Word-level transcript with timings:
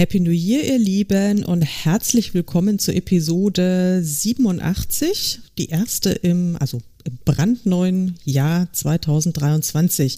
Happy 0.00 0.18
New 0.18 0.30
Year, 0.30 0.64
ihr 0.64 0.78
Lieben, 0.78 1.44
und 1.44 1.60
herzlich 1.60 2.32
willkommen 2.32 2.78
zur 2.78 2.94
Episode 2.94 4.00
87, 4.02 5.40
die 5.58 5.68
erste 5.68 6.08
im, 6.08 6.56
also 6.58 6.80
im 7.04 7.18
brandneuen 7.26 8.16
Jahr 8.24 8.72
2023. 8.72 10.16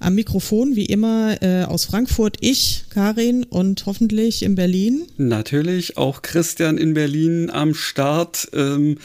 Am 0.00 0.16
Mikrofon, 0.16 0.76
wie 0.76 0.84
immer, 0.84 1.42
äh, 1.42 1.62
aus 1.62 1.86
Frankfurt 1.86 2.36
ich, 2.40 2.84
Karin, 2.90 3.44
und 3.44 3.86
hoffentlich 3.86 4.42
in 4.42 4.54
Berlin. 4.54 5.06
Natürlich 5.16 5.96
auch 5.96 6.20
Christian 6.20 6.76
in 6.76 6.92
Berlin 6.92 7.48
am 7.48 7.72
Start, 7.72 8.50
ähm, 8.52 8.98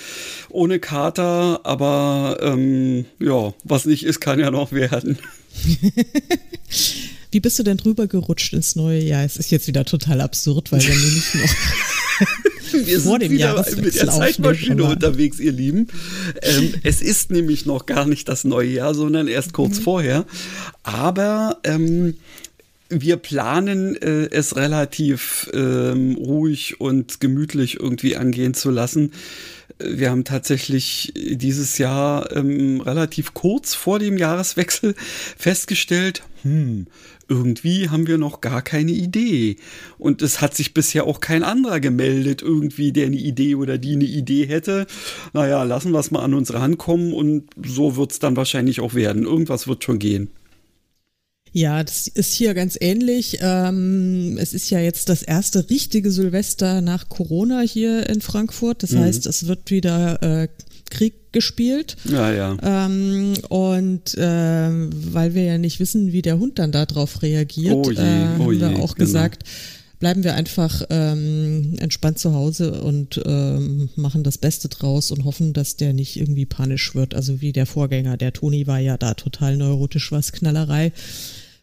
ohne 0.49 0.79
Kater, 0.79 1.61
aber 1.63 2.37
ähm, 2.41 3.05
ja, 3.17 3.53
was 3.63 3.85
nicht 3.85 4.03
ist, 4.03 4.19
kann 4.19 4.41
ja 4.41 4.51
noch 4.51 4.73
werden. 4.73 5.19
Wie 7.31 7.39
bist 7.39 7.57
du 7.57 7.63
denn 7.63 7.77
drüber 7.77 8.07
gerutscht 8.07 8.53
ins 8.53 8.75
neue 8.75 9.01
Jahr? 9.01 9.23
Es 9.23 9.37
ist 9.37 9.51
jetzt 9.51 9.67
wieder 9.67 9.85
total 9.85 10.19
absurd, 10.19 10.71
weil 10.71 10.81
wir 10.81 10.89
nämlich 10.89 11.33
noch 11.35 12.87
wir 12.87 12.99
vor 12.99 13.19
dem 13.19 13.37
Jahr 13.37 13.65
mit 13.77 13.95
der 13.95 14.09
Zeitmaschine 14.09 14.83
unterwegs, 14.83 15.39
ihr 15.39 15.53
Lieben. 15.53 15.87
Ähm, 16.41 16.73
es 16.83 17.01
ist 17.01 17.31
nämlich 17.31 17.65
noch 17.65 17.85
gar 17.85 18.05
nicht 18.05 18.27
das 18.27 18.43
neue 18.43 18.69
Jahr, 18.69 18.93
sondern 18.93 19.29
erst 19.29 19.53
kurz 19.53 19.79
mhm. 19.79 19.83
vorher. 19.83 20.25
Aber 20.83 21.59
ähm, 21.63 22.15
wir 22.89 23.15
planen 23.15 23.95
äh, 23.95 24.27
es 24.31 24.57
relativ 24.57 25.49
ähm, 25.53 26.15
ruhig 26.15 26.81
und 26.81 27.21
gemütlich 27.21 27.79
irgendwie 27.79 28.17
angehen 28.17 28.53
zu 28.53 28.69
lassen. 28.69 29.13
Wir 29.79 30.11
haben 30.11 30.25
tatsächlich 30.25 31.13
dieses 31.15 31.77
Jahr 31.77 32.35
ähm, 32.35 32.81
relativ 32.81 33.33
kurz 33.33 33.73
vor 33.73 33.99
dem 33.99 34.17
Jahreswechsel 34.17 34.95
festgestellt, 35.37 36.23
hm, 36.43 36.87
irgendwie 37.31 37.87
haben 37.89 38.07
wir 38.07 38.17
noch 38.17 38.41
gar 38.41 38.61
keine 38.61 38.91
Idee. 38.91 39.55
Und 39.97 40.21
es 40.21 40.41
hat 40.41 40.53
sich 40.53 40.73
bisher 40.73 41.05
auch 41.05 41.21
kein 41.21 41.43
anderer 41.43 41.79
gemeldet, 41.79 42.41
irgendwie, 42.41 42.91
der 42.91 43.05
eine 43.05 43.15
Idee 43.15 43.55
oder 43.55 43.77
die 43.77 43.93
eine 43.93 44.03
Idee 44.03 44.45
hätte. 44.45 44.85
Naja, 45.31 45.63
lassen 45.63 45.93
wir 45.93 45.99
es 45.99 46.11
mal 46.11 46.23
an 46.23 46.33
uns 46.33 46.53
rankommen 46.53 47.13
und 47.13 47.45
so 47.65 47.95
wird 47.95 48.11
es 48.11 48.19
dann 48.19 48.35
wahrscheinlich 48.35 48.81
auch 48.81 48.95
werden. 48.95 49.23
Irgendwas 49.23 49.67
wird 49.67 49.83
schon 49.83 49.97
gehen. 49.97 50.29
Ja, 51.53 51.83
das 51.83 52.07
ist 52.07 52.33
hier 52.33 52.53
ganz 52.53 52.77
ähnlich. 52.79 53.39
Ähm, 53.41 54.37
es 54.37 54.53
ist 54.53 54.69
ja 54.69 54.79
jetzt 54.79 55.09
das 55.09 55.21
erste 55.21 55.69
richtige 55.69 56.11
Silvester 56.11 56.81
nach 56.81 57.07
Corona 57.09 57.61
hier 57.61 58.09
in 58.09 58.21
Frankfurt. 58.21 58.83
Das 58.83 58.91
mhm. 58.91 58.99
heißt, 58.99 59.25
es 59.25 59.47
wird 59.47 59.71
wieder 59.71 60.21
äh, 60.21 60.47
Krieg 60.91 61.15
gespielt. 61.31 61.97
Ja, 62.05 62.31
ja. 62.31 62.57
Ähm, 62.61 63.33
und 63.49 64.15
äh, 64.15 64.69
weil 64.69 65.33
wir 65.33 65.43
ja 65.43 65.57
nicht 65.57 65.79
wissen, 65.79 66.11
wie 66.11 66.21
der 66.21 66.37
Hund 66.37 66.59
dann 66.59 66.71
darauf 66.71 67.23
reagiert, 67.23 67.73
oh 67.73 67.89
je, 67.89 67.97
äh, 67.97 68.25
haben 68.27 68.41
oh 68.45 68.51
je, 68.51 68.59
wir 68.59 68.69
auch 68.79 68.93
genau. 68.95 69.05
gesagt, 69.05 69.43
bleiben 69.99 70.23
wir 70.23 70.35
einfach 70.35 70.83
ähm, 70.89 71.75
entspannt 71.79 72.19
zu 72.19 72.33
Hause 72.33 72.81
und 72.81 73.21
ähm, 73.25 73.89
machen 73.95 74.23
das 74.23 74.37
Beste 74.37 74.67
draus 74.67 75.11
und 75.11 75.23
hoffen, 75.25 75.53
dass 75.53 75.77
der 75.77 75.93
nicht 75.93 76.17
irgendwie 76.17 76.45
panisch 76.45 76.93
wird. 76.95 77.13
Also 77.13 77.39
wie 77.39 77.53
der 77.53 77.65
Vorgänger, 77.65 78.17
der 78.17 78.33
Toni 78.33 78.67
war 78.67 78.79
ja 78.79 78.97
da 78.97 79.13
total 79.13 79.57
neurotisch, 79.57 80.11
was 80.11 80.31
Knallerei 80.31 80.91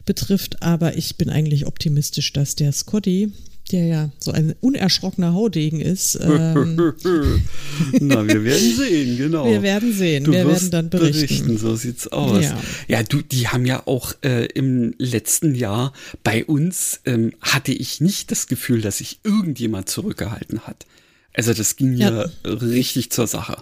betrifft. 0.06 0.62
Aber 0.62 0.97
ich 0.97 1.17
bin 1.17 1.28
eigentlich 1.28 1.67
optimistisch, 1.67 2.33
dass 2.33 2.55
der 2.55 2.72
Scotty, 2.72 3.33
der 3.69 3.87
ja 3.87 4.11
so 4.19 4.33
ein 4.33 4.55
unerschrockener 4.61 5.34
Haudegen 5.34 5.81
ist. 5.81 6.19
Ähm, 6.21 6.77
Na, 8.01 8.27
wir 8.27 8.45
werden 8.45 8.77
sehen, 8.77 9.17
genau. 9.17 9.47
Wir 9.47 9.62
werden 9.62 9.93
sehen, 9.93 10.25
du 10.25 10.33
wir 10.33 10.47
werden 10.47 10.71
dann 10.71 10.91
berichten. 10.91 11.27
berichten. 11.27 11.59
So 11.59 11.77
sieht's 11.77 12.09
aus. 12.09 12.43
Ja, 12.43 12.59
ja 12.89 13.03
du, 13.03 13.23
die 13.23 13.49
haben 13.49 13.67
ja 13.67 13.87
auch 13.87 14.15
äh, 14.23 14.47
im 14.47 14.95
letzten 14.99 15.55
Jahr 15.55 15.93
bei 16.25 16.45
uns, 16.45 17.01
ähm, 17.05 17.33
hatte 17.41 17.73
ich 17.73 18.01
nicht 18.01 18.31
das 18.31 18.47
Gefühl, 18.47 18.81
dass 18.81 18.99
sich 18.99 19.21
irgendjemand 19.25 19.89
zurückgehalten 19.89 20.61
hat. 20.61 20.87
Also 21.35 21.55
das 21.55 21.77
ging 21.77 21.95
ja, 21.95 22.27
ja 22.27 22.31
richtig 22.45 23.11
zur 23.11 23.27
Sache. 23.27 23.59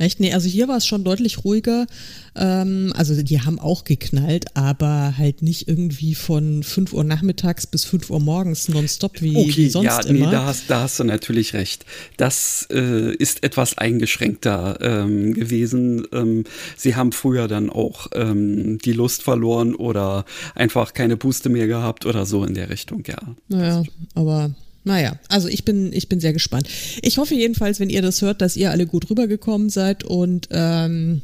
Echt? 0.00 0.18
Nee, 0.18 0.32
also 0.32 0.48
hier 0.48 0.66
war 0.66 0.78
es 0.78 0.86
schon 0.86 1.04
deutlich 1.04 1.44
ruhiger. 1.44 1.86
Ähm, 2.34 2.90
also 2.96 3.22
die 3.22 3.42
haben 3.42 3.58
auch 3.58 3.84
geknallt, 3.84 4.56
aber 4.56 5.14
halt 5.18 5.42
nicht 5.42 5.68
irgendwie 5.68 6.14
von 6.14 6.62
5 6.62 6.94
Uhr 6.94 7.04
nachmittags 7.04 7.66
bis 7.66 7.84
5 7.84 8.08
Uhr 8.08 8.18
morgens 8.18 8.70
nonstop 8.70 9.20
wie, 9.20 9.36
okay, 9.36 9.56
wie 9.56 9.68
sonst 9.68 9.84
ja, 9.84 10.00
immer. 10.00 10.26
Nee, 10.26 10.32
da 10.32 10.46
hast, 10.46 10.70
da 10.70 10.80
hast 10.80 10.98
du 11.00 11.04
natürlich 11.04 11.52
recht. 11.52 11.84
Das 12.16 12.66
äh, 12.72 13.14
ist 13.14 13.44
etwas 13.44 13.76
eingeschränkter 13.76 14.78
ähm, 14.80 15.34
gewesen. 15.34 16.06
Ähm, 16.12 16.44
sie 16.78 16.96
haben 16.96 17.12
früher 17.12 17.46
dann 17.46 17.68
auch 17.68 18.06
ähm, 18.14 18.78
die 18.78 18.94
Lust 18.94 19.22
verloren 19.22 19.74
oder 19.74 20.24
einfach 20.54 20.94
keine 20.94 21.18
Puste 21.18 21.50
mehr 21.50 21.66
gehabt 21.66 22.06
oder 22.06 22.24
so 22.24 22.42
in 22.46 22.54
der 22.54 22.70
Richtung, 22.70 23.04
ja. 23.06 23.18
Naja, 23.48 23.82
aber 24.14 24.54
naja, 24.84 25.18
also 25.28 25.48
ich 25.48 25.64
bin, 25.64 25.92
ich 25.92 26.08
bin 26.08 26.20
sehr 26.20 26.32
gespannt. 26.32 26.68
Ich 27.02 27.18
hoffe 27.18 27.34
jedenfalls, 27.34 27.80
wenn 27.80 27.90
ihr 27.90 28.02
das 28.02 28.22
hört, 28.22 28.40
dass 28.40 28.56
ihr 28.56 28.70
alle 28.70 28.86
gut 28.86 29.10
rübergekommen 29.10 29.68
seid 29.68 30.04
und 30.04 30.48
ähm, 30.50 31.22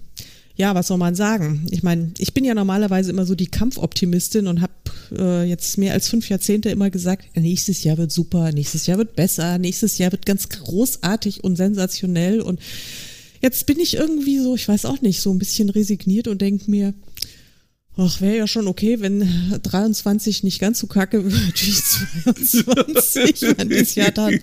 ja, 0.57 0.75
was 0.75 0.87
soll 0.87 0.97
man 0.97 1.15
sagen? 1.15 1.67
Ich 1.71 1.83
meine, 1.83 2.13
ich 2.19 2.33
bin 2.33 2.45
ja 2.45 2.55
normalerweise 2.55 3.11
immer 3.11 3.27
so 3.27 3.35
die 3.35 3.47
Kampfoptimistin 3.47 4.47
und 4.47 4.63
habe 4.63 4.73
äh, 5.13 5.45
jetzt 5.45 5.77
mehr 5.77 5.93
als 5.93 6.09
fünf 6.09 6.29
Jahrzehnte 6.31 6.71
immer 6.71 6.89
gesagt, 6.91 7.37
nächstes 7.37 7.85
Jahr 7.85 7.99
wird 7.99 8.11
super, 8.11 8.53
nächstes 8.53 8.87
Jahr 8.87 8.97
wird 8.97 9.17
besser, 9.17 9.59
nächstes 9.59 9.99
Jahr 9.99 10.13
wird 10.13 10.25
ganz 10.25 10.49
großartig 10.49 11.45
und 11.45 11.57
sensationell 11.57 12.41
und 12.41 12.61
jetzt 13.43 13.67
bin 13.67 13.79
ich 13.79 13.97
irgendwie 13.97 14.39
so, 14.39 14.55
ich 14.55 14.67
weiß 14.67 14.87
auch 14.87 15.03
nicht, 15.03 15.21
so 15.21 15.31
ein 15.31 15.39
bisschen 15.39 15.69
resigniert 15.69 16.27
und 16.27 16.41
denke 16.41 16.71
mir, 16.71 16.95
Ach, 17.99 18.21
wäre 18.21 18.37
ja 18.37 18.47
schon 18.47 18.69
okay, 18.69 19.01
wenn 19.01 19.59
23 19.63 20.43
nicht 20.43 20.61
ganz 20.61 20.81
so 20.81 20.87
kacke 20.87 21.25
wird 21.25 21.67
wie 21.67 22.35
22. 22.45 23.57
man 23.57 23.71
ist 23.71 23.95
ja 23.95 24.11
dann. 24.11 24.39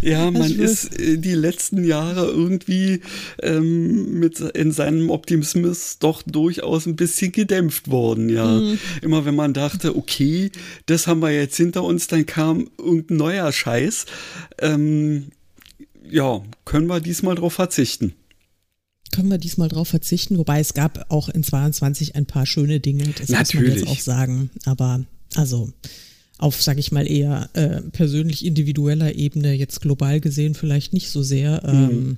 Ja, 0.00 0.30
man 0.30 0.50
ist 0.50 0.98
äh, 0.98 1.18
die 1.18 1.34
letzten 1.34 1.84
Jahre 1.84 2.24
irgendwie 2.24 3.02
ähm, 3.42 4.18
mit 4.18 4.40
in 4.40 4.72
seinem 4.72 5.10
Optimismus 5.10 5.98
doch 5.98 6.22
durchaus 6.22 6.86
ein 6.86 6.96
bisschen 6.96 7.32
gedämpft 7.32 7.90
worden, 7.90 8.30
ja. 8.30 8.46
Mhm. 8.46 8.78
Immer 9.02 9.26
wenn 9.26 9.36
man 9.36 9.52
dachte, 9.52 9.96
okay, 9.96 10.50
das 10.86 11.06
haben 11.06 11.20
wir 11.20 11.30
jetzt 11.30 11.58
hinter 11.58 11.84
uns, 11.84 12.06
dann 12.06 12.24
kam 12.24 12.70
irgendein 12.78 13.18
neuer 13.18 13.52
Scheiß. 13.52 14.06
Ähm, 14.60 15.26
ja, 16.08 16.42
können 16.64 16.86
wir 16.86 17.00
diesmal 17.00 17.34
drauf 17.34 17.52
verzichten 17.52 18.14
können 19.14 19.30
wir 19.30 19.38
diesmal 19.38 19.68
drauf 19.68 19.88
verzichten, 19.88 20.38
wobei 20.38 20.58
es 20.58 20.74
gab 20.74 21.06
auch 21.10 21.28
in 21.28 21.44
22 21.44 22.16
ein 22.16 22.26
paar 22.26 22.46
schöne 22.46 22.80
Dinge, 22.80 23.04
das 23.18 23.28
Natürlich. 23.28 23.52
muss 23.52 23.76
man 23.76 23.78
jetzt 23.78 23.86
auch 23.88 24.00
sagen. 24.02 24.50
Aber 24.64 25.04
also 25.36 25.70
auf, 26.38 26.60
sag 26.60 26.78
ich 26.78 26.90
mal, 26.90 27.08
eher 27.08 27.48
äh, 27.52 27.80
persönlich 27.92 28.44
individueller 28.44 29.14
Ebene, 29.14 29.52
jetzt 29.52 29.80
global 29.80 30.20
gesehen 30.20 30.54
vielleicht 30.54 30.92
nicht 30.92 31.10
so 31.10 31.22
sehr. 31.22 31.62
Mhm. 31.64 31.90
Ähm, 31.90 32.16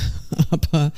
aber 0.50 0.92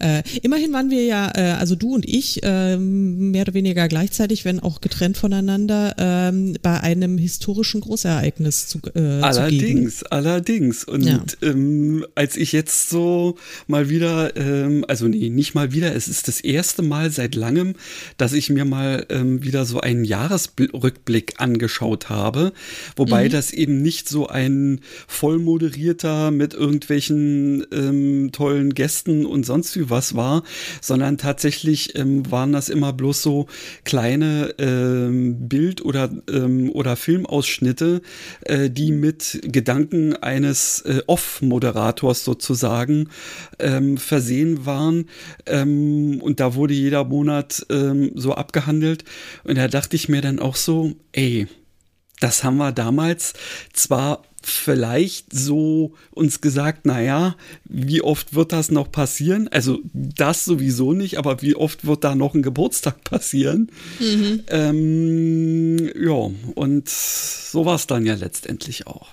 äh, 0.00 0.22
immerhin 0.42 0.72
waren 0.72 0.90
wir 0.90 1.04
ja, 1.04 1.30
äh, 1.34 1.52
also 1.52 1.74
du 1.76 1.94
und 1.94 2.08
ich, 2.08 2.42
äh, 2.42 2.76
mehr 2.76 3.42
oder 3.42 3.54
weniger 3.54 3.86
gleichzeitig, 3.88 4.44
wenn 4.44 4.60
auch 4.60 4.80
getrennt 4.80 5.16
voneinander, 5.16 5.94
äh, 5.98 6.58
bei 6.62 6.80
einem 6.80 7.18
historischen 7.18 7.80
Großereignis 7.80 8.66
zu 8.66 8.80
äh, 8.94 9.20
Allerdings, 9.20 9.98
zugegen. 9.98 10.12
allerdings. 10.12 10.84
Und 10.84 11.04
ja. 11.04 11.24
ähm, 11.42 12.06
als 12.14 12.36
ich 12.36 12.52
jetzt 12.52 12.88
so 12.88 13.36
mal 13.66 13.90
wieder, 13.90 14.36
ähm, 14.36 14.84
also 14.88 15.06
nee, 15.06 15.28
nicht 15.28 15.54
mal 15.54 15.72
wieder, 15.72 15.94
es 15.94 16.08
ist 16.08 16.28
das 16.28 16.40
erste 16.40 16.82
Mal 16.82 17.10
seit 17.10 17.34
langem, 17.34 17.74
dass 18.16 18.32
ich 18.32 18.48
mir 18.48 18.64
mal 18.64 19.06
ähm, 19.10 19.42
wieder 19.42 19.66
so 19.66 19.80
einen 19.80 20.04
Jahresrückblick 20.04 21.34
angeschaut 21.38 22.08
habe, 22.08 22.52
wobei 22.96 23.26
mhm. 23.26 23.32
das 23.32 23.52
eben 23.52 23.82
nicht 23.82 24.08
so 24.08 24.28
ein 24.28 24.80
voll 25.06 25.38
moderierter 25.38 26.30
mit 26.30 26.54
irgendwelchen 26.54 27.66
ähm, 27.72 28.30
tollen 28.32 28.74
Gästen 28.74 29.26
und 29.26 29.44
sonst 29.44 29.76
wie 29.76 29.89
was 29.90 30.14
war, 30.14 30.42
sondern 30.80 31.18
tatsächlich 31.18 31.96
ähm, 31.96 32.30
waren 32.30 32.52
das 32.52 32.68
immer 32.68 32.92
bloß 32.92 33.22
so 33.22 33.46
kleine 33.84 34.54
ähm, 34.58 35.48
Bild- 35.48 35.84
oder, 35.84 36.10
ähm, 36.30 36.70
oder 36.72 36.96
Filmausschnitte, 36.96 38.02
äh, 38.42 38.70
die 38.70 38.92
mit 38.92 39.40
Gedanken 39.42 40.14
eines 40.14 40.80
äh, 40.82 41.02
Off-Moderators 41.06 42.24
sozusagen 42.24 43.08
ähm, 43.58 43.98
versehen 43.98 44.66
waren. 44.66 45.08
Ähm, 45.46 46.20
und 46.20 46.40
da 46.40 46.54
wurde 46.54 46.74
jeder 46.74 47.04
Monat 47.04 47.66
ähm, 47.70 48.12
so 48.14 48.34
abgehandelt. 48.34 49.04
Und 49.44 49.58
da 49.58 49.68
dachte 49.68 49.96
ich 49.96 50.08
mir 50.08 50.20
dann 50.20 50.38
auch 50.38 50.56
so, 50.56 50.94
ey, 51.12 51.46
das 52.20 52.44
haben 52.44 52.58
wir 52.58 52.72
damals 52.72 53.32
zwar 53.72 54.22
vielleicht 54.42 55.32
so 55.32 55.94
uns 56.10 56.40
gesagt, 56.40 56.86
naja, 56.86 57.36
wie 57.64 58.02
oft 58.02 58.34
wird 58.34 58.52
das 58.52 58.70
noch 58.70 58.90
passieren? 58.90 59.48
Also 59.48 59.78
das 59.92 60.44
sowieso 60.44 60.92
nicht, 60.92 61.18
aber 61.18 61.42
wie 61.42 61.54
oft 61.54 61.86
wird 61.86 62.04
da 62.04 62.14
noch 62.14 62.34
ein 62.34 62.42
Geburtstag 62.42 63.04
passieren? 63.04 63.70
Mhm. 63.98 64.42
Ähm, 64.48 65.90
ja, 66.00 66.30
und 66.54 66.88
so 66.88 67.64
war 67.64 67.76
es 67.76 67.86
dann 67.86 68.06
ja 68.06 68.14
letztendlich 68.14 68.86
auch. 68.86 69.08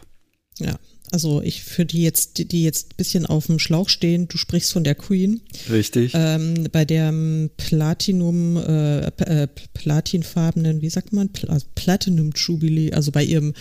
Ja, 0.59 0.79
also 1.12 1.41
ich 1.41 1.63
für 1.63 1.85
die 1.85 2.01
jetzt, 2.01 2.51
die 2.51 2.63
jetzt 2.63 2.91
ein 2.91 2.97
bisschen 2.97 3.25
auf 3.25 3.45
dem 3.45 3.59
Schlauch 3.59 3.89
stehen, 3.89 4.27
du 4.27 4.38
sprichst 4.38 4.74
von 4.74 4.83
der 4.83 4.95
Queen. 4.95 5.41
Richtig. 5.69 6.12
Ähm, 6.15 6.68
bei 6.71 6.83
der 6.83 7.13
Platinum, 7.56 8.57
äh, 8.57 9.07
äh, 9.07 9.47
platinfarbenen, 9.74 10.81
wie 10.81 10.89
sagt 10.89 11.13
man, 11.13 11.29
Pl 11.29 11.47
Platinum 11.75 12.31
Jubilee, 12.35 12.91
also 12.91 13.12
bei 13.12 13.24
ihrem 13.24 13.53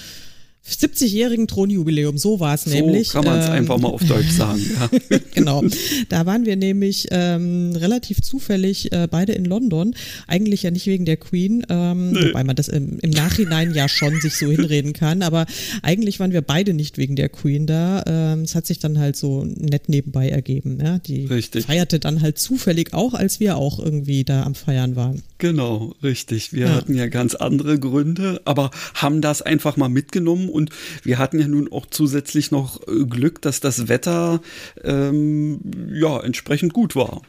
70-jährigen 0.69 1.47
Thronjubiläum, 1.47 2.19
so 2.19 2.41
war 2.41 2.55
es 2.55 2.65
so 2.65 2.71
nämlich. 2.71 3.11
kann 3.11 3.25
man 3.25 3.39
es 3.39 3.47
ähm, 3.47 3.53
einfach 3.53 3.79
mal 3.79 3.89
auf 3.89 4.05
Deutsch 4.05 4.31
sagen. 4.37 4.61
Ja. 4.79 5.19
genau. 5.35 5.63
Da 6.09 6.27
waren 6.27 6.45
wir 6.45 6.57
nämlich 6.57 7.07
ähm, 7.11 7.73
relativ 7.75 8.21
zufällig 8.21 8.93
äh, 8.93 9.07
beide 9.11 9.33
in 9.33 9.45
London. 9.45 9.95
Eigentlich 10.27 10.65
ja 10.65 10.71
nicht 10.71 10.87
wegen 10.87 11.05
der 11.05 11.17
Queen, 11.17 11.65
ähm, 11.69 12.11
nee. 12.11 12.29
wobei 12.29 12.45
man 12.45 12.57
das 12.57 12.69
im, 12.69 12.99
im, 12.99 13.11
Nachhinein 13.11 13.75
ja 13.75 13.89
schon 13.89 14.21
sich 14.21 14.37
so 14.37 14.51
hinreden 14.51 14.93
kann. 14.93 15.23
Aber 15.23 15.47
eigentlich 15.83 16.19
waren 16.21 16.33
wir 16.33 16.43
beide 16.43 16.75
nicht 16.75 16.99
wegen 16.99 17.17
der 17.17 17.29
Queen 17.29 17.67
da. 17.67 18.03
Ähm, 18.07 18.43
es 18.43 18.55
hat 18.55 18.67
sich 18.67 18.79
dann 18.79 18.99
halt 18.99 19.17
so 19.17 19.45
nett 19.45 19.89
nebenbei 19.89 20.29
ergeben. 20.29 20.79
Ja? 20.83 20.99
Die 20.99 21.27
richtig. 21.27 21.67
feierte 21.67 22.01
dann 22.01 22.23
halt 22.23 22.39
zufällig 22.39 22.93
auch, 22.93 23.15
als 23.15 23.41
wir 23.41 23.57
auch 23.57 23.79
irgendwie 23.79 24.25
da 24.25 24.43
am 24.43 24.55
Feiern 24.55 24.97
waren. 24.97 25.23
Genau, 25.39 25.95
richtig. 26.03 26.53
Wir 26.53 26.67
ja. 26.67 26.75
hatten 26.75 26.95
ja 26.95 27.09
ganz 27.09 27.35
andere 27.35 27.79
Gründe, 27.79 28.41
aber 28.45 28.71
haben 28.95 29.21
das 29.21 29.43
einfach 29.43 29.77
mal 29.77 29.89
mitgenommen 29.89 30.49
und 30.49 30.71
wir 31.03 31.19
hatten 31.19 31.39
ja 31.39 31.47
nun 31.47 31.71
auch 31.71 31.87
zusätzlich 31.87 32.51
noch 32.51 32.81
äh, 32.89 33.05
Glück, 33.05 33.43
dass 33.43 33.61
das 33.61 33.89
Wetter 33.89 34.41
ähm, 34.83 35.61
ja 35.93 36.21
entsprechend 36.21 36.73
gut 36.73 36.97
war. 36.97 37.23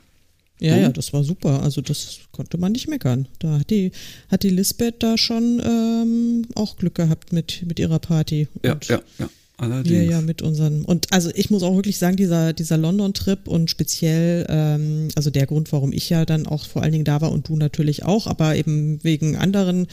Ja, 0.59 0.74
hm? 0.74 0.81
ja, 0.83 0.89
das 0.89 1.13
war 1.13 1.24
super. 1.24 1.62
Also 1.62 1.81
das 1.81 2.19
konnte 2.31 2.57
man 2.57 2.71
nicht 2.71 2.88
meckern. 2.88 3.27
Da 3.39 3.59
hat 3.59 3.69
die, 3.69 3.92
hat 4.30 4.44
die 4.44 4.50
Lisbeth 4.50 5.04
da 5.04 5.18
schon 5.18 5.62
ähm, 5.63 6.45
auch 6.56 6.77
Glück 6.77 6.95
gehabt 6.95 7.33
mit, 7.33 7.63
mit 7.68 7.80
ihrer 7.80 8.00
Party. 8.00 8.48
Und 8.54 8.65
ja, 8.65 8.77
ja, 8.88 9.01
ja. 9.19 9.30
Allerdings. 9.59 9.89
Wir 9.89 10.04
ja 10.04 10.21
mit 10.21 10.44
unseren 10.44 10.86
und 10.86 11.12
also 11.12 11.31
ich 11.33 11.50
muss 11.50 11.63
auch 11.63 11.75
wirklich 11.75 11.98
sagen, 11.98 12.15
dieser 12.15 12.54
dieser 12.54 12.77
London-Trip 12.77 13.48
und 13.48 13.71
speziell 13.71 14.45
ähm, 14.50 15.07
also 15.15 15.31
der 15.31 15.48
Grund, 15.48 15.71
warum 15.71 15.92
ich 15.92 16.12
ja 16.12 16.25
dann 16.25 16.45
auch 16.45 16.68
vor 16.68 16.83
allen 16.83 16.92
Dingen 16.92 17.06
da 17.06 17.21
war 17.21 17.31
und 17.31 17.50
du 17.50 17.57
natürlich 17.57 18.06
auch, 18.06 18.27
aber 18.27 18.56
eben 18.56 19.04
wegen 19.04 19.36
anderen 19.36 19.88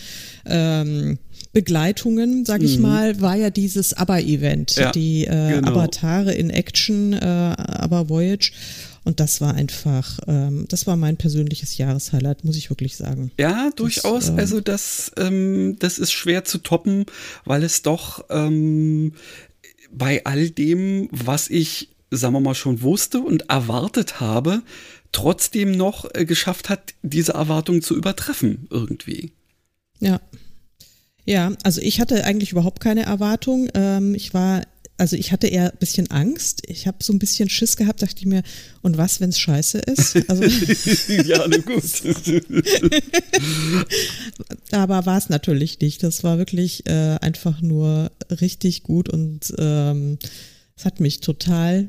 ähm, 0.45 1.19
Begleitungen, 1.55 2.45
sag 2.45 2.63
ich 2.63 2.77
mhm. 2.77 2.83
mal, 2.83 3.21
war 3.23 3.37
ja 3.37 3.49
dieses 3.49 3.95
ABBA-Event, 3.95 4.77
ja, 4.77 4.93
die 4.93 5.25
äh, 5.25 5.55
genau. 5.55 5.71
Avatare 5.71 6.35
in 6.35 6.51
Action, 6.51 7.15
äh, 7.15 7.25
ABBA 7.25 8.09
Voyage. 8.11 8.53
Und 9.05 9.21
das 9.21 9.41
war 9.41 9.55
einfach, 9.55 10.19
ähm, 10.27 10.65
das 10.69 10.87
war 10.87 10.97
mein 10.97 11.17
persönliches 11.17 11.77
Jahreshighlight, 11.77 12.45
muss 12.45 12.57
ich 12.57 12.71
wirklich 12.71 12.97
sagen. 12.97 13.31
Ja, 13.39 13.71
durchaus. 13.77 14.27
Das, 14.27 14.37
äh, 14.37 14.41
also 14.41 14.61
das, 14.61 15.13
ähm, 15.19 15.77
das 15.79 15.99
ist 15.99 16.13
schwer 16.13 16.45
zu 16.45 16.59
toppen, 16.59 17.05
weil 17.45 17.63
es 17.63 17.83
doch 17.83 18.25
ähm, 18.31 19.13
bei 19.96 20.25
all 20.25 20.50
dem, 20.50 21.08
was 21.11 21.49
ich, 21.49 21.91
sagen 22.11 22.35
wir 22.35 22.41
mal, 22.41 22.55
schon 22.55 22.82
wusste 22.82 23.20
und 23.20 23.49
erwartet 23.50 24.20
habe, 24.20 24.62
trotzdem 25.12 25.73
noch 25.73 26.06
äh, 26.14 26.25
geschafft 26.25 26.69
hat, 26.69 26.94
diese 27.02 27.32
Erwartungen 27.32 27.82
zu 27.82 27.96
übertreffen 27.96 28.67
irgendwie. 28.70 29.32
Ja. 30.00 30.20
Ja, 31.26 31.52
also 31.62 31.81
ich 31.81 32.00
hatte 32.00 32.25
eigentlich 32.25 32.52
überhaupt 32.52 32.81
keine 32.81 33.05
Erwartung. 33.05 33.69
Ähm, 33.75 34.14
ich 34.14 34.35
war, 34.35 34.62
also 34.96 35.17
ich 35.17 35.32
hatte 35.32 35.49
eher 35.49 35.73
ein 35.73 35.79
bisschen 35.79 36.11
Angst. 36.11 36.62
Ich 36.69 36.87
habe 36.87 36.99
so 37.02 37.12
ein 37.12 37.19
bisschen 37.19 37.49
Schiss 37.49 37.76
gehabt, 37.76 38.02
dachte 38.02 38.17
ich 38.19 38.26
mir, 38.26 38.43
und 38.82 38.96
was, 38.96 39.20
wenn 39.20 39.31
es 39.31 39.38
scheiße 39.38 39.79
ist? 39.79 40.17
Also 40.29 40.44
ja, 41.25 41.46
ne, 41.49 41.61
gut. 41.61 41.82
Aber 44.70 45.06
war 45.06 45.19
es 45.19 45.29
natürlich 45.29 45.81
nicht. 45.81 46.02
Das 46.02 46.23
war 46.23 46.38
wirklich 46.38 46.87
äh, 46.87 47.17
einfach 47.20 47.61
nur 47.61 48.12
richtig 48.31 48.85
gut 48.85 49.08
und 49.08 49.52
ähm, 49.58 50.19
es 50.76 50.85
hat 50.85 51.00
mich 51.00 51.20
total 51.20 51.88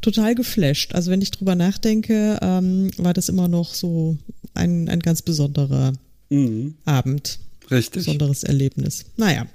total 0.00 0.36
geflasht. 0.36 0.94
Also 0.94 1.10
wenn 1.10 1.22
ich 1.22 1.32
drüber 1.32 1.56
nachdenke, 1.56 2.38
ähm, 2.40 2.90
war 2.98 3.14
das 3.14 3.28
immer 3.28 3.48
noch 3.48 3.74
so 3.74 4.16
ein, 4.54 4.88
ein 4.88 5.00
ganz 5.00 5.22
besonderer 5.22 5.92
mhm. 6.30 6.74
Abend. 6.84 7.40
Richtig. 7.70 8.04
Besonderes 8.04 8.44
Erlebnis. 8.44 9.06
Naja. 9.16 9.46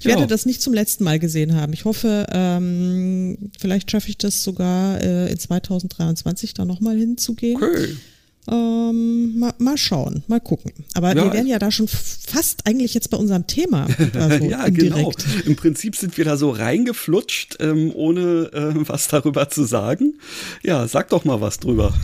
Ich 0.00 0.06
ja. 0.06 0.12
werde 0.12 0.26
das 0.26 0.46
nicht 0.46 0.62
zum 0.62 0.72
letzten 0.72 1.04
Mal 1.04 1.18
gesehen 1.18 1.54
haben. 1.54 1.74
Ich 1.74 1.84
hoffe, 1.84 2.26
ähm, 2.32 3.50
vielleicht 3.58 3.90
schaffe 3.90 4.08
ich 4.08 4.16
das 4.16 4.42
sogar 4.42 5.00
äh, 5.02 5.30
in 5.30 5.38
2023 5.38 6.54
da 6.54 6.64
nochmal 6.64 6.96
hinzugehen. 6.96 7.62
Okay. 7.62 7.96
Ähm, 8.50 9.38
mal, 9.38 9.52
mal, 9.58 9.76
schauen, 9.76 10.24
mal 10.26 10.40
gucken. 10.40 10.72
Aber 10.94 11.14
ja. 11.14 11.24
wir 11.24 11.32
wären 11.34 11.46
ja 11.46 11.58
da 11.58 11.70
schon 11.70 11.86
fast 11.86 12.66
eigentlich 12.66 12.94
jetzt 12.94 13.10
bei 13.10 13.18
unserem 13.18 13.46
Thema. 13.46 13.86
Also 14.14 14.44
ja, 14.46 14.68
genau. 14.68 15.12
Im 15.44 15.56
Prinzip 15.56 15.94
sind 15.96 16.16
wir 16.16 16.24
da 16.24 16.36
so 16.36 16.50
reingeflutscht, 16.50 17.58
ähm, 17.60 17.92
ohne 17.94 18.50
äh, 18.52 18.88
was 18.88 19.08
darüber 19.08 19.50
zu 19.50 19.64
sagen. 19.64 20.14
Ja, 20.62 20.88
sag 20.88 21.10
doch 21.10 21.24
mal 21.24 21.40
was 21.40 21.58
drüber. 21.58 21.94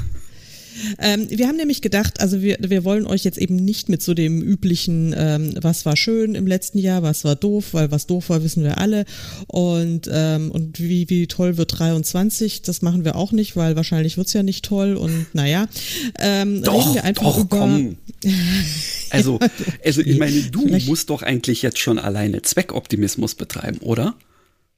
Ähm, 0.99 1.27
wir 1.31 1.49
haben 1.49 1.57
nämlich 1.57 1.83
gedacht, 1.83 2.21
also 2.21 2.43
wir, 2.43 2.59
wir 2.61 2.85
wollen 2.85 3.07
euch 3.07 3.25
jetzt 3.25 3.39
eben 3.39 3.57
nicht 3.57 3.89
mit 3.89 4.03
so 4.03 4.15
dem 4.15 4.43
üblichen, 4.43 5.15
ähm, 5.17 5.55
was 5.61 5.85
war 5.87 5.97
schön 5.97 6.35
im 6.35 6.47
letzten 6.47 6.79
Jahr, 6.79 7.03
was 7.03 7.25
war 7.25 7.37
doof, 7.37 7.73
weil 7.73 7.91
was 7.91 8.07
doof 8.07 8.31
war, 8.31 8.43
wissen 8.43 8.63
wir 8.63 8.79
alle. 8.79 9.05
Und, 9.47 10.09
ähm, 10.13 10.51
und 10.51 10.81
wie, 10.81 11.09
wie 11.09 11.27
toll 11.27 11.57
wird 11.57 11.79
23, 11.79 12.63
das 12.63 12.83
machen 12.83 13.05
wir 13.05 13.17
auch 13.17 13.33
nicht, 13.33 13.57
weil 13.57 13.77
wahrscheinlich 13.77 14.17
wird's 14.17 14.33
ja 14.33 14.43
nicht 14.43 14.65
toll 14.65 14.95
und 14.97 15.27
naja. 15.35 15.69
Ähm, 16.19 16.63
doch, 16.63 16.75
reden 16.75 16.95
wir 16.95 17.05
einfach 17.05 17.23
doch, 17.25 17.39
über. 17.39 17.59
Komm. 17.59 17.97
Also, 19.11 19.39
also 19.85 20.01
ich 20.01 20.19
meine, 20.19 20.43
du 20.43 20.67
musst 20.67 21.11
doch 21.11 21.23
eigentlich 21.23 21.63
jetzt 21.63 21.79
schon 21.79 21.99
alleine 21.99 22.43
Zweckoptimismus 22.43 23.37
betreiben, 23.37 23.79
oder? 23.79 24.17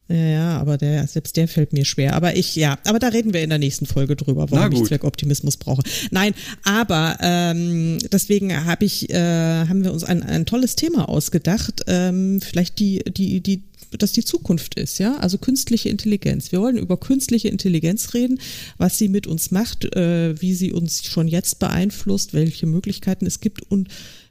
Ja, 0.08 0.16
ja, 0.16 0.58
aber 0.58 0.78
der, 0.78 1.06
selbst 1.06 1.36
der 1.36 1.48
fällt 1.48 1.74
mir 1.74 1.84
schwer. 1.84 2.14
Aber 2.14 2.34
ich, 2.34 2.56
ja, 2.56 2.78
aber 2.84 2.98
da 2.98 3.08
reden 3.08 3.34
wir 3.34 3.42
in 3.42 3.50
der 3.50 3.58
nächsten 3.58 3.84
Folge 3.84 4.16
drüber, 4.16 4.50
warum 4.50 4.72
ich 4.72 4.84
Zweckoptimismus 4.84 5.58
brauche. 5.58 5.82
Nein, 6.10 6.32
aber 6.64 7.18
ähm, 7.20 7.98
deswegen 8.10 8.64
habe 8.64 8.86
ich, 8.86 9.10
äh, 9.10 9.66
haben 9.66 9.84
wir 9.84 9.92
uns 9.92 10.04
ein, 10.04 10.22
ein 10.22 10.46
tolles 10.46 10.76
Thema 10.76 11.10
ausgedacht. 11.10 11.82
Ähm, 11.88 12.40
vielleicht 12.40 12.78
die, 12.78 13.04
die, 13.04 13.42
die, 13.42 13.64
dass 13.98 14.12
die 14.12 14.24
Zukunft 14.24 14.76
ist, 14.76 14.98
ja, 14.98 15.16
also 15.18 15.36
künstliche 15.36 15.90
Intelligenz. 15.90 16.52
Wir 16.52 16.62
wollen 16.62 16.78
über 16.78 16.96
künstliche 16.96 17.48
Intelligenz 17.48 18.14
reden, 18.14 18.40
was 18.78 18.96
sie 18.96 19.08
mit 19.08 19.26
uns 19.26 19.50
macht, 19.50 19.94
äh, 19.94 20.40
wie 20.40 20.54
sie 20.54 20.72
uns 20.72 21.04
schon 21.04 21.28
jetzt 21.28 21.58
beeinflusst, 21.58 22.32
welche 22.32 22.66
Möglichkeiten 22.66 23.26
es 23.26 23.40
gibt 23.40 23.70
und 23.70 23.88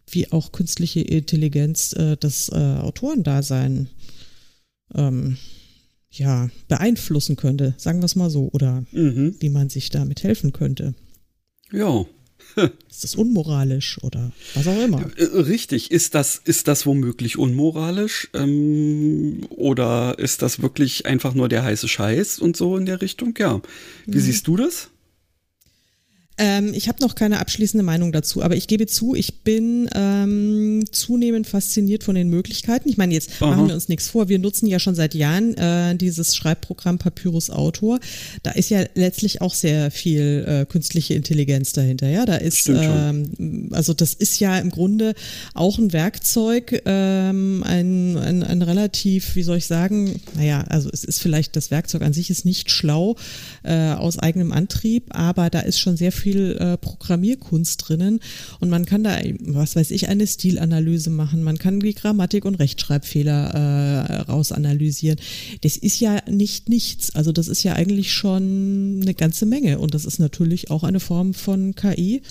wie 0.09 0.31
auch 0.31 0.51
künstliche 0.51 1.01
Intelligenz 1.01 1.93
äh, 1.93 2.17
das 2.19 2.49
äh, 2.49 2.55
Autorendasein 2.55 3.89
ähm, 4.95 5.37
ja, 6.09 6.49
beeinflussen 6.67 7.35
könnte, 7.35 7.75
sagen 7.77 7.99
wir 7.99 8.05
es 8.05 8.15
mal 8.15 8.29
so, 8.29 8.49
oder 8.51 8.83
mhm. 8.91 9.35
wie 9.39 9.49
man 9.49 9.69
sich 9.69 9.89
damit 9.89 10.23
helfen 10.23 10.53
könnte. 10.53 10.93
Ja. 11.71 12.05
ist 12.89 13.03
das 13.03 13.15
unmoralisch 13.15 14.01
oder 14.03 14.31
was 14.53 14.67
auch 14.67 14.81
immer? 14.81 15.09
Äh, 15.17 15.23
richtig, 15.41 15.91
ist 15.91 16.15
das, 16.15 16.41
ist 16.43 16.67
das 16.67 16.85
womöglich 16.85 17.37
unmoralisch? 17.37 18.29
Ähm, 18.33 19.45
oder 19.49 20.17
ist 20.17 20.41
das 20.41 20.61
wirklich 20.61 21.05
einfach 21.05 21.33
nur 21.33 21.49
der 21.49 21.63
heiße 21.63 21.87
Scheiß 21.87 22.39
und 22.39 22.55
so 22.55 22.77
in 22.77 22.85
der 22.85 23.01
Richtung? 23.01 23.33
Ja. 23.37 23.61
Wie 24.05 24.17
mhm. 24.17 24.21
siehst 24.21 24.47
du 24.47 24.55
das? 24.55 24.89
Ähm, 26.37 26.73
ich 26.73 26.87
habe 26.87 27.01
noch 27.01 27.15
keine 27.15 27.39
abschließende 27.39 27.83
Meinung 27.83 28.11
dazu, 28.11 28.43
aber 28.43 28.55
ich 28.55 28.67
gebe 28.67 28.85
zu, 28.85 29.15
ich 29.15 29.41
bin 29.41 29.89
ähm, 29.95 30.83
zunehmend 30.91 31.47
fasziniert 31.47 32.03
von 32.03 32.15
den 32.15 32.29
Möglichkeiten. 32.29 32.89
Ich 32.89 32.97
meine, 32.97 33.13
jetzt 33.13 33.41
Aha. 33.41 33.47
machen 33.47 33.67
wir 33.67 33.73
uns 33.73 33.89
nichts 33.89 34.09
vor. 34.09 34.29
Wir 34.29 34.37
nutzen 34.37 34.67
ja 34.67 34.79
schon 34.79 34.93
seit 34.93 35.15
Jahren 35.15 35.55
äh, 35.57 35.95
dieses 35.95 36.35
Schreibprogramm 36.35 36.99
Papyrus 36.99 37.49
Autor. 37.49 37.99
Da 38.43 38.51
ist 38.51 38.69
ja 38.69 38.83
letztlich 38.93 39.41
auch 39.41 39.55
sehr 39.55 39.89
viel 39.89 40.45
äh, 40.47 40.65
künstliche 40.65 41.15
Intelligenz 41.15 41.73
dahinter. 41.73 42.07
Ja, 42.07 42.25
da 42.25 42.35
ist 42.35 42.69
ähm, 42.69 43.69
also 43.71 43.93
das 43.93 44.13
ist 44.13 44.39
ja 44.39 44.59
im 44.59 44.69
Grunde 44.69 45.13
auch 45.53 45.77
ein 45.77 45.91
Werkzeug, 45.93 46.81
ähm, 46.85 47.63
ein, 47.65 48.17
ein, 48.17 48.43
ein 48.43 48.61
relativ, 48.61 49.35
wie 49.35 49.43
soll 49.43 49.57
ich 49.57 49.65
sagen, 49.65 50.21
naja, 50.35 50.61
also 50.69 50.89
es 50.91 51.03
ist 51.03 51.19
vielleicht 51.21 51.55
das 51.55 51.71
Werkzeug 51.71 52.03
an 52.03 52.13
sich 52.13 52.29
ist 52.29 52.45
nicht 52.45 52.69
schlau 52.69 53.15
äh, 53.63 53.91
aus 53.91 54.19
eigenem 54.19 54.51
Antrieb, 54.51 55.05
aber 55.15 55.49
da 55.49 55.61
ist 55.61 55.79
schon 55.79 55.97
sehr 55.97 56.11
viel 56.11 56.26
viel 56.27 56.57
äh, 56.59 56.77
Programmierkunst 56.77 57.87
drinnen 57.87 58.19
und 58.59 58.69
man 58.69 58.85
kann 58.85 59.03
da, 59.03 59.17
was 59.39 59.77
weiß 59.77 59.91
ich, 59.91 60.09
eine 60.09 60.27
Stilanalyse 60.27 61.09
machen, 61.09 61.41
man 61.41 61.57
kann 61.57 61.79
die 61.79 61.93
Grammatik 61.93 62.43
und 62.43 62.55
Rechtschreibfehler 62.55 63.53
äh, 63.53 64.21
rausanalysieren. 64.29 65.19
Das 65.61 65.77
ist 65.77 66.01
ja 66.01 66.19
nicht 66.29 66.67
nichts, 66.67 67.15
also 67.15 67.31
das 67.31 67.47
ist 67.47 67.63
ja 67.63 67.73
eigentlich 67.73 68.11
schon 68.11 68.99
eine 69.01 69.13
ganze 69.13 69.45
Menge 69.45 69.79
und 69.79 69.93
das 69.93 70.03
ist 70.03 70.19
natürlich 70.19 70.69
auch 70.69 70.83
eine 70.83 70.99
Form 70.99 71.33
von 71.33 71.75
KI. 71.75 72.21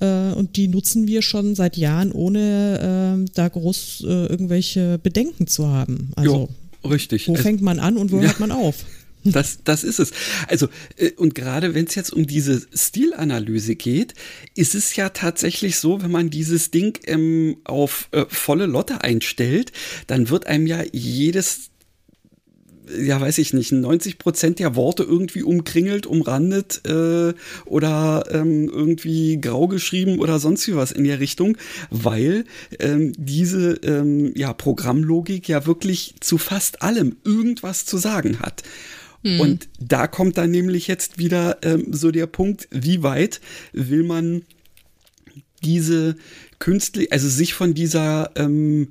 Äh, 0.00 0.32
und 0.32 0.56
die 0.56 0.66
nutzen 0.66 1.06
wir 1.06 1.22
schon 1.22 1.54
seit 1.54 1.76
Jahren, 1.76 2.10
ohne 2.10 3.20
äh, 3.24 3.30
da 3.34 3.48
groß 3.48 4.04
äh, 4.04 4.26
irgendwelche 4.26 4.98
Bedenken 4.98 5.46
zu 5.46 5.68
haben. 5.68 6.10
Also, 6.16 6.48
jo, 6.82 6.90
richtig. 6.90 7.28
Wo 7.28 7.36
fängt 7.36 7.62
man 7.62 7.78
an 7.78 7.96
und 7.96 8.10
wo 8.10 8.16
ja. 8.16 8.24
hört 8.24 8.40
man 8.40 8.50
auf? 8.50 8.84
Das, 9.24 9.58
das 9.64 9.84
ist 9.84 9.98
es. 9.98 10.12
Also, 10.46 10.68
äh, 10.96 11.10
und 11.16 11.34
gerade 11.34 11.74
wenn 11.74 11.86
es 11.86 11.94
jetzt 11.94 12.12
um 12.12 12.26
diese 12.26 12.66
Stilanalyse 12.72 13.74
geht, 13.74 14.14
ist 14.54 14.74
es 14.74 14.94
ja 14.96 15.08
tatsächlich 15.10 15.76
so, 15.76 16.02
wenn 16.02 16.10
man 16.10 16.30
dieses 16.30 16.70
Ding 16.70 16.98
ähm, 17.04 17.58
auf 17.64 18.08
äh, 18.12 18.24
volle 18.28 18.66
Lotte 18.66 19.02
einstellt, 19.02 19.72
dann 20.06 20.30
wird 20.30 20.46
einem 20.46 20.66
ja 20.66 20.82
jedes 20.92 21.70
ja, 22.96 23.20
weiß 23.20 23.38
ich 23.38 23.52
nicht, 23.52 23.72
90 23.72 24.18
Prozent 24.18 24.58
der 24.58 24.74
Worte 24.74 25.02
irgendwie 25.02 25.42
umkringelt, 25.42 26.06
umrandet 26.06 26.82
äh, 26.86 27.34
oder 27.66 28.24
ähm, 28.30 28.68
irgendwie 28.68 29.40
grau 29.40 29.68
geschrieben 29.68 30.18
oder 30.18 30.38
sonst 30.38 30.66
wie 30.68 30.76
was 30.76 30.92
in 30.92 31.04
der 31.04 31.20
Richtung, 31.20 31.56
weil 31.90 32.44
ähm, 32.78 33.12
diese 33.16 33.72
ähm, 33.82 34.32
ja, 34.34 34.52
Programmlogik 34.52 35.48
ja 35.48 35.66
wirklich 35.66 36.14
zu 36.20 36.38
fast 36.38 36.82
allem 36.82 37.16
irgendwas 37.24 37.84
zu 37.84 37.98
sagen 37.98 38.40
hat. 38.40 38.62
Mhm. 39.34 39.40
Und 39.40 39.68
da 39.80 40.06
kommt 40.06 40.38
dann 40.38 40.50
nämlich 40.50 40.86
jetzt 40.86 41.18
wieder 41.18 41.58
ähm, 41.62 41.92
so 41.92 42.10
der 42.10 42.26
Punkt, 42.26 42.68
wie 42.70 43.02
weit 43.02 43.40
will 43.72 44.04
man 44.04 44.42
diese 45.62 46.16
künstlich, 46.58 47.12
also 47.12 47.28
sich 47.28 47.54
von 47.54 47.74
dieser 47.74 48.30
ähm, 48.36 48.88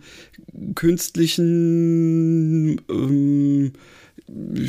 künstlichen 0.75 2.82
ähm, 2.89 3.74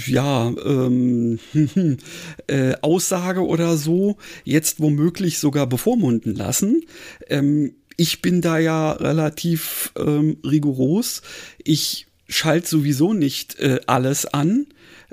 ja, 0.06 0.52
ähm, 0.64 1.38
äh, 2.46 2.74
Aussage 2.80 3.44
oder 3.44 3.76
so 3.76 4.16
jetzt 4.44 4.80
womöglich 4.80 5.38
sogar 5.38 5.66
bevormunden 5.66 6.34
lassen. 6.34 6.84
Ähm, 7.28 7.74
ich 7.96 8.22
bin 8.22 8.40
da 8.40 8.58
ja 8.58 8.92
relativ 8.92 9.92
ähm, 9.98 10.36
rigoros. 10.44 11.22
Ich 11.64 12.06
schalte 12.28 12.68
sowieso 12.68 13.12
nicht 13.12 13.58
äh, 13.58 13.80
alles 13.86 14.26
an 14.26 14.66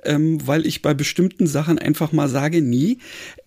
ähm, 0.06 0.46
weil 0.46 0.66
ich 0.66 0.82
bei 0.82 0.94
bestimmten 0.94 1.48
Sachen 1.48 1.80
einfach 1.80 2.12
mal 2.12 2.30
sage, 2.30 2.62
nee, 2.62 2.98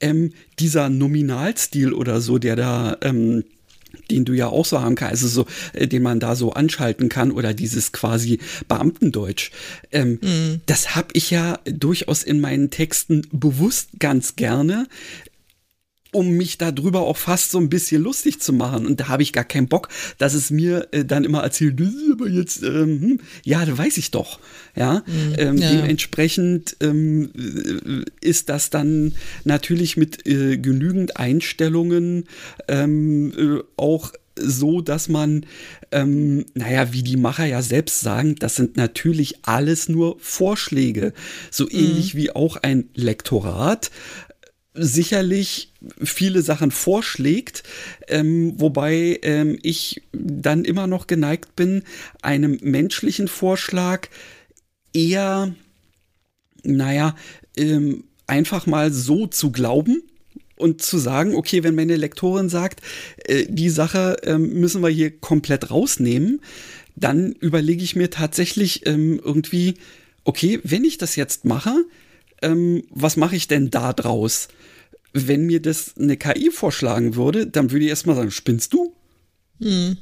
ähm, 0.00 0.32
dieser 0.58 0.88
Nominalstil 0.88 1.92
oder 1.92 2.20
so, 2.20 2.38
der 2.38 2.56
da 2.56 2.96
ähm, 3.02 3.44
den 4.10 4.24
du 4.24 4.32
ja 4.32 4.48
auch 4.48 4.64
so 4.64 4.80
haben 4.80 4.94
kannst, 4.94 5.22
also 5.22 5.28
so, 5.28 5.46
äh, 5.72 5.86
den 5.86 6.02
man 6.02 6.20
da 6.20 6.34
so 6.34 6.52
anschalten 6.52 7.08
kann 7.08 7.30
oder 7.30 7.54
dieses 7.54 7.92
quasi 7.92 8.38
Beamtendeutsch. 8.66 9.50
Ähm, 9.92 10.18
mm. 10.22 10.60
Das 10.66 10.94
habe 10.94 11.08
ich 11.12 11.30
ja 11.30 11.58
durchaus 11.64 12.22
in 12.22 12.40
meinen 12.40 12.70
Texten 12.70 13.26
bewusst 13.32 13.90
ganz 13.98 14.36
gerne, 14.36 14.86
um 16.12 16.30
mich 16.30 16.58
darüber 16.58 17.02
auch 17.02 17.16
fast 17.16 17.50
so 17.50 17.58
ein 17.58 17.68
bisschen 17.68 18.02
lustig 18.02 18.40
zu 18.40 18.52
machen. 18.52 18.86
Und 18.86 19.00
da 19.00 19.08
habe 19.08 19.22
ich 19.22 19.32
gar 19.32 19.44
keinen 19.44 19.68
Bock, 19.68 19.88
dass 20.16 20.34
es 20.34 20.50
mir 20.50 20.88
äh, 20.92 21.04
dann 21.04 21.24
immer 21.24 21.42
erzählt, 21.42 21.80
das 21.80 21.88
ist 21.88 22.12
aber 22.12 22.28
jetzt, 22.28 22.62
ähm, 22.62 23.00
hm, 23.00 23.20
ja, 23.44 23.64
da 23.64 23.76
weiß 23.76 23.98
ich 23.98 24.10
doch. 24.10 24.38
Ja, 24.74 25.02
mhm, 25.06 25.34
ähm, 25.38 25.56
ja. 25.58 25.70
dementsprechend 25.72 26.76
ähm, 26.80 27.30
äh, 27.36 28.26
ist 28.26 28.48
das 28.48 28.70
dann 28.70 29.14
natürlich 29.44 29.96
mit 29.96 30.26
äh, 30.26 30.56
genügend 30.56 31.16
Einstellungen 31.16 32.24
ähm, 32.68 33.32
äh, 33.36 33.62
auch 33.76 34.12
so, 34.40 34.80
dass 34.80 35.08
man, 35.08 35.46
ähm, 35.90 36.46
naja, 36.54 36.92
wie 36.92 37.02
die 37.02 37.16
Macher 37.16 37.44
ja 37.44 37.62
selbst 37.62 38.00
sagen, 38.00 38.36
das 38.36 38.56
sind 38.56 38.76
natürlich 38.76 39.40
alles 39.42 39.88
nur 39.88 40.16
Vorschläge. 40.20 41.12
So 41.50 41.64
mhm. 41.64 41.70
ähnlich 41.72 42.14
wie 42.14 42.30
auch 42.30 42.56
ein 42.56 42.88
Lektorat 42.94 43.90
sicherlich 44.74 45.72
viele 46.02 46.42
Sachen 46.42 46.70
vorschlägt, 46.70 47.62
ähm, 48.06 48.54
wobei 48.60 49.18
ähm, 49.22 49.58
ich 49.62 50.02
dann 50.12 50.64
immer 50.64 50.86
noch 50.86 51.06
geneigt 51.06 51.56
bin, 51.56 51.82
einem 52.22 52.58
menschlichen 52.62 53.28
Vorschlag 53.28 54.08
eher, 54.92 55.54
naja, 56.62 57.16
ähm, 57.56 58.04
einfach 58.26 58.66
mal 58.66 58.92
so 58.92 59.26
zu 59.26 59.50
glauben 59.50 60.02
und 60.56 60.82
zu 60.82 60.98
sagen, 60.98 61.34
okay, 61.34 61.62
wenn 61.64 61.74
meine 61.74 61.96
Lektorin 61.96 62.48
sagt, 62.48 62.80
äh, 63.24 63.46
die 63.48 63.70
Sache 63.70 64.16
äh, 64.22 64.38
müssen 64.38 64.82
wir 64.82 64.90
hier 64.90 65.10
komplett 65.18 65.70
rausnehmen, 65.70 66.40
dann 66.96 67.32
überlege 67.32 67.82
ich 67.82 67.96
mir 67.96 68.10
tatsächlich 68.10 68.86
ähm, 68.86 69.20
irgendwie, 69.24 69.74
okay, 70.24 70.60
wenn 70.64 70.84
ich 70.84 70.98
das 70.98 71.16
jetzt 71.16 71.44
mache, 71.44 71.84
ähm, 72.42 72.84
was 72.90 73.16
mache 73.16 73.36
ich 73.36 73.48
denn 73.48 73.70
da 73.70 73.92
draus? 73.92 74.48
Wenn 75.12 75.46
mir 75.46 75.60
das 75.60 75.96
eine 75.96 76.16
KI 76.16 76.50
vorschlagen 76.50 77.14
würde, 77.14 77.46
dann 77.46 77.70
würde 77.70 77.84
ich 77.84 77.90
erstmal 77.90 78.16
sagen, 78.16 78.30
spinnst 78.30 78.72
du? 78.72 78.94
Hm. 79.60 79.96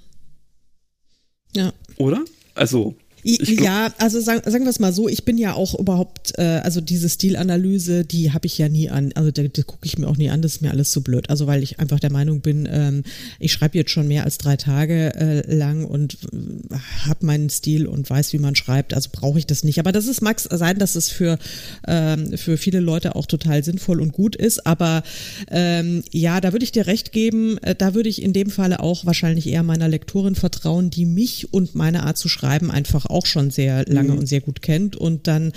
Ja. 1.54 1.72
Oder? 1.96 2.24
Also, 2.54 2.96
ja, 3.26 3.92
also 3.98 4.20
sagen, 4.20 4.48
sagen 4.48 4.64
wir 4.64 4.70
es 4.70 4.78
mal 4.78 4.92
so, 4.92 5.08
ich 5.08 5.24
bin 5.24 5.36
ja 5.36 5.54
auch 5.54 5.76
überhaupt, 5.76 6.38
äh, 6.38 6.60
also 6.62 6.80
diese 6.80 7.08
Stilanalyse, 7.08 8.04
die 8.04 8.32
habe 8.32 8.46
ich 8.46 8.56
ja 8.56 8.68
nie 8.68 8.88
an, 8.88 9.12
also 9.14 9.32
da, 9.32 9.42
da 9.42 9.62
gucke 9.62 9.84
ich 9.84 9.98
mir 9.98 10.06
auch 10.06 10.16
nie 10.16 10.30
an, 10.30 10.42
das 10.42 10.56
ist 10.56 10.62
mir 10.62 10.70
alles 10.70 10.92
zu 10.92 11.02
blöd. 11.02 11.28
Also 11.28 11.48
weil 11.48 11.64
ich 11.64 11.80
einfach 11.80 11.98
der 11.98 12.12
Meinung 12.12 12.40
bin, 12.40 12.68
ähm, 12.70 13.02
ich 13.40 13.52
schreibe 13.52 13.76
jetzt 13.78 13.90
schon 13.90 14.06
mehr 14.06 14.24
als 14.24 14.38
drei 14.38 14.56
Tage 14.56 15.12
äh, 15.16 15.54
lang 15.54 15.84
und 15.84 16.18
äh, 16.32 16.76
habe 17.06 17.26
meinen 17.26 17.50
Stil 17.50 17.86
und 17.86 18.08
weiß, 18.08 18.32
wie 18.32 18.38
man 18.38 18.54
schreibt, 18.54 18.94
also 18.94 19.10
brauche 19.12 19.40
ich 19.40 19.46
das 19.46 19.64
nicht. 19.64 19.80
Aber 19.80 19.90
das 19.90 20.06
ist 20.06 20.22
mag 20.22 20.38
sein, 20.38 20.78
dass 20.78 20.94
es 20.94 21.08
für, 21.08 21.38
ähm, 21.88 22.36
für 22.38 22.56
viele 22.56 22.80
Leute 22.80 23.16
auch 23.16 23.26
total 23.26 23.64
sinnvoll 23.64 24.00
und 24.00 24.12
gut 24.12 24.36
ist. 24.36 24.66
Aber 24.66 25.02
ähm, 25.50 26.04
ja, 26.12 26.40
da 26.40 26.52
würde 26.52 26.64
ich 26.64 26.72
dir 26.72 26.86
recht 26.86 27.10
geben, 27.10 27.58
äh, 27.58 27.74
da 27.74 27.94
würde 27.94 28.08
ich 28.08 28.22
in 28.22 28.32
dem 28.32 28.50
Falle 28.50 28.80
auch 28.80 29.04
wahrscheinlich 29.04 29.48
eher 29.48 29.64
meiner 29.64 29.88
Lektorin 29.88 30.36
vertrauen, 30.36 30.90
die 30.90 31.06
mich 31.06 31.52
und 31.52 31.74
meine 31.74 32.04
Art 32.04 32.18
zu 32.18 32.28
schreiben 32.28 32.70
einfach 32.70 33.06
auch 33.06 33.15
schon 33.24 33.50
sehr 33.50 33.86
lange 33.86 34.12
mhm. 34.12 34.18
und 34.18 34.26
sehr 34.26 34.42
gut 34.42 34.60
kennt 34.60 34.96
und 34.96 35.26
dann 35.26 35.52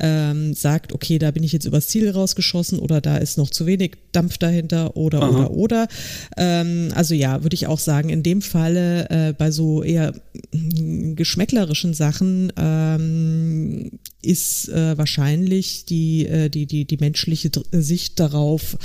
ähm, 0.00 0.54
sagt, 0.54 0.92
okay, 0.92 1.20
da 1.20 1.30
bin 1.30 1.44
ich 1.44 1.52
jetzt 1.52 1.66
übers 1.66 1.86
Ziel 1.86 2.10
rausgeschossen 2.10 2.80
oder 2.80 3.00
da 3.00 3.18
ist 3.18 3.38
noch 3.38 3.50
zu 3.50 3.66
wenig 3.66 3.92
Dampf 4.10 4.38
dahinter 4.38 4.96
oder 4.96 5.22
Aha. 5.22 5.28
oder 5.28 5.50
oder. 5.52 5.88
Ähm, 6.36 6.88
also 6.94 7.14
ja, 7.14 7.42
würde 7.42 7.54
ich 7.54 7.66
auch 7.66 7.78
sagen, 7.78 8.08
in 8.08 8.22
dem 8.22 8.42
Falle 8.42 9.08
äh, 9.10 9.32
bei 9.32 9.50
so 9.50 9.82
eher 9.82 10.14
geschmäcklerischen 10.52 11.94
Sachen 11.94 12.52
ähm, 12.56 13.90
ist 14.22 14.68
äh, 14.68 14.96
wahrscheinlich 14.96 15.84
die, 15.84 16.26
äh, 16.26 16.48
die, 16.48 16.66
die, 16.66 16.84
die 16.84 16.96
menschliche 16.96 17.50
Sicht 17.72 18.18
darauf 18.18 18.76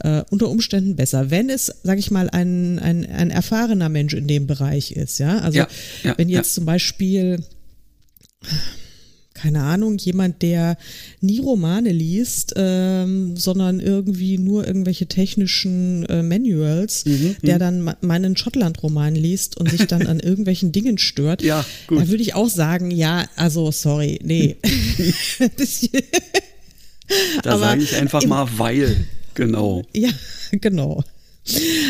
äh, 0.00 0.22
unter 0.30 0.48
Umständen 0.48 0.96
besser, 0.96 1.30
wenn 1.30 1.50
es, 1.50 1.72
sag 1.82 1.98
ich 1.98 2.10
mal, 2.10 2.30
ein, 2.30 2.78
ein, 2.78 3.06
ein 3.06 3.30
erfahrener 3.30 3.88
Mensch 3.88 4.14
in 4.14 4.26
dem 4.26 4.46
Bereich 4.46 4.92
ist. 4.92 5.18
Ja, 5.18 5.38
also 5.38 5.58
ja, 5.58 5.68
ja, 6.02 6.14
wenn 6.16 6.28
jetzt 6.28 6.52
ja. 6.52 6.54
zum 6.54 6.64
Beispiel 6.64 7.42
keine 9.34 9.62
Ahnung, 9.62 9.98
jemand, 9.98 10.42
der 10.42 10.76
nie 11.20 11.40
Romane 11.40 11.90
liest, 11.90 12.52
ähm, 12.56 13.36
sondern 13.36 13.80
irgendwie 13.80 14.38
nur 14.38 14.66
irgendwelche 14.66 15.06
technischen 15.06 16.06
äh, 16.06 16.22
Manuals, 16.22 17.04
mhm, 17.06 17.36
der 17.42 17.56
mhm. 17.56 17.58
dann 17.58 17.96
meinen 18.02 18.36
Schottland-Roman 18.36 19.16
liest 19.16 19.56
und 19.56 19.70
sich 19.70 19.86
dann 19.86 20.06
an 20.06 20.20
irgendwelchen 20.20 20.70
Dingen 20.70 20.98
stört, 20.98 21.42
ja, 21.42 21.64
gut. 21.88 22.00
da 22.00 22.08
würde 22.08 22.22
ich 22.22 22.34
auch 22.34 22.48
sagen, 22.48 22.92
ja, 22.92 23.24
also 23.34 23.72
sorry, 23.72 24.20
nee. 24.22 24.56
da 27.42 27.58
sage 27.58 27.82
ich 27.82 27.96
einfach 27.96 28.24
mal, 28.24 28.46
weil, 28.58 29.06
genau. 29.34 29.82
Ja, 29.92 30.10
genau. 30.52 31.02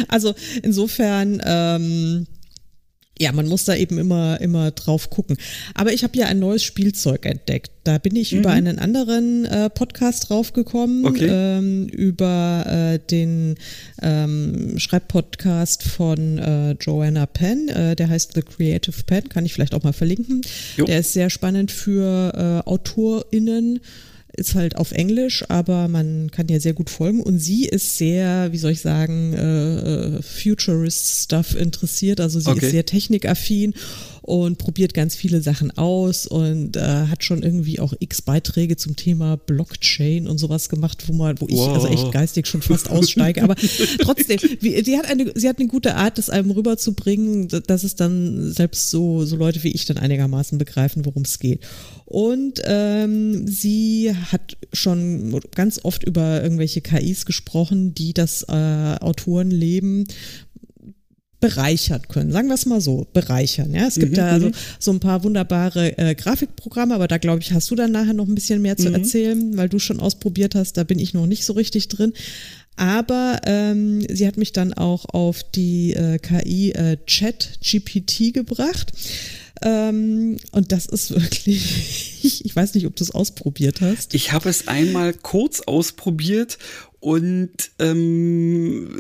Also 0.09 0.35
insofern, 0.63 1.43
ähm, 1.45 2.27
ja, 3.19 3.31
man 3.31 3.47
muss 3.47 3.65
da 3.65 3.75
eben 3.75 3.99
immer, 3.99 4.41
immer 4.41 4.71
drauf 4.71 5.11
gucken. 5.11 5.37
Aber 5.75 5.93
ich 5.93 6.03
habe 6.03 6.17
ja 6.17 6.27
ein 6.27 6.39
neues 6.39 6.63
Spielzeug 6.63 7.27
entdeckt. 7.27 7.71
Da 7.85 7.99
bin 7.99 8.17
ich 8.17 8.33
mhm. 8.33 8.41
über 8.41 8.51
einen 8.51 8.79
anderen 8.79 9.45
äh, 9.45 9.69
Podcast 9.69 10.29
draufgekommen, 10.29 11.05
okay. 11.05 11.29
ähm, 11.31 11.89
über 11.89 12.65
äh, 12.67 12.99
den 12.99 13.57
ähm, 14.01 14.79
Schreibpodcast 14.79 15.83
von 15.83 16.39
äh, 16.39 16.73
Joanna 16.81 17.27
Penn, 17.27 17.69
äh, 17.69 17.97
der 17.97 18.09
heißt 18.09 18.33
The 18.35 18.43
Creative 18.43 19.03
Pen, 19.05 19.29
kann 19.29 19.45
ich 19.45 19.53
vielleicht 19.53 19.75
auch 19.75 19.83
mal 19.83 19.93
verlinken. 19.93 20.41
Jo. 20.77 20.87
Der 20.87 21.01
ist 21.01 21.13
sehr 21.13 21.29
spannend 21.29 21.71
für 21.71 22.63
äh, 22.67 22.69
AutorInnen 22.69 23.81
ist 24.37 24.55
halt 24.55 24.77
auf 24.77 24.93
Englisch, 24.93 25.45
aber 25.49 25.89
man 25.89 26.31
kann 26.31 26.49
ja 26.49 26.59
sehr 26.59 26.73
gut 26.73 26.91
folgen. 26.91 27.23
Und 27.23 27.39
sie 27.39 27.67
ist 27.67 27.99
sehr, 27.99 28.53
wie 28.53 28.59
soll 28.59 28.73
ich 28.73 28.81
sagen, 28.81 29.33
äh, 29.35 30.17
äh 30.17 30.23
Futurist-Stuff 30.23 31.55
interessiert. 31.55 32.21
Also 32.21 32.41
sie 32.41 32.51
okay. 32.51 32.67
ist 32.67 32.71
sehr 32.73 32.87
technikaffin 32.87 33.75
und 34.23 34.57
probiert 34.59 34.95
ganz 34.95 35.17
viele 35.17 35.43
Sachen 35.43 35.77
aus 35.77 36.27
und 36.27 36.77
äh, 36.77 36.81
hat 36.81 37.25
schon 37.25 37.43
irgendwie 37.43 37.81
auch 37.81 37.93
x 37.99 38.23
Beiträge 38.23 38.77
zum 38.77 38.95
Thema 38.95 39.37
Blockchain 39.37 40.29
und 40.29 40.39
sowas 40.39 40.69
gemacht, 40.69 41.05
wo 41.09 41.13
man, 41.13 41.41
wo 41.41 41.47
ich 41.49 41.57
wow. 41.57 41.75
also 41.75 41.89
echt 41.89 42.13
geistig 42.13 42.47
schon 42.47 42.63
fast 42.63 42.89
aussteige. 42.89 43.43
Aber 43.43 43.57
trotzdem, 44.01 44.39
wie, 44.61 44.83
sie 44.85 44.97
hat 44.97 45.07
eine, 45.07 45.33
sie 45.35 45.49
hat 45.49 45.59
eine 45.59 45.69
gute 45.69 45.97
Art, 45.97 46.19
das 46.19 46.31
einem 46.31 46.53
rüberzubringen, 46.53 47.49
dass 47.67 47.83
es 47.83 47.97
dann 47.97 48.53
selbst 48.53 48.91
so, 48.91 49.25
so 49.25 49.37
Leute 49.37 49.63
wie 49.65 49.73
ich 49.73 49.87
dann 49.87 49.99
einigermaßen 49.99 50.57
begreifen, 50.57 51.05
worum 51.05 51.23
es 51.23 51.41
geht. 51.41 51.67
Und 52.05 52.63
ähm, 52.65 53.49
sie 53.49 54.15
hat 54.31 54.57
schon 54.73 55.41
ganz 55.55 55.81
oft 55.83 56.05
über 56.05 56.43
irgendwelche 56.43 56.81
KIs 56.81 57.27
gesprochen, 57.27 57.95
die 57.95 58.13
das 58.13 58.45
äh, 58.49 58.97
Autorenleben 59.01 60.07
bereichern 61.43 62.03
können. 62.09 62.31
Sagen 62.31 62.49
wir 62.49 62.55
es 62.55 62.67
mal 62.67 62.81
so, 62.81 63.07
bereichern. 63.13 63.75
Ja, 63.75 63.89
es 63.89 63.97
gibt 63.97 64.13
mhm, 64.13 64.17
da 64.17 64.41
so, 64.41 64.47
mhm. 64.47 64.53
so 64.79 64.93
ein 64.93 65.01
paar 65.01 65.25
wunderbare 65.25 65.99
äh, 65.99 66.15
Grafikprogramme, 66.15 66.95
aber 66.95 67.09
da 67.09 67.19
glaube 67.19 67.43
ich, 67.43 67.53
hast 67.53 67.71
du 67.71 67.75
dann 67.75 67.91
nachher 67.91 68.15
noch 68.15 68.29
ein 68.29 68.35
bisschen 68.35 68.63
mehr 68.63 68.77
zu 68.77 68.89
mhm. 68.89 68.95
erzählen, 68.95 69.57
weil 69.57 69.69
du 69.69 69.81
schon 69.81 70.01
ausprobiert 70.01 70.55
hast. 70.55 70.77
Da 70.77 70.85
bin 70.85 71.01
ich 71.01 71.13
noch 71.13 71.27
nicht 71.27 71.45
so 71.45 71.53
richtig 71.53 71.89
drin. 71.89 72.15
Aber 72.77 73.41
ähm, 73.45 74.07
sie 74.09 74.27
hat 74.27 74.39
mich 74.39 74.53
dann 74.53 74.73
auch 74.73 75.05
auf 75.07 75.43
die 75.43 75.93
äh, 75.95 76.19
KI 76.19 76.71
äh, 76.73 76.97
Chat 77.07 77.59
GPT 77.61 78.33
gebracht. 78.33 78.93
Ähm, 79.63 80.39
und 80.53 80.71
das 80.71 80.87
ist 80.87 81.11
wirklich, 81.11 82.23
ich, 82.23 82.45
ich 82.45 82.55
weiß 82.55 82.75
nicht, 82.75 82.87
ob 82.87 82.95
du 82.95 83.03
es 83.03 83.11
ausprobiert 83.11 83.81
hast. 83.81 84.15
Ich 84.15 84.33
habe 84.33 84.49
es 84.49 84.69
einmal 84.69 85.13
kurz 85.13 85.61
ausprobiert 85.61 86.59
und 87.01 87.51
ähm, 87.81 88.97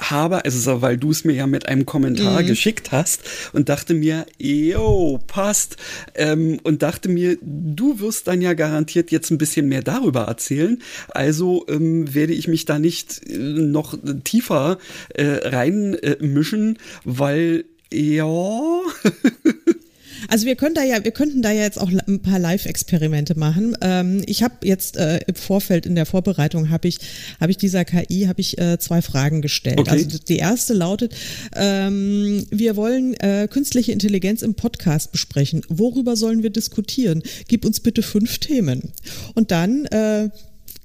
habe, 0.00 0.44
also 0.44 0.82
weil 0.82 0.96
du 0.96 1.10
es 1.10 1.24
mir 1.24 1.34
ja 1.34 1.46
mit 1.46 1.66
einem 1.66 1.86
Kommentar 1.86 2.42
mhm. 2.42 2.46
geschickt 2.46 2.92
hast 2.92 3.22
und 3.52 3.68
dachte 3.68 3.94
mir, 3.94 4.26
yo, 4.38 5.20
passt. 5.26 5.76
Ähm, 6.14 6.58
und 6.62 6.82
dachte 6.82 7.08
mir, 7.08 7.36
du 7.42 8.00
wirst 8.00 8.26
dann 8.26 8.40
ja 8.40 8.54
garantiert 8.54 9.10
jetzt 9.10 9.30
ein 9.30 9.38
bisschen 9.38 9.68
mehr 9.68 9.82
darüber 9.82 10.22
erzählen. 10.22 10.80
Also 11.10 11.66
ähm, 11.68 12.14
werde 12.14 12.32
ich 12.32 12.48
mich 12.48 12.64
da 12.64 12.78
nicht 12.78 13.28
äh, 13.28 13.36
noch 13.36 13.96
tiefer 14.24 14.78
äh, 15.14 15.48
reinmischen, 15.48 16.76
äh, 16.76 16.78
weil 17.04 17.64
ja. 17.92 18.26
Also 20.28 20.46
wir 20.46 20.56
können 20.56 20.74
da 20.74 20.82
ja, 20.82 21.02
wir 21.02 21.10
könnten 21.10 21.42
da 21.42 21.50
ja 21.50 21.62
jetzt 21.62 21.80
auch 21.80 21.90
ein 21.90 22.20
paar 22.20 22.38
Live-Experimente 22.38 23.38
machen. 23.38 23.76
Ähm, 23.80 24.22
ich 24.26 24.42
habe 24.42 24.54
jetzt 24.64 24.96
äh, 24.96 25.20
im 25.26 25.34
Vorfeld 25.34 25.86
in 25.86 25.94
der 25.94 26.06
Vorbereitung 26.06 26.70
habe 26.70 26.88
ich 26.88 26.98
habe 27.40 27.50
ich 27.50 27.58
dieser 27.58 27.84
KI 27.84 28.26
habe 28.26 28.40
ich 28.40 28.58
äh, 28.58 28.78
zwei 28.78 29.02
Fragen 29.02 29.42
gestellt. 29.42 29.80
Okay. 29.80 29.90
Also 29.90 30.18
die 30.18 30.36
erste 30.36 30.74
lautet: 30.74 31.14
ähm, 31.54 32.46
Wir 32.50 32.76
wollen 32.76 33.14
äh, 33.14 33.48
künstliche 33.50 33.92
Intelligenz 33.92 34.42
im 34.42 34.54
Podcast 34.54 35.12
besprechen. 35.12 35.62
Worüber 35.68 36.16
sollen 36.16 36.42
wir 36.42 36.50
diskutieren? 36.50 37.22
Gib 37.48 37.64
uns 37.64 37.80
bitte 37.80 38.02
fünf 38.02 38.38
Themen. 38.38 38.92
Und 39.34 39.50
dann 39.50 39.86
äh, 39.86 40.30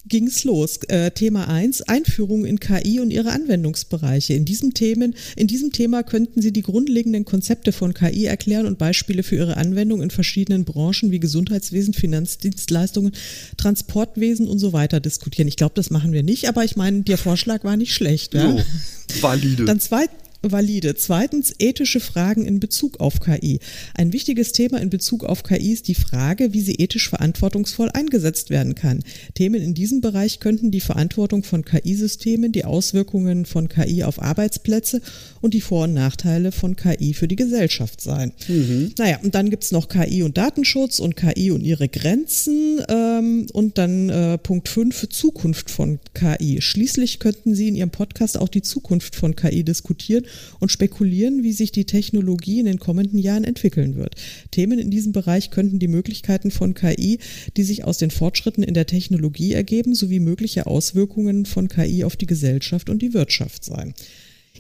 ging's 0.08 0.44
los. 0.44 0.80
Äh, 0.88 1.12
Thema 1.12 1.48
eins: 1.48 1.82
Einführung 1.82 2.46
in 2.46 2.60
KI 2.60 3.00
und 3.00 3.12
ihre 3.12 3.32
Anwendungsbereiche. 3.32 4.34
In 4.34 4.46
diesem, 4.46 4.74
Themen, 4.74 5.16
in 5.36 5.48
diesem 5.48 5.72
Thema 5.72 6.04
könnten 6.04 6.42
Sie 6.42 6.52
die 6.52 6.62
grundlegenden 6.62 7.26
Konzepte 7.26 7.72
von 7.72 7.94
KI 7.94 8.26
erklären 8.26 8.66
und 8.66 8.78
Beispiele 8.78 9.24
für 9.24 9.36
ihre 9.36 9.58
Anwendung 9.58 10.02
in 10.02 10.12
verschiedenen 10.12 10.66
Branchen 10.66 11.12
wie 11.12 11.20
Gesundheitswesen, 11.20 11.94
Finanzdienstleistungen, 11.94 13.14
Transportwesen 13.58 14.48
und 14.48 14.60
so 14.60 14.74
weiter 14.74 15.00
diskutieren. 15.00 15.48
Ich 15.48 15.58
glaube, 15.58 15.74
das 15.76 15.90
machen 15.90 16.12
wir 16.12 16.24
nicht, 16.24 16.48
aber 16.48 16.64
ich 16.64 16.76
meine, 16.76 17.02
der 17.02 17.18
Vorschlag 17.18 17.64
war 17.64 17.78
nicht 17.78 17.94
schlecht. 17.94 18.34
Ja? 18.34 18.52
Jo, 18.52 18.62
valide. 19.22 19.66
Dann 19.66 19.80
zwei, 19.80 20.08
valide. 20.52 20.96
Zweitens, 20.96 21.54
ethische 21.60 22.00
Fragen 22.00 22.46
in 22.46 22.60
Bezug 22.60 23.00
auf 23.00 23.20
KI. 23.20 23.60
Ein 23.94 24.14
wichtiges 24.14 24.52
Thema 24.52 24.82
in 24.82 24.90
Bezug 24.90 25.24
auf 25.24 25.44
KI 25.44 25.74
ist 25.74 25.88
die 25.88 25.96
Frage, 25.96 26.54
wie 26.54 26.62
sie 26.62 26.76
ethisch 26.76 27.10
verantwortungsvoll 27.10 27.90
eingesetzt 27.94 28.50
werden 28.50 28.76
kann. 28.76 29.04
Themen 29.34 29.62
in 29.62 29.74
diesem 29.74 30.02
Bereich 30.02 30.40
könnten 30.40 30.72
die 30.72 30.82
Verantwortung 30.82 31.44
von 31.44 31.66
KI-Systemen, 31.66 32.52
die 32.52 32.66
Auswirkungen 32.66 33.46
von 33.46 33.70
KI 33.70 34.04
auf 34.04 34.22
Arbeitsplätze 34.22 35.02
und 35.42 35.54
die 35.54 35.62
Vor- 35.62 35.86
und 35.86 35.94
Nachteile 35.94 36.52
von 36.52 36.76
KI 36.76 37.14
für 37.14 37.28
die 37.28 37.36
Gesellschaft 37.36 38.02
sein. 38.02 38.32
Mhm. 38.48 38.94
Naja, 38.98 39.20
und 39.24 39.36
dann 39.36 39.50
gibt's 39.50 39.72
noch 39.72 39.90
KI 39.90 40.24
und 40.24 40.38
Datenschutz 40.38 41.00
und 41.00 41.16
KI 41.16 41.52
und 41.52 41.62
ihre 41.62 41.88
Grenzen 41.88 42.82
ähm, 42.88 43.48
und 43.54 43.78
dann 43.78 44.10
äh, 44.10 44.38
Punkt 44.38 44.70
5, 44.70 45.10
Zukunft 45.10 45.70
von 45.70 46.00
KI. 46.14 46.62
Schließlich 46.62 47.20
könnten 47.20 47.56
Sie 47.56 47.68
in 47.68 47.76
Ihrem 47.76 47.92
Podcast 47.92 48.38
auch 48.38 48.50
die 48.50 48.62
Zukunft 48.62 49.16
von 49.16 49.36
KI 49.36 49.64
diskutieren 49.64 50.26
und 50.60 50.72
spekulieren, 50.72 51.44
wie 51.44 51.54
sich 51.54 51.72
die 51.72 51.86
Technologie 51.86 52.60
in 52.60 52.66
den 52.66 52.80
kommenden 52.80 53.20
Jahren 53.20 53.44
entwickeln 53.44 53.96
wird. 53.96 54.16
Themen 54.52 54.80
in 54.80 54.92
diesem 54.92 55.12
Bereich 55.12 55.52
könnten 55.52 55.80
die 55.80 55.88
Möglichkeiten 55.88 56.52
von 56.52 56.74
KI, 56.74 57.20
die 57.58 57.64
sich 57.64 57.84
aus 57.84 57.98
den 57.98 58.12
Fortschritten 58.12 58.64
in 58.64 58.74
der 58.74 58.86
Technologie 58.86 59.54
ergeben, 59.54 59.96
sowie 59.96 60.20
mögliche 60.20 60.68
Auswirkungen 60.68 61.46
von 61.46 61.68
KI 61.68 62.04
auf 62.04 62.16
die 62.16 62.28
Gesellschaft 62.28 62.90
und 62.90 63.02
die 63.02 63.14
Wirtschaft 63.14 63.64
sein. 63.64 63.94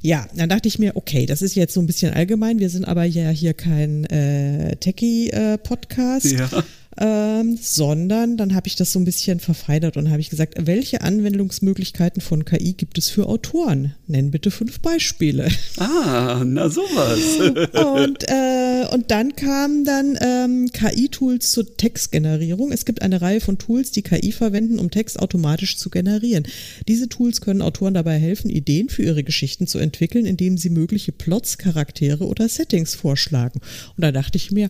Ja, 0.01 0.27
dann 0.35 0.49
dachte 0.49 0.67
ich 0.67 0.77
mir, 0.77 0.95
okay, 0.95 1.25
das 1.25 1.41
ist 1.41 1.55
jetzt 1.55 1.73
so 1.73 1.79
ein 1.79 1.87
bisschen 1.87 2.13
allgemein. 2.13 2.59
Wir 2.59 2.69
sind 2.69 2.85
aber 2.85 3.05
ja 3.05 3.29
hier 3.29 3.53
kein 3.53 4.03
äh, 4.05 4.75
Techie-Podcast. 4.75 6.33
Äh, 6.33 6.37
ja 6.37 6.63
ähm, 6.97 7.57
sondern 7.61 8.37
dann 8.37 8.55
habe 8.55 8.67
ich 8.67 8.75
das 8.75 8.93
so 8.93 8.99
ein 8.99 9.05
bisschen 9.05 9.39
verfeinert 9.39 9.97
und 9.97 10.09
habe 10.09 10.21
ich 10.21 10.29
gesagt, 10.29 10.55
welche 10.65 11.01
Anwendungsmöglichkeiten 11.01 12.21
von 12.21 12.45
KI 12.45 12.73
gibt 12.73 12.97
es 12.97 13.09
für 13.09 13.27
Autoren? 13.27 13.95
Nenn 14.07 14.31
bitte 14.31 14.49
fünf 14.49 14.79
Beispiele. 14.79 15.49
Ah, 15.77 16.43
na 16.45 16.69
sowas. 16.69 17.19
und, 18.03 18.23
äh, 18.29 18.87
und 18.93 19.11
dann 19.11 19.35
kamen 19.35 19.83
dann 19.83 20.17
ähm, 20.21 20.69
KI-Tools 20.71 21.51
zur 21.51 21.75
Textgenerierung. 21.75 22.71
Es 22.71 22.85
gibt 22.85 23.01
eine 23.01 23.21
Reihe 23.21 23.41
von 23.41 23.57
Tools, 23.57 23.91
die 23.91 24.01
KI 24.01 24.31
verwenden, 24.31 24.79
um 24.79 24.89
Text 24.89 25.19
automatisch 25.19 25.77
zu 25.77 25.89
generieren. 25.89 26.43
Diese 26.87 27.09
Tools 27.09 27.41
können 27.41 27.61
Autoren 27.61 27.93
dabei 27.93 28.17
helfen, 28.17 28.49
Ideen 28.49 28.87
für 28.87 29.03
ihre 29.03 29.23
Geschichten 29.23 29.67
zu 29.67 29.79
entwickeln, 29.79 30.25
indem 30.25 30.57
sie 30.57 30.69
mögliche 30.69 31.11
Plots, 31.11 31.57
Charaktere 31.57 32.25
oder 32.25 32.47
Settings 32.47 32.95
vorschlagen. 32.95 33.59
Und 33.97 34.01
da 34.01 34.11
dachte 34.13 34.37
ich 34.37 34.51
mir, 34.51 34.69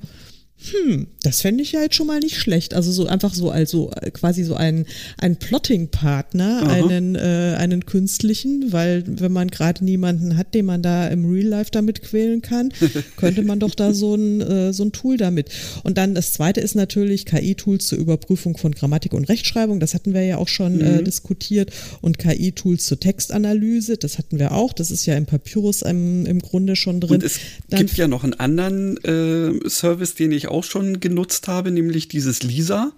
hm, 0.58 1.08
das 1.22 1.42
fände 1.42 1.62
ich 1.62 1.74
ja 1.74 1.82
jetzt 1.82 1.96
schon 1.96 2.08
mal 2.08 2.20
nicht 2.20 2.38
schlecht. 2.38 2.74
Also 2.74 2.92
so 2.92 3.06
einfach 3.06 3.34
so, 3.34 3.50
also 3.50 3.92
quasi 4.14 4.44
so 4.44 4.56
ein, 4.56 4.86
ein 5.18 5.36
Plotting-Partner, 5.36 6.68
einen, 6.68 7.16
äh, 7.16 7.56
einen 7.58 7.86
künstlichen, 7.86 8.72
weil 8.72 9.04
wenn 9.06 9.32
man 9.32 9.50
gerade 9.50 9.84
niemanden 9.84 10.38
hat, 10.38 10.54
den 10.56 10.66
man 10.66 10.82
da 10.82 11.08
im 11.08 11.30
Real 11.30 11.46
Life 11.46 11.72
damit 11.72 12.02
quälen 12.02 12.42
kann, 12.42 12.72
könnte 13.18 13.44
man 13.44 13.60
doch 13.60 13.76
da 13.76 13.94
so 13.94 14.16
ein, 14.16 14.42
äh, 14.42 14.74
so 14.74 14.84
ein 14.84 14.92
Tool 14.92 15.18
damit. 15.18 15.50
Und 15.84 15.98
dann 15.98 16.16
das 16.16 16.34
zweite 16.34 16.62
ist 16.62 16.74
natürlich 16.74 17.26
KI-Tools 17.26 17.88
zur 17.88 17.98
Überprüfung 17.98 18.58
von 18.58 18.72
Grammatik 18.72 19.14
und 19.14 19.26
Rechtschreibung. 19.26 19.80
Das 19.80 19.94
hatten 19.94 20.14
wir 20.14 20.24
ja 20.24 20.38
auch 20.38 20.48
schon 20.48 20.80
äh, 20.80 20.94
mhm. 20.94 21.00
äh, 21.00 21.04
diskutiert. 21.04 21.72
Und 22.02 22.18
KI-Tools 22.18 22.86
zur 22.86 23.00
Textanalyse, 23.00 23.98
das 23.98 24.18
hatten 24.18 24.40
wir 24.40 24.54
auch. 24.54 24.74
Das 24.74 24.90
ist 24.90 25.06
ja 25.06 25.16
im 25.16 25.26
Papyrus 25.26 25.82
im, 25.82 26.26
im 26.26 26.40
Grunde 26.40 26.76
schon 26.76 27.02
drin. 27.02 27.16
Und 27.16 27.24
es 27.24 27.40
dann, 27.70 27.80
gibt 27.82 27.98
ja 27.98 28.08
noch 28.08 28.24
einen 28.24 28.34
anderen 28.34 28.98
äh, 29.04 29.70
Service, 29.70 30.16
den 30.16 30.32
ich 30.32 30.45
auch 30.48 30.56
auch 30.56 30.64
schon 30.64 31.00
genutzt 31.00 31.48
habe, 31.48 31.72
nämlich 31.72 32.08
dieses 32.08 32.44
Lisa. 32.44 32.94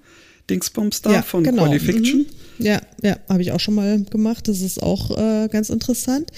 Dingsbums 0.50 1.02
da 1.02 1.12
ja, 1.12 1.22
von 1.24 1.44
genau. 1.44 1.64
Qualifiction. 1.64 2.26
Mhm. 2.58 2.66
Ja, 2.66 2.82
ja, 3.04 3.18
habe 3.28 3.42
ich 3.42 3.52
auch 3.52 3.60
schon 3.60 3.76
mal 3.76 4.02
gemacht. 4.04 4.48
Das 4.48 4.62
ist 4.62 4.82
auch 4.82 5.12
äh, 5.12 5.50
ganz 5.50 5.70
interessant. 5.70 6.32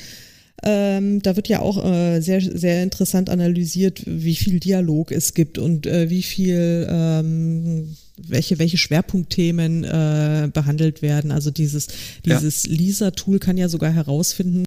Ähm, 0.63 1.21
da 1.21 1.35
wird 1.35 1.47
ja 1.47 1.59
auch 1.59 1.85
äh, 1.85 2.19
sehr, 2.19 2.41
sehr 2.41 2.81
interessant 2.83 3.29
analysiert, 3.29 4.01
wie 4.05 4.35
viel 4.35 4.59
Dialog 4.59 5.11
es 5.11 5.33
gibt 5.33 5.57
und 5.57 5.85
äh, 5.85 6.09
wie 6.09 6.23
viel, 6.23 6.87
ähm, 6.89 7.95
welche, 8.27 8.59
welche 8.59 8.77
Schwerpunktthemen 8.77 9.83
äh, 9.83 10.49
behandelt 10.53 11.01
werden. 11.01 11.31
Also 11.31 11.51
dieses, 11.51 11.87
dieses 12.25 12.63
ja. 12.63 12.71
Lisa-Tool 12.71 13.39
kann 13.39 13.57
ja 13.57 13.69
sogar 13.69 13.91
herausfinden, 13.91 14.65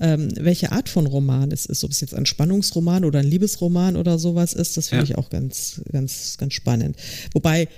ähm, 0.00 0.28
welche 0.36 0.72
Art 0.72 0.88
von 0.88 1.06
Roman 1.06 1.50
es 1.52 1.66
ist. 1.66 1.84
Ob 1.84 1.90
es 1.90 2.00
jetzt 2.00 2.14
ein 2.14 2.26
Spannungsroman 2.26 3.04
oder 3.04 3.20
ein 3.20 3.26
Liebesroman 3.26 3.96
oder 3.96 4.18
sowas 4.18 4.52
ist, 4.52 4.76
das 4.76 4.88
finde 4.88 5.04
ja. 5.04 5.10
ich 5.10 5.18
auch 5.18 5.30
ganz, 5.30 5.80
ganz, 5.90 6.36
ganz 6.38 6.54
spannend. 6.54 6.96
Wobei 7.32 7.68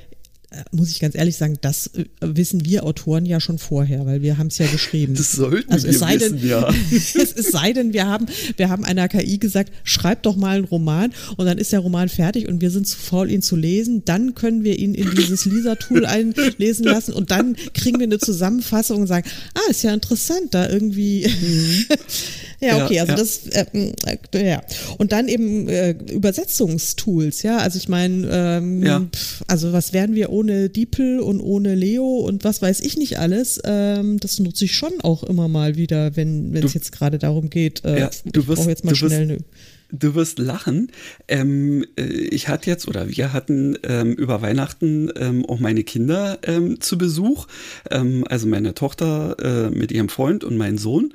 muss 0.70 0.90
ich 0.90 1.00
ganz 1.00 1.14
ehrlich 1.14 1.36
sagen, 1.36 1.56
das 1.60 1.88
äh, 1.88 2.04
wissen 2.20 2.64
wir 2.64 2.84
Autoren 2.84 3.26
ja 3.26 3.40
schon 3.40 3.58
vorher, 3.58 4.06
weil 4.06 4.22
wir 4.22 4.38
haben 4.38 4.48
es 4.48 4.58
ja 4.58 4.66
geschrieben. 4.66 5.14
Das 5.22 5.32
sollten 5.32 5.72
also 5.72 5.86
es 5.86 5.94
wir 5.94 5.98
sei 5.98 6.14
wissen, 6.16 6.46
ja. 6.46 6.68
es, 6.90 7.14
es 7.14 7.52
sei 7.52 7.72
denn, 7.72 7.92
wir 7.92 8.06
haben, 8.06 8.26
wir 8.56 8.68
haben 8.68 8.84
einer 8.84 9.08
KI 9.08 9.38
gesagt, 9.38 9.72
schreib 9.84 10.24
doch 10.24 10.36
mal 10.36 10.56
einen 10.56 10.64
Roman 10.64 11.12
und 11.36 11.46
dann 11.46 11.58
ist 11.58 11.72
der 11.72 11.80
Roman 11.80 12.08
fertig 12.08 12.48
und 12.48 12.60
wir 12.60 12.70
sind 12.70 12.88
zu 12.88 12.98
faul, 12.98 13.30
ihn 13.30 13.40
zu 13.40 13.56
lesen. 13.56 14.04
Dann 14.04 14.34
können 14.34 14.64
wir 14.64 14.78
ihn 14.78 14.94
in 14.94 15.10
dieses 15.14 15.44
Lisa-Tool 15.44 16.06
einlesen 16.06 16.84
lassen 16.84 17.12
und 17.12 17.30
dann 17.30 17.56
kriegen 17.72 17.98
wir 18.00 18.06
eine 18.06 18.18
Zusammenfassung 18.18 19.02
und 19.02 19.06
sagen, 19.06 19.28
ah, 19.54 19.70
ist 19.70 19.82
ja 19.82 19.94
interessant, 19.94 20.52
da 20.52 20.68
irgendwie. 20.68 21.26
Mhm. 21.26 21.84
Ja, 22.62 22.84
okay, 22.84 23.00
also 23.00 23.12
ja. 23.12 23.18
das, 23.18 23.46
äh, 23.48 23.66
äh, 24.34 24.48
ja. 24.48 24.62
Und 24.98 25.10
dann 25.10 25.26
eben 25.26 25.68
äh, 25.68 25.90
Übersetzungstools, 26.12 27.42
ja. 27.42 27.58
Also 27.58 27.76
ich 27.76 27.88
meine, 27.88 28.28
ähm, 28.30 28.82
ja. 28.84 29.06
also 29.48 29.72
was 29.72 29.92
wären 29.92 30.14
wir 30.14 30.30
ohne 30.30 30.68
DeepL 30.68 31.18
und 31.18 31.40
ohne 31.40 31.74
Leo 31.74 32.18
und 32.18 32.44
was 32.44 32.62
weiß 32.62 32.80
ich 32.80 32.96
nicht 32.96 33.18
alles. 33.18 33.60
Ähm, 33.64 34.20
das 34.20 34.38
nutze 34.38 34.64
ich 34.66 34.76
schon 34.76 34.92
auch 35.02 35.24
immer 35.24 35.48
mal 35.48 35.74
wieder, 35.74 36.14
wenn 36.16 36.54
es 36.54 36.74
jetzt 36.74 36.92
gerade 36.92 37.18
darum 37.18 37.50
geht, 37.50 37.84
äh, 37.84 37.98
ja, 37.98 38.10
du 38.24 38.46
wirst, 38.46 38.66
jetzt 38.66 38.84
mal 38.84 38.94
schnell 38.94 39.28
wirst, 39.28 39.44
du 39.92 40.14
wirst 40.14 40.38
lachen. 40.38 40.90
Ähm, 41.28 41.84
äh, 41.96 42.04
ich 42.04 42.48
hatte 42.48 42.68
jetzt 42.70 42.88
oder 42.88 43.08
wir 43.08 43.32
hatten 43.32 43.78
ähm, 43.84 44.14
über 44.14 44.42
Weihnachten 44.42 45.10
ähm, 45.16 45.44
auch 45.46 45.60
meine 45.60 45.84
Kinder 45.84 46.38
ähm, 46.42 46.80
zu 46.80 46.98
Besuch. 46.98 47.46
Ähm, 47.90 48.24
also 48.28 48.46
meine 48.48 48.74
Tochter 48.74 49.36
äh, 49.40 49.70
mit 49.70 49.92
ihrem 49.92 50.08
Freund 50.08 50.42
und 50.42 50.56
mein 50.56 50.78
Sohn. 50.78 51.12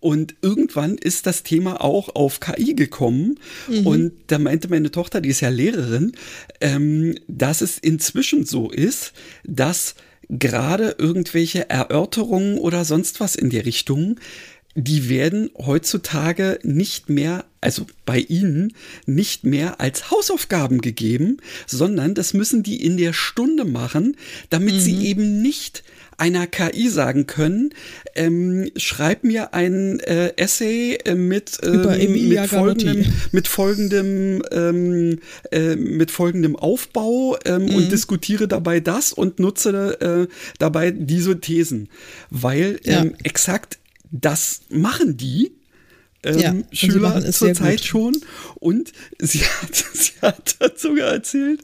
Und 0.00 0.36
irgendwann 0.42 0.96
ist 0.96 1.26
das 1.26 1.42
Thema 1.42 1.82
auch 1.82 2.14
auf 2.14 2.40
KI 2.40 2.74
gekommen. 2.74 3.38
Mhm. 3.68 3.86
Und 3.86 4.12
da 4.28 4.38
meinte 4.38 4.68
meine 4.68 4.90
Tochter, 4.90 5.20
die 5.20 5.30
ist 5.30 5.40
ja 5.40 5.48
Lehrerin, 5.48 6.12
ähm, 6.60 7.16
dass 7.26 7.60
es 7.60 7.78
inzwischen 7.78 8.44
so 8.44 8.70
ist, 8.70 9.12
dass 9.44 9.96
gerade 10.28 10.96
irgendwelche 10.98 11.68
Erörterungen 11.70 12.58
oder 12.58 12.84
sonst 12.84 13.18
was 13.18 13.34
in 13.34 13.50
die 13.50 13.58
Richtung 13.58 14.18
die 14.80 15.08
werden 15.08 15.50
heutzutage 15.58 16.60
nicht 16.62 17.08
mehr, 17.08 17.44
also 17.60 17.86
bei 18.06 18.20
Ihnen, 18.20 18.74
nicht 19.06 19.42
mehr 19.42 19.80
als 19.80 20.12
Hausaufgaben 20.12 20.80
gegeben, 20.80 21.38
sondern 21.66 22.14
das 22.14 22.32
müssen 22.32 22.62
die 22.62 22.84
in 22.84 22.96
der 22.96 23.12
Stunde 23.12 23.64
machen, 23.64 24.16
damit 24.50 24.74
mhm. 24.74 24.80
sie 24.80 25.06
eben 25.06 25.42
nicht 25.42 25.82
einer 26.18 26.46
KI 26.46 26.88
sagen 26.88 27.26
können, 27.26 27.70
ähm, 28.14 28.70
schreib 28.76 29.24
mir 29.24 29.54
ein 29.54 30.00
äh, 30.00 30.32
Essay 30.36 30.98
äh, 31.04 31.14
mit, 31.14 31.58
ähm, 31.62 32.28
mit, 32.28 32.50
folgendem, 32.50 33.06
mit 33.32 33.48
folgendem, 33.48 34.42
ähm, 34.50 35.20
äh, 35.52 35.76
mit 35.76 36.10
folgendem 36.10 36.56
Aufbau 36.56 37.38
ähm, 37.44 37.66
mhm. 37.66 37.74
und 37.74 37.92
diskutiere 37.92 38.48
dabei 38.48 38.80
das 38.80 39.12
und 39.12 39.38
nutze 39.38 40.00
äh, 40.00 40.26
dabei 40.58 40.90
diese 40.90 41.40
Thesen. 41.40 41.88
Weil 42.30 42.80
ja. 42.82 43.00
ähm, 43.00 43.14
exakt 43.22 43.78
das 44.10 44.62
machen 44.68 45.16
die. 45.16 45.52
Ähm, 46.24 46.38
ja, 46.40 46.54
Schüler 46.72 47.30
zurzeit 47.30 47.84
schon. 47.84 48.16
Und 48.56 48.92
sie 49.20 49.38
hat, 49.62 49.74
sie 49.74 50.12
hat 50.20 50.56
sogar 50.76 51.12
erzählt, 51.12 51.62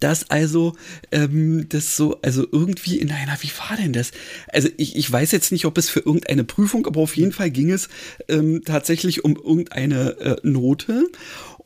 dass 0.00 0.30
also 0.30 0.74
ähm, 1.10 1.68
das 1.68 1.96
so, 1.96 2.20
also 2.22 2.46
irgendwie 2.50 2.98
in 2.98 3.10
einer, 3.10 3.36
wie 3.40 3.50
war 3.58 3.76
denn 3.76 3.92
das? 3.92 4.12
Also 4.48 4.68
ich, 4.76 4.96
ich 4.96 5.10
weiß 5.10 5.32
jetzt 5.32 5.52
nicht, 5.52 5.64
ob 5.64 5.78
es 5.78 5.88
für 5.88 6.00
irgendeine 6.00 6.44
Prüfung, 6.44 6.86
aber 6.86 7.00
auf 7.00 7.16
jeden 7.16 7.32
Fall 7.32 7.50
ging 7.50 7.70
es 7.70 7.88
ähm, 8.28 8.62
tatsächlich 8.64 9.24
um 9.24 9.36
irgendeine 9.36 10.18
äh, 10.18 10.36
Note. 10.42 11.06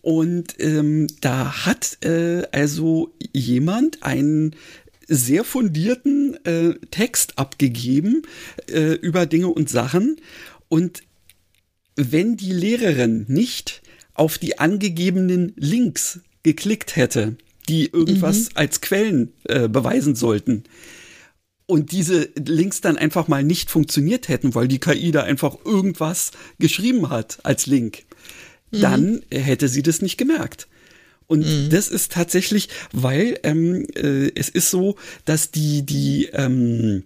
Und 0.02 0.54
ähm, 0.60 1.08
da 1.20 1.66
hat 1.66 1.98
äh, 2.04 2.42
also 2.52 3.12
jemand 3.32 4.02
einen 4.02 4.56
sehr 5.06 5.44
fundierten 5.44 6.42
äh, 6.44 6.74
Text 6.90 7.36
abgegeben 7.38 8.22
äh, 8.70 8.92
über 8.92 9.26
Dinge 9.26 9.48
und 9.48 9.68
Sachen. 9.68 10.16
Und 10.68 11.02
wenn 11.96 12.36
die 12.36 12.52
Lehrerin 12.52 13.26
nicht 13.28 13.82
auf 14.14 14.38
die 14.38 14.58
angegebenen 14.58 15.52
Links 15.56 16.20
geklickt 16.42 16.96
hätte, 16.96 17.36
die 17.70 17.87
irgendwas 17.87 18.50
mhm. 18.50 18.56
als 18.56 18.80
Quellen 18.80 19.33
äh, 19.44 19.68
beweisen 19.68 20.16
sollten, 20.16 20.64
und 21.70 21.92
diese 21.92 22.28
Links 22.35 22.80
dann 22.80 22.98
einfach 22.98 23.28
mal 23.28 23.44
nicht 23.44 23.70
funktioniert 23.70 24.28
hätten, 24.28 24.56
weil 24.56 24.66
die 24.66 24.80
KI 24.80 25.12
da 25.12 25.22
einfach 25.22 25.56
irgendwas 25.64 26.33
geschrieben 26.59 27.11
hat 27.11 27.38
als 27.44 27.66
Link, 27.66 28.02
mhm. 28.72 28.80
dann 28.80 29.22
hätte 29.30 29.68
sie 29.68 29.85
das 29.85 30.02
nicht 30.02 30.16
gemerkt. 30.16 30.66
Und 31.28 31.46
mhm. 31.46 31.70
das 31.70 31.87
ist 31.87 32.11
tatsächlich, 32.11 32.70
weil 32.90 33.38
ähm, 33.44 33.87
äh, 33.94 34.33
es 34.35 34.48
ist 34.48 34.70
so, 34.70 34.96
dass 35.26 35.52
die, 35.52 35.87
die, 35.87 36.28
ähm, 36.33 37.04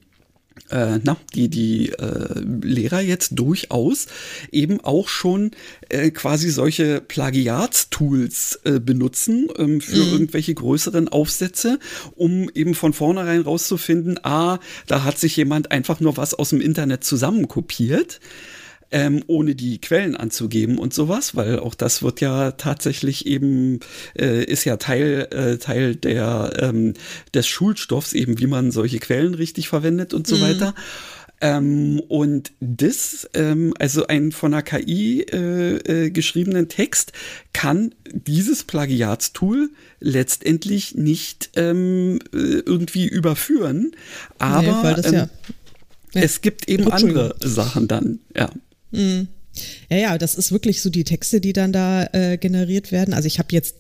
äh, 0.75 0.99
na, 1.03 1.17
die, 1.35 1.49
die 1.49 1.91
äh, 1.91 2.41
Lehrer 2.63 3.01
jetzt 3.01 3.39
durchaus 3.39 4.07
eben 4.51 4.81
auch 4.81 5.09
schon 5.09 5.53
äh, 5.89 6.11
quasi 6.11 6.51
solche 6.51 7.01
Plagiatstools 7.01 8.61
äh, 8.65 8.81
benutzen 8.81 9.49
ähm, 9.57 9.81
für 9.81 10.05
mhm. 10.05 10.13
irgendwelche 10.13 10.55
größeren 10.55 11.09
Aufsätze, 11.09 11.79
um 12.17 12.51
eben 12.53 12.75
von 12.75 12.93
vornherein 12.93 13.43
rauszufinden, 13.43 14.19
ah, 14.25 14.59
da 14.87 15.05
hat 15.05 15.19
sich 15.19 15.37
jemand 15.37 15.71
einfach 15.71 16.01
nur 16.01 16.17
was 16.17 16.35
aus 16.35 16.51
dem 16.51 16.61
Internet 16.61 17.05
zusammenkopiert 17.05 18.21
ähm, 18.95 19.25
ohne 19.27 19.57
die 19.57 19.81
Quellen 19.81 20.17
anzugeben 20.17 20.79
und 20.79 20.95
sowas, 20.95 21.35
weil 21.35 21.59
auch 21.59 21.75
das 21.75 22.05
wird 22.05 22.21
ja 22.21 22.53
tatsächlich 22.53 23.27
eben, 23.27 23.81
äh, 24.17 24.45
ist 24.45 24.65
ja 24.65 24.77
Teil, 24.77 25.27
äh, 25.33 25.59
Teil 25.59 25.97
der, 25.97 26.53
ähm, 26.61 26.95
des 27.35 27.49
Schulstoffs, 27.49 28.13
eben 28.13 28.39
wie 28.39 28.47
man 28.47 28.71
solche 28.71 29.01
Quellen 29.01 29.35
richtig 29.35 29.69
verwendet 29.69 30.15
und 30.15 30.29
so 30.29 30.37
mhm. 30.37 30.43
weiter. 30.43 30.75
Ähm, 31.41 32.01
und 32.07 32.53
das, 32.61 33.29
ähm, 33.35 33.75
also 33.81 34.07
ein 34.07 34.31
von 34.31 34.53
der 34.53 34.63
KI 34.63 35.23
äh, 35.23 36.05
äh, 36.05 36.11
geschriebenen 36.11 36.69
Text, 36.69 37.11
kann 37.53 37.97
dieses 38.13 38.63
Plagiatstool 38.63 39.71
letztendlich 39.99 40.95
nicht 40.95 41.51
ähm, 41.57 42.21
äh, 42.33 42.37
irgendwie 42.37 43.09
überführen. 43.09 43.91
Aber 44.39 44.63
nee, 44.63 45.03
ja, 45.03 45.05
ähm, 45.05 45.15
ja. 45.15 45.29
es 46.23 46.43
gibt 46.43 46.69
eben 46.69 46.93
andere 46.93 47.35
Sachen 47.43 47.89
dann, 47.89 48.21
ja. 48.37 48.49
Mhm. 48.95 49.29
Ja, 49.89 49.97
ja, 49.97 50.19
das 50.19 50.35
ist 50.35 50.51
wirklich 50.51 50.83
so 50.83 50.91
die 50.91 51.05
Texte, 51.05 51.41
die 51.41 51.53
dann 51.53 51.73
da 51.73 52.07
äh, 52.13 52.39
generiert 52.39 52.91
werden. 52.91 53.15
Also 53.15 53.27
ich 53.27 53.39
habe 53.39 53.49
jetzt 53.53 53.77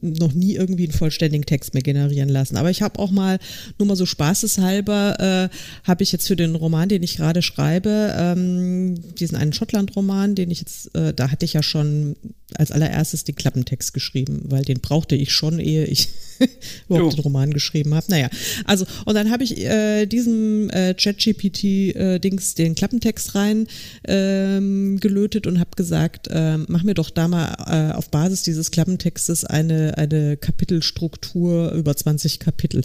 noch 0.00 0.32
nie 0.32 0.54
irgendwie 0.54 0.84
einen 0.84 0.92
vollständigen 0.92 1.44
Text 1.44 1.74
mehr 1.74 1.82
generieren 1.82 2.28
lassen, 2.28 2.56
aber 2.56 2.70
ich 2.70 2.80
habe 2.82 2.98
auch 2.98 3.10
mal, 3.10 3.38
nur 3.78 3.88
mal 3.88 3.96
so 3.96 4.06
spaßeshalber, 4.06 5.50
äh, 5.52 5.86
habe 5.86 6.02
ich 6.02 6.12
jetzt 6.12 6.28
für 6.28 6.36
den 6.36 6.54
Roman, 6.54 6.88
den 6.88 7.02
ich 7.02 7.16
gerade 7.16 7.42
schreibe, 7.42 8.14
ähm, 8.16 9.14
diesen 9.16 9.36
einen 9.36 9.52
Schottland-Roman, 9.52 10.34
den 10.34 10.50
ich 10.50 10.60
jetzt, 10.60 10.94
äh, 10.94 11.12
da 11.12 11.30
hatte 11.30 11.44
ich 11.44 11.52
ja 11.52 11.62
schon 11.62 12.16
als 12.54 12.72
allererstes 12.72 13.24
den 13.24 13.36
Klappentext 13.36 13.92
geschrieben, 13.92 14.44
weil 14.44 14.64
den 14.64 14.80
brauchte 14.80 15.14
ich 15.14 15.32
schon, 15.32 15.58
ehe 15.58 15.84
ich 15.84 16.08
überhaupt 16.88 17.12
jo. 17.12 17.16
den 17.16 17.20
Roman 17.20 17.52
geschrieben 17.52 17.94
habe. 17.94 18.06
Naja, 18.08 18.28
also 18.64 18.86
und 19.04 19.14
dann 19.14 19.30
habe 19.30 19.44
ich 19.44 19.58
äh, 19.58 20.06
diesem 20.06 20.70
äh, 20.70 20.94
ChatGPT-Dings 20.94 22.52
äh, 22.52 22.56
den 22.56 22.74
Klappentext 22.74 23.34
rein 23.34 23.66
ähm, 24.06 24.98
gelötet 25.00 25.46
und 25.46 25.58
habe 25.60 25.70
gesagt, 25.76 26.28
äh, 26.30 26.58
mach 26.58 26.82
mir 26.82 26.94
doch 26.94 27.10
da 27.10 27.28
mal 27.28 27.54
äh, 27.66 27.94
auf 27.94 28.10
Basis 28.10 28.42
dieses 28.42 28.70
Klappentextes 28.70 29.44
eine, 29.44 29.96
eine 29.96 30.36
Kapitelstruktur 30.36 31.72
über 31.72 31.96
20 31.96 32.38
Kapitel. 32.38 32.82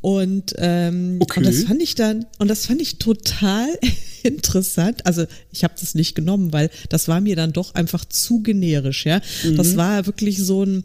Und, 0.00 0.54
ähm, 0.58 1.18
okay. 1.20 1.40
und 1.40 1.46
das 1.46 1.64
fand 1.64 1.82
ich 1.82 1.94
dann, 1.94 2.26
und 2.38 2.48
das 2.48 2.66
fand 2.66 2.80
ich 2.80 2.98
total 2.98 3.66
interessant. 4.24 5.06
Also 5.06 5.26
ich 5.52 5.64
habe 5.64 5.74
das 5.80 5.94
nicht 5.94 6.14
genommen, 6.14 6.52
weil 6.52 6.70
das 6.88 7.08
war 7.08 7.20
mir 7.20 7.36
dann 7.36 7.52
doch 7.52 7.74
einfach 7.74 8.04
zu 8.04 8.42
generisch, 8.42 9.06
ja. 9.06 9.20
Mhm. 9.44 9.56
Das 9.56 9.76
war 9.76 10.06
wirklich 10.06 10.38
so 10.38 10.64
ein, 10.64 10.84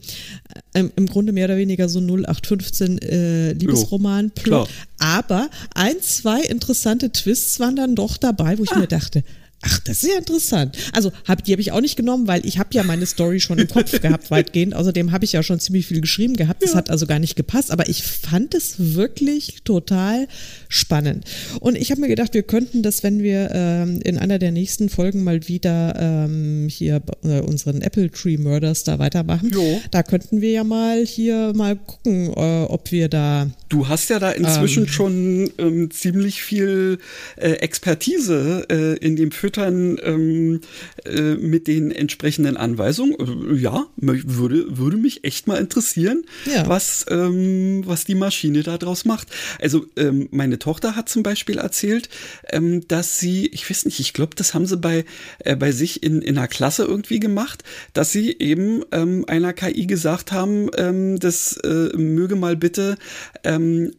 äh, 0.74 0.86
im 0.96 1.06
Grunde 1.08 1.32
mehr 1.32 1.46
oder 1.46 1.58
weniger 1.58 1.90
so 1.90 2.00
0815 2.00 2.98
äh, 3.00 3.52
Liebesroman-Plot. 3.54 4.70
Aber 5.00 5.50
ein, 5.74 5.96
zwei 6.02 6.42
interessante 6.42 7.12
Twists 7.12 7.60
waren 7.60 7.76
dann 7.76 7.96
doch 7.96 8.18
dabei, 8.18 8.58
wo 8.58 8.64
ich 8.64 8.72
ah. 8.72 8.80
mir 8.80 8.88
dachte, 8.88 9.24
Ach, 9.64 9.80
das 9.80 10.04
ist 10.04 10.12
ja 10.12 10.20
interessant. 10.20 10.78
Also 10.94 11.12
hab, 11.26 11.44
die 11.44 11.52
habe 11.52 11.62
ich 11.62 11.72
auch 11.72 11.82
nicht 11.82 11.96
genommen, 11.96 12.28
weil 12.28 12.46
ich 12.46 12.60
habe 12.60 12.70
ja 12.74 12.84
meine 12.84 13.08
Story 13.08 13.40
schon 13.40 13.58
im 13.58 13.68
Kopf 13.68 14.00
gehabt, 14.02 14.30
weitgehend. 14.32 14.76
Außerdem 14.76 15.12
habe 15.12 15.26
ich 15.26 15.32
ja 15.32 15.42
schon 15.42 15.60
ziemlich 15.60 15.88
viel 15.88 16.00
geschrieben 16.00 16.36
gehabt. 16.36 16.62
Das 16.62 16.72
ja. 16.72 16.78
hat 16.78 16.92
also 16.92 17.08
gar 17.08 17.18
nicht 17.18 17.36
gepasst. 17.36 17.72
Aber 17.72 17.90
ich 17.90 18.04
fand 18.04 18.54
es 18.54 18.76
wirklich 18.78 19.64
total 19.64 20.28
spannend. 20.70 21.26
Und 21.60 21.76
ich 21.76 21.90
habe 21.90 22.02
mir 22.02 22.08
gedacht, 22.08 22.36
wir 22.36 22.44
könnten 22.44 22.84
das, 22.84 23.02
wenn 23.02 23.24
wir 23.24 23.50
ähm, 23.52 24.00
in 24.04 24.20
einer 24.20 24.38
der 24.38 24.52
nächsten 24.52 24.90
Folgen 24.90 25.24
mal 25.24 25.48
wieder 25.48 25.96
ähm, 25.98 26.68
hier 26.70 27.02
äh, 27.24 27.40
unseren 27.40 27.82
Apple 27.82 28.12
Tree 28.12 28.38
Murders 28.38 28.84
da 28.84 29.00
weitermachen. 29.00 29.50
Jo. 29.52 29.82
Da 29.90 30.04
könnten 30.04 30.40
wir 30.40 30.52
ja 30.52 30.64
mal 30.64 31.04
hier 31.04 31.54
mal 31.56 31.78
gucken, 31.78 32.28
äh, 32.28 32.66
ob 32.66 32.92
wir 32.92 33.10
da. 33.10 33.50
Du 33.70 33.88
hast 33.88 34.12
ja 34.12 34.20
da 34.20 34.30
inzwischen 34.30 34.84
ähm, 34.84 34.90
schon 34.90 35.52
ähm, 35.58 35.90
ziemlich 35.90 36.44
viel 36.44 37.00
äh, 37.38 37.54
Expertise 37.54 38.68
äh, 38.70 39.04
in 39.04 39.16
dem 39.16 39.32
Film 39.32 39.47
füttern 39.48 39.98
ähm, 40.04 40.60
äh, 41.06 41.36
mit 41.36 41.68
den 41.68 41.92
entsprechenden 41.92 42.58
Anweisungen. 42.58 43.16
Äh, 43.18 43.56
ja, 43.56 43.88
würde, 43.96 44.78
würde 44.78 44.98
mich 44.98 45.24
echt 45.24 45.48
mal 45.48 45.56
interessieren, 45.56 46.24
ja. 46.54 46.68
was, 46.68 47.06
ähm, 47.10 47.84
was 47.86 48.04
die 48.04 48.16
Maschine 48.16 48.62
daraus 48.62 49.06
macht. 49.06 49.30
Also 49.62 49.86
ähm, 49.96 50.28
meine 50.32 50.60
Tochter 50.60 50.98
hat 50.98 51.08
zum 51.08 51.24
Beispiel 51.24 51.60
erzählt, 51.60 52.10
ähm, 52.52 52.86
dass 52.90 53.20
sie, 53.20 53.48
ich 53.48 53.70
weiß 53.70 53.86
nicht, 53.86 54.02
ich 54.02 54.12
glaube, 54.12 54.36
das 54.36 54.54
haben 54.54 54.66
sie 54.66 54.76
bei, 54.76 55.06
äh, 55.40 55.56
bei 55.56 55.72
sich 55.72 56.04
in, 56.04 56.22
in 56.22 56.38
einer 56.38 56.50
Klasse 56.50 56.84
irgendwie 56.84 57.22
gemacht, 57.22 57.64
dass 57.94 58.12
sie 58.12 58.36
eben 58.38 58.84
ähm, 58.92 59.24
einer 59.30 59.54
KI 59.54 59.88
gesagt 59.88 60.34
haben, 60.34 60.70
ähm, 60.76 61.20
das 61.20 61.56
äh, 61.64 61.96
möge 61.96 62.36
mal 62.36 62.58
bitte 62.58 62.98
ein 63.44 63.94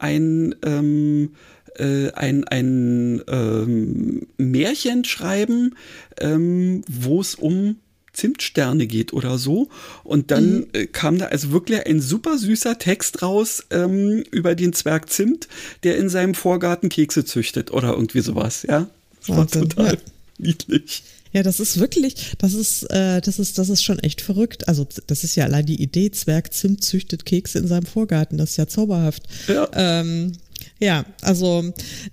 äh, 1.79 2.11
ein, 2.13 2.45
ein 2.45 3.23
ähm, 3.29 4.27
Märchen 4.37 5.05
schreiben, 5.05 5.75
ähm, 6.21 6.83
wo 6.89 7.21
es 7.21 7.35
um 7.35 7.77
Zimtsterne 8.13 8.87
geht 8.87 9.13
oder 9.13 9.39
so. 9.39 9.69
Und 10.03 10.31
dann 10.31 10.59
mhm. 10.59 10.67
äh, 10.73 10.87
kam 10.87 11.19
da 11.19 11.27
also 11.27 11.53
wirklich 11.53 11.87
ein 11.87 12.01
super 12.01 12.37
süßer 12.37 12.79
Text 12.79 13.23
raus 13.23 13.65
ähm, 13.71 14.25
über 14.31 14.55
den 14.55 14.73
Zwerg 14.73 15.09
Zimt, 15.11 15.49
der 15.85 15.97
in 15.97 16.09
seinem 16.09 16.35
Vorgarten 16.35 16.89
Kekse 16.89 17.25
züchtet 17.25 17.71
oder 17.71 17.91
irgendwie 17.91 18.21
sowas, 18.21 18.65
ja. 18.69 18.89
Das 19.27 19.37
war 19.37 19.47
total. 19.47 19.95
Ja. 19.95 20.01
Niedlich. 20.39 21.03
Ja, 21.33 21.43
das 21.43 21.61
ist 21.61 21.79
wirklich, 21.79 22.15
das 22.39 22.55
ist, 22.55 22.85
äh, 22.85 23.21
das 23.21 23.39
ist, 23.39 23.59
das 23.59 23.69
ist 23.69 23.83
schon 23.83 23.99
echt 23.99 24.21
verrückt. 24.21 24.67
Also 24.67 24.87
das 25.07 25.25
ist 25.25 25.37
ja 25.37 25.45
allein 25.45 25.67
die 25.67 25.81
Idee, 25.81 26.11
Zwerg 26.11 26.53
Zimt 26.55 26.83
züchtet 26.83 27.27
Kekse 27.27 27.59
in 27.59 27.69
seinem 27.69 27.87
Vorgarten, 27.87 28.39
das 28.39 28.51
ist 28.51 28.57
ja 28.57 28.67
zauberhaft. 28.67 29.25
Ja, 29.47 29.69
ähm, 29.75 30.33
ja 30.79 31.05
also 31.23 31.65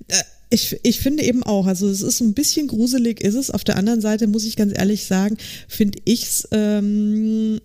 äh, 0.07 0.23
ich, 0.49 0.79
ich 0.83 0.99
finde 0.99 1.23
eben 1.23 1.43
auch, 1.43 1.65
also 1.65 1.89
es 1.89 2.01
ist 2.01 2.21
ein 2.21 2.33
bisschen 2.33 2.67
gruselig, 2.67 3.21
ist 3.21 3.35
es. 3.35 3.51
Auf 3.51 3.63
der 3.63 3.77
anderen 3.77 3.99
Seite 3.99 4.27
muss 4.27 4.45
ich 4.45 4.55
ganz 4.55 4.73
ehrlich 4.77 5.05
sagen, 5.05 5.37
finde 5.67 5.99
ich 6.05 6.23
es 6.23 6.47
ähm, 6.51 7.59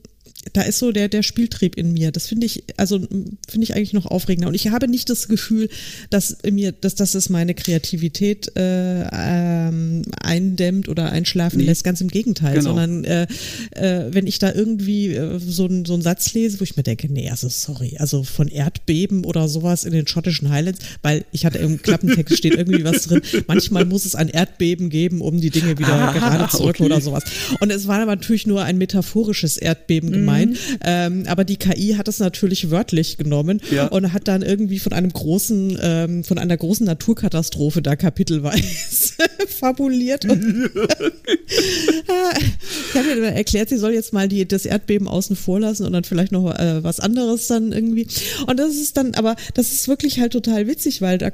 da 0.53 0.62
ist 0.62 0.79
so 0.79 0.90
der, 0.90 1.09
der 1.09 1.22
Spieltrieb 1.22 1.76
in 1.76 1.92
mir. 1.92 2.12
Das 2.12 2.26
finde 2.26 2.46
ich, 2.46 2.64
also 2.76 2.98
finde 2.98 3.64
ich 3.64 3.74
eigentlich 3.74 3.92
noch 3.92 4.07
aufregender. 4.07 4.48
Und 4.48 4.55
ich 4.55 4.68
habe 4.68 4.88
nicht 4.88 5.11
das 5.11 5.29
Gefühl, 5.29 5.68
dass 6.09 6.38
mir, 6.50 6.72
dass, 6.72 6.94
dass 6.94 7.14
es 7.14 7.29
meine 7.29 7.55
Kreativität 7.55 8.57
äh, 8.57 9.03
ähm, 9.12 10.03
eindämmt 10.20 10.88
oder 10.88 11.12
einschlafen 11.12 11.59
nee. 11.59 11.64
lässt. 11.64 11.85
Ganz 11.85 12.00
im 12.00 12.09
Gegenteil. 12.09 12.55
Genau. 12.55 12.70
Sondern 12.70 13.05
äh, 13.05 13.26
äh, 13.72 14.07
wenn 14.12 14.26
ich 14.26 14.38
da 14.38 14.53
irgendwie 14.53 15.09
äh, 15.09 15.38
so, 15.38 15.66
ein, 15.66 15.85
so 15.85 15.92
einen 15.92 16.03
Satz 16.03 16.33
lese, 16.33 16.59
wo 16.59 16.64
ich 16.64 16.76
mir 16.76 16.85
denke, 16.85 17.12
nee, 17.12 17.29
also 17.29 17.48
sorry, 17.48 17.96
also 17.98 18.22
von 18.22 18.48
Erdbeben 18.48 19.24
oder 19.24 19.46
sowas 19.46 19.85
in 19.85 19.92
den 19.92 20.07
schottischen 20.07 20.48
Highlands, 20.48 20.81
weil 21.03 21.26
ich 21.33 21.44
hatte 21.44 21.59
im 21.59 21.83
Klappentext 21.83 22.37
steht 22.37 22.55
irgendwie 22.55 22.85
was 22.85 23.05
drin. 23.05 23.20
Manchmal 23.46 23.85
muss 23.85 24.07
es 24.07 24.14
ein 24.14 24.29
Erdbeben 24.29 24.88
geben, 24.88 25.20
um 25.20 25.40
die 25.40 25.50
Dinge 25.50 25.79
wieder 25.79 25.92
ah, 25.92 26.12
gerade 26.12 26.50
zu 26.50 26.64
rücken 26.64 26.85
okay. 26.85 26.92
oder 26.92 27.00
sowas. 27.03 27.24
Und 27.61 27.70
es 27.70 27.87
war 27.87 28.05
natürlich 28.07 28.46
nur 28.46 28.64
ein 28.64 28.79
metaphorisches 28.79 29.59
Erdbeben 29.59 30.29
gemeint. 30.30 30.50
Mhm. 30.52 30.78
Ähm, 30.84 31.24
aber 31.26 31.44
die 31.44 31.56
KI 31.56 31.94
hat 31.96 32.08
es 32.08 32.18
natürlich 32.18 32.70
wörtlich 32.70 33.16
genommen 33.16 33.60
ja. 33.70 33.86
und 33.86 34.12
hat 34.12 34.28
dann 34.28 34.42
irgendwie 34.42 34.78
von 34.78 34.92
einem 34.92 35.12
großen, 35.12 35.78
ähm, 35.80 36.24
von 36.24 36.38
einer 36.38 36.56
großen 36.56 36.86
Naturkatastrophe 36.86 37.82
da 37.82 37.96
kapitelweise 37.96 39.14
fabuliert. 39.48 40.24
Und 40.24 40.70
ich 42.90 42.94
habe 42.94 43.09
ihr 43.09 43.22
erklärt, 43.22 43.68
sie 43.68 43.76
soll 43.76 43.92
jetzt 43.92 44.12
mal 44.12 44.29
die, 44.29 44.46
das 44.46 44.66
Erdbeben 44.66 45.09
außen 45.09 45.37
vor 45.37 45.61
lassen 45.61 45.87
und 45.87 45.92
dann 45.92 46.05
vielleicht 46.05 46.33
noch 46.33 46.55
äh, 46.55 46.83
was 46.83 47.00
anderes 47.00 47.46
dann 47.46 47.72
irgendwie. 47.72 48.07
Und 48.46 48.59
das 48.59 48.74
ist 48.74 48.96
dann, 48.96 49.14
aber 49.14 49.37
das 49.55 49.72
ist 49.72 49.88
wirklich 49.88 50.20
halt 50.20 50.33
total 50.33 50.66
witzig, 50.66 51.03
weil 51.03 51.18
da, 51.18 51.31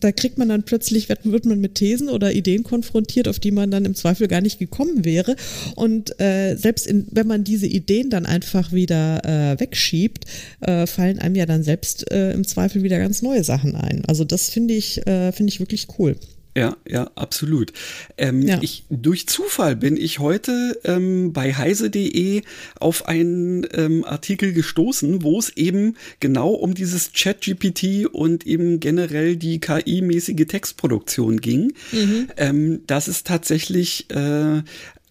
da 0.00 0.12
kriegt 0.12 0.38
man 0.38 0.48
dann 0.48 0.62
plötzlich, 0.64 1.08
wird, 1.08 1.44
man 1.44 1.60
mit 1.60 1.74
Thesen 1.74 2.08
oder 2.08 2.32
Ideen 2.32 2.62
konfrontiert, 2.62 3.28
auf 3.28 3.38
die 3.38 3.50
man 3.50 3.70
dann 3.70 3.84
im 3.84 3.94
Zweifel 3.94 4.28
gar 4.28 4.40
nicht 4.40 4.58
gekommen 4.58 5.04
wäre. 5.04 5.36
Und 5.74 6.18
äh, 6.20 6.56
selbst 6.56 6.86
in, 6.86 7.06
wenn 7.10 7.26
man 7.26 7.44
diese 7.44 7.66
Ideen 7.66 8.10
dann 8.10 8.26
einfach 8.26 8.72
wieder 8.72 9.24
äh, 9.24 9.60
wegschiebt, 9.60 10.24
äh, 10.60 10.86
fallen 10.86 11.18
einem 11.18 11.34
ja 11.34 11.46
dann 11.46 11.62
selbst 11.62 12.10
äh, 12.10 12.32
im 12.32 12.46
Zweifel 12.46 12.82
wieder 12.82 12.98
ganz 12.98 13.22
neue 13.22 13.44
Sachen 13.44 13.74
ein. 13.74 14.02
Also 14.06 14.24
das 14.24 14.48
finde 14.48 14.74
ich, 14.74 15.06
äh, 15.06 15.32
finde 15.32 15.50
ich 15.50 15.60
wirklich 15.60 15.88
cool. 15.98 16.16
Ja, 16.56 16.76
ja, 16.86 17.10
absolut. 17.16 17.72
Ähm, 18.16 18.42
ja. 18.42 18.58
Ich, 18.62 18.84
durch 18.88 19.26
Zufall 19.26 19.74
bin 19.74 19.96
ich 19.96 20.20
heute 20.20 20.78
ähm, 20.84 21.32
bei 21.32 21.52
heise.de 21.52 22.42
auf 22.78 23.08
einen 23.08 23.66
ähm, 23.72 24.04
Artikel 24.04 24.52
gestoßen, 24.52 25.24
wo 25.24 25.38
es 25.40 25.50
eben 25.56 25.96
genau 26.20 26.50
um 26.50 26.74
dieses 26.74 27.12
Chat-GPT 27.12 28.06
und 28.06 28.46
eben 28.46 28.78
generell 28.78 29.34
die 29.36 29.58
KI-mäßige 29.58 30.46
Textproduktion 30.46 31.40
ging. 31.40 31.72
Mhm. 31.90 32.28
Ähm, 32.36 32.82
das 32.86 33.08
ist 33.08 33.26
tatsächlich 33.26 34.08
äh, 34.10 34.62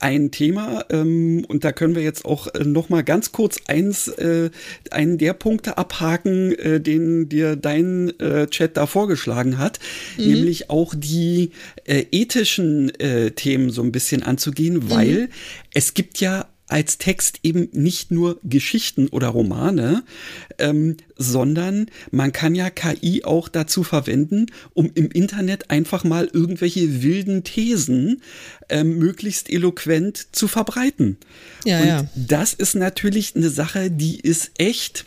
ein 0.04 0.32
Thema 0.32 0.86
ähm, 0.90 1.46
und 1.48 1.64
da 1.64 1.72
können 1.72 1.96
wir 1.96 2.04
jetzt 2.04 2.26
auch 2.26 2.48
äh, 2.54 2.66
noch 2.66 2.90
mal 2.90 3.04
ganz 3.04 3.32
kurz 3.32 3.62
eins, 3.68 4.10
äh, 4.10 4.52
einen 4.92 5.18
der 5.18 5.34
Punkte 5.34 5.78
abhaken, 5.78 6.52
äh, 6.52 6.82
den 6.82 7.30
dir 7.30 7.56
dein 7.56 8.20
äh, 8.20 8.48
Chat 8.48 8.76
da 8.76 8.86
vorgeschlagen 8.86 9.58
hat, 9.58 9.80
mhm. 10.18 10.26
nämlich 10.26 10.70
auch 10.70 10.94
die 10.96 11.52
äh, 11.86 12.04
ethischen 12.12 12.94
äh, 13.00 13.32
Themen 13.32 13.70
so 13.70 13.82
ein 13.82 13.94
bisschen 13.94 14.24
anzugehen, 14.24 14.90
weil 14.90 15.22
mhm. 15.22 15.28
es 15.74 15.94
gibt 15.94 16.20
ja 16.20 16.48
als 16.74 16.98
Text 16.98 17.42
eben 17.44 17.70
nicht 17.72 18.10
nur 18.10 18.40
Geschichten 18.44 19.08
oder 19.10 19.28
Romane, 19.28 20.04
ähm, 20.58 20.98
sondern 21.16 21.86
man 22.10 22.32
kann 22.32 22.56
ja 22.56 22.72
KI 22.72 23.24
auch 23.24 23.48
dazu 23.48 23.84
verwenden, 23.84 24.48
um 24.74 24.90
im 24.96 25.12
Internet 25.12 25.70
einfach 25.70 26.04
mal 26.04 26.28
irgendwelche 26.34 27.04
wilden 27.04 27.44
Thesen 27.44 28.24
ähm, 28.70 28.98
möglichst 28.98 29.52
eloquent 29.52 30.30
zu 30.32 30.48
verbreiten. 30.48 31.18
Ja, 31.64 31.80
Und 31.80 31.88
ja. 31.88 32.10
das 32.16 32.56
ist 32.56 32.74
natürlich 32.74 33.36
eine 33.36 33.52
Sache, 33.52 33.92
die 33.92 34.20
ist 34.20 34.50
echt 34.58 35.06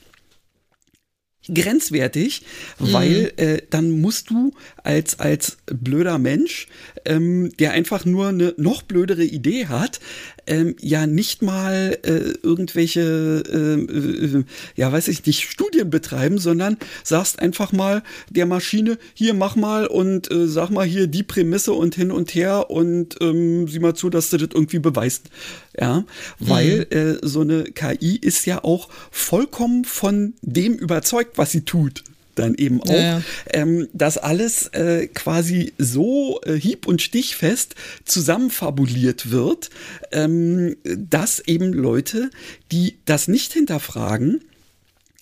grenzwertig, 1.52 2.42
weil 2.78 3.32
mhm. 3.36 3.44
äh, 3.44 3.62
dann 3.70 4.00
musst 4.00 4.30
du 4.30 4.52
als, 4.82 5.18
als 5.20 5.58
blöder 5.66 6.18
Mensch, 6.18 6.66
ähm, 7.04 7.52
der 7.58 7.72
einfach 7.72 8.04
nur 8.04 8.28
eine 8.28 8.54
noch 8.56 8.82
blödere 8.82 9.24
Idee 9.24 9.66
hat, 9.66 10.00
ähm, 10.46 10.76
ja 10.80 11.06
nicht 11.06 11.42
mal 11.42 11.98
äh, 12.02 12.34
irgendwelche, 12.42 13.42
äh, 13.46 14.38
äh, 14.38 14.44
ja 14.76 14.90
weiß 14.90 15.08
ich 15.08 15.24
nicht, 15.26 15.42
Studien 15.42 15.90
betreiben, 15.90 16.38
sondern 16.38 16.76
sagst 17.04 17.40
einfach 17.40 17.72
mal 17.72 18.02
der 18.30 18.46
Maschine, 18.46 18.98
hier 19.14 19.34
mach 19.34 19.56
mal 19.56 19.86
und 19.86 20.30
äh, 20.30 20.46
sag 20.46 20.70
mal 20.70 20.86
hier 20.86 21.06
die 21.06 21.22
Prämisse 21.22 21.72
und 21.72 21.94
hin 21.94 22.10
und 22.10 22.34
her 22.34 22.70
und 22.70 23.16
ähm, 23.20 23.68
sieh 23.68 23.78
mal 23.78 23.94
zu, 23.94 24.10
dass 24.10 24.30
du 24.30 24.36
das 24.38 24.48
irgendwie 24.52 24.78
beweist. 24.78 25.30
Ja, 25.78 26.04
weil 26.38 26.86
mhm. 26.90 26.96
äh, 26.96 27.18
so 27.22 27.40
eine 27.40 27.64
KI 27.64 28.16
ist 28.16 28.46
ja 28.46 28.64
auch 28.64 28.88
vollkommen 29.10 29.84
von 29.84 30.34
dem 30.42 30.74
überzeugt, 30.74 31.38
was 31.38 31.52
sie 31.52 31.62
tut 31.62 32.02
dann 32.38 32.54
eben 32.54 32.82
auch, 32.82 32.90
ja. 32.90 33.22
Ähm, 33.52 33.88
dass 33.92 34.18
alles 34.18 34.68
äh, 34.68 35.08
quasi 35.08 35.72
so 35.78 36.40
äh, 36.44 36.54
hieb- 36.54 36.86
und 36.86 37.02
stichfest 37.02 37.74
zusammenfabuliert 38.04 39.30
wird, 39.30 39.70
ähm, 40.12 40.76
dass 40.84 41.40
eben 41.40 41.72
Leute, 41.72 42.30
die 42.70 42.98
das 43.04 43.28
nicht 43.28 43.52
hinterfragen, 43.52 44.42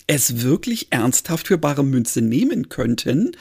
es 0.07 0.43
wirklich 0.43 0.87
ernsthaft 0.91 1.47
für 1.47 1.57
bare 1.57 1.83
Münze 1.83 2.21
nehmen 2.21 2.69
könnten. 2.69 3.31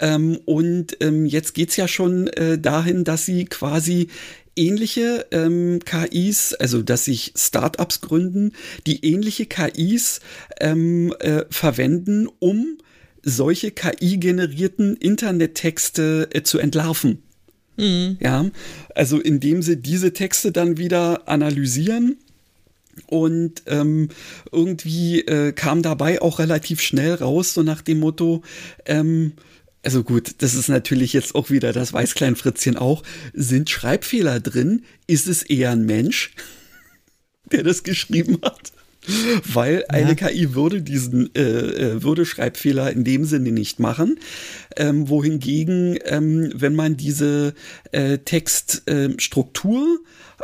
Ähm, 0.00 0.38
und 0.44 0.96
ähm, 1.00 1.26
jetzt 1.26 1.54
geht's 1.54 1.76
ja 1.76 1.88
schon 1.88 2.28
äh, 2.28 2.58
dahin, 2.58 3.02
dass 3.02 3.26
sie 3.26 3.46
quasi 3.46 4.08
ähnliche 4.54 5.26
ähm, 5.30 5.80
KIs, 5.84 6.54
also 6.54 6.82
dass 6.82 7.04
sich 7.04 7.32
Startups 7.36 8.00
gründen, 8.00 8.52
die 8.86 9.04
ähnliche 9.04 9.46
KIs 9.46 10.20
ähm, 10.60 11.14
äh, 11.20 11.44
verwenden, 11.50 12.28
um 12.38 12.78
solche 13.22 13.70
KI-generierten 13.70 14.96
Internettexte 14.96 16.28
äh, 16.32 16.42
zu 16.42 16.58
entlarven. 16.58 17.22
Mhm. 17.76 18.18
Ja, 18.20 18.46
also 18.94 19.20
indem 19.20 19.62
sie 19.62 19.76
diese 19.76 20.12
Texte 20.12 20.52
dann 20.52 20.78
wieder 20.78 21.28
analysieren 21.28 22.16
und 23.06 23.62
ähm, 23.66 24.08
irgendwie 24.50 25.20
äh, 25.20 25.52
kam 25.52 25.82
dabei 25.82 26.20
auch 26.20 26.40
relativ 26.40 26.80
schnell 26.80 27.14
raus, 27.14 27.54
so 27.54 27.62
nach 27.62 27.82
dem 27.82 28.00
Motto, 28.00 28.42
ähm, 28.84 29.32
also 29.82 30.02
gut, 30.02 30.34
das 30.38 30.54
ist 30.54 30.68
natürlich 30.68 31.12
jetzt 31.12 31.34
auch 31.36 31.50
wieder 31.50 31.72
das 31.72 31.92
Weißkleinfritzchen 31.92 32.76
auch, 32.76 33.04
sind 33.32 33.70
Schreibfehler 33.70 34.40
drin? 34.40 34.84
Ist 35.06 35.28
es 35.28 35.42
eher 35.42 35.70
ein 35.70 35.86
Mensch, 35.86 36.32
der 37.52 37.62
das 37.62 37.84
geschrieben 37.84 38.38
hat? 38.42 38.72
Weil 39.52 39.84
eine 39.88 40.16
ja. 40.16 40.28
KI 40.28 40.54
würde 40.54 40.82
diesen 40.82 41.34
äh, 41.34 41.40
äh, 41.40 42.02
würde 42.02 42.24
Schreibfehler 42.24 42.90
in 42.92 43.04
dem 43.04 43.24
Sinne 43.24 43.52
nicht 43.52 43.80
machen. 43.80 44.18
Ähm, 44.76 45.08
wohingegen, 45.08 45.98
ähm, 46.04 46.52
wenn 46.54 46.74
man 46.74 46.96
diese 46.96 47.54
äh, 47.92 48.18
Textstruktur 48.18 50.00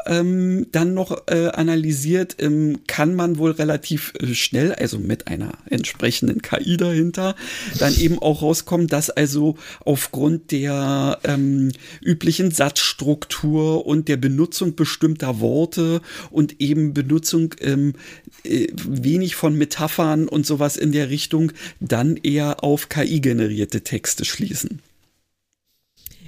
ähm, 0.07 0.67
dann 0.73 0.95
noch 0.95 1.27
äh, 1.27 1.49
analysiert, 1.49 2.37
ähm, 2.39 2.81
kann 2.87 3.15
man 3.15 3.39
wohl 3.39 3.53
relativ 3.53 4.13
äh, 4.21 4.35
schnell, 4.35 4.75
also 4.75 4.99
mit 4.99 5.29
einer 5.29 5.53
entsprechenden 5.71 6.43
KI 6.43 6.77
dahinter, 6.77 7.35
dann 7.79 7.97
eben 7.97 8.19
auch 8.19 8.43
rauskommen, 8.43 8.89
dass 8.89 9.11
also 9.11 9.57
aufgrund 9.85 10.51
der 10.51 11.19
ähm, 11.25 11.73
üblichen 12.01 12.51
Satzstruktur 12.51 13.87
und 13.87 14.09
der 14.09 14.17
Benutzung 14.17 14.75
bestimmter 14.75 15.41
Worte 15.41 16.01
und 16.31 16.61
eben 16.61 16.95
Benutzung 16.95 17.55
ähm, 17.61 17.95
äh, 18.24 18.24
wenig 18.45 19.37
von 19.37 19.57
Metaphern 19.57 20.29
und 20.29 20.47
sowas 20.47 20.77
in 20.77 20.93
der 20.93 21.11
Richtung 21.11 21.53
dann 21.81 22.17
eher 22.17 22.63
auf 22.63 22.89
KI-generierte 22.89 23.83
Texte 23.83 24.25
schließen. 24.25 24.81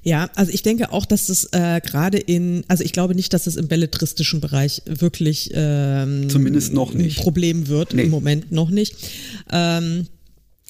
Ja, 0.03 0.31
also 0.37 0.53
ich 0.53 0.63
denke 0.63 0.93
auch, 0.93 1.05
dass 1.05 1.27
das 1.27 1.49
äh, 1.51 1.81
gerade 1.81 2.19
in, 2.19 2.63
also 2.69 2.85
ich 2.85 2.93
glaube 2.93 3.17
nicht, 3.17 3.33
dass 3.33 3.45
das 3.45 3.57
im 3.57 3.67
belletristischen 3.67 4.41
Bereich 4.41 4.83
wirklich 4.87 5.51
ähm, 5.53 6.31
zumindest 6.31 6.73
noch 6.73 6.95
nicht 6.95 7.19
ein 7.19 7.23
Problem 7.25 7.67
wird 7.67 7.93
nee. 7.93 8.05
im 8.05 8.11
Moment 8.11 8.53
noch 8.53 8.71
nicht. 8.71 8.95
Ähm, 9.51 10.07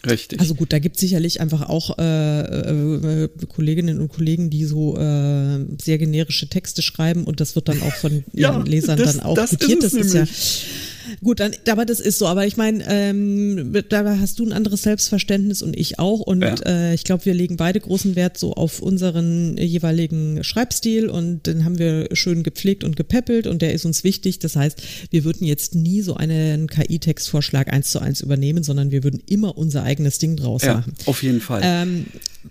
Richtig. 0.07 0.41
Also 0.41 0.55
gut, 0.55 0.73
da 0.73 0.79
gibt 0.79 0.97
es 0.97 1.01
sicherlich 1.01 1.41
einfach 1.43 1.69
auch 1.69 1.99
äh, 1.99 2.41
äh, 2.41 3.29
Kolleginnen 3.49 4.01
und 4.01 4.09
Kollegen, 4.09 4.49
die 4.49 4.65
so 4.65 4.97
äh, 4.97 5.67
sehr 5.83 5.99
generische 5.99 6.49
Texte 6.49 6.81
schreiben 6.81 7.25
und 7.25 7.41
das 7.41 7.57
wird 7.57 7.69
dann 7.69 7.83
auch 7.83 7.93
von 7.93 8.25
ja, 8.33 8.53
ihren 8.53 8.65
Lesern 8.65 8.99
das, 8.99 9.17
dann 9.17 9.27
auch 9.27 9.35
das 9.35 9.51
gutiert. 9.51 9.85
Ist 9.85 9.97
das 9.97 10.07
ist 10.07 10.15
ja 10.15 10.27
Gut, 11.23 11.41
dann, 11.41 11.53
aber 11.69 11.85
das 11.85 12.01
ist 12.01 12.19
so. 12.19 12.27
Aber 12.27 12.47
ich 12.47 12.57
meine, 12.57 12.85
ähm, 12.89 13.73
da 13.89 14.19
hast 14.19 14.39
du 14.39 14.47
ein 14.47 14.53
anderes 14.53 14.83
Selbstverständnis 14.83 15.63
und 15.63 15.77
ich 15.77 15.99
auch. 15.99 16.21
Und 16.21 16.43
ja. 16.43 16.55
äh, 16.65 16.95
ich 16.95 17.05
glaube, 17.05 17.25
wir 17.25 17.35
legen 17.35 17.57
beide 17.57 17.81
großen 17.81 18.17
Wert 18.17 18.39
so 18.39 18.55
auf 18.55 18.81
unseren 18.81 19.57
jeweiligen 19.57 20.43
Schreibstil 20.45 21.09
und 21.09 21.47
den 21.47 21.65
haben 21.65 21.79
wir 21.79 22.09
schön 22.13 22.43
gepflegt 22.43 22.85
und 22.85 22.97
gepäppelt 22.97 23.47
und 23.47 23.63
der 23.63 23.73
ist 23.73 23.85
uns 23.85 24.05
wichtig. 24.05 24.39
Das 24.39 24.57
heißt, 24.57 24.83
wir 25.11 25.25
würden 25.25 25.47
jetzt 25.47 25.75
nie 25.75 26.03
so 26.03 26.15
einen 26.15 26.69
KI-Textvorschlag 26.69 27.73
eins 27.73 27.91
zu 27.91 28.01
eins 28.01 28.21
übernehmen, 28.21 28.63
sondern 28.63 28.91
wir 28.91 29.05
würden 29.05 29.23
immer 29.27 29.57
unser 29.57 29.83
eigenes 29.83 30.19
Ding 30.19 30.37
draus 30.37 30.63
ja, 30.63 30.75
machen. 30.75 30.95
Auf 31.07 31.23
jeden 31.23 31.41
Fall. 31.41 31.63
Ähm, 31.65 32.07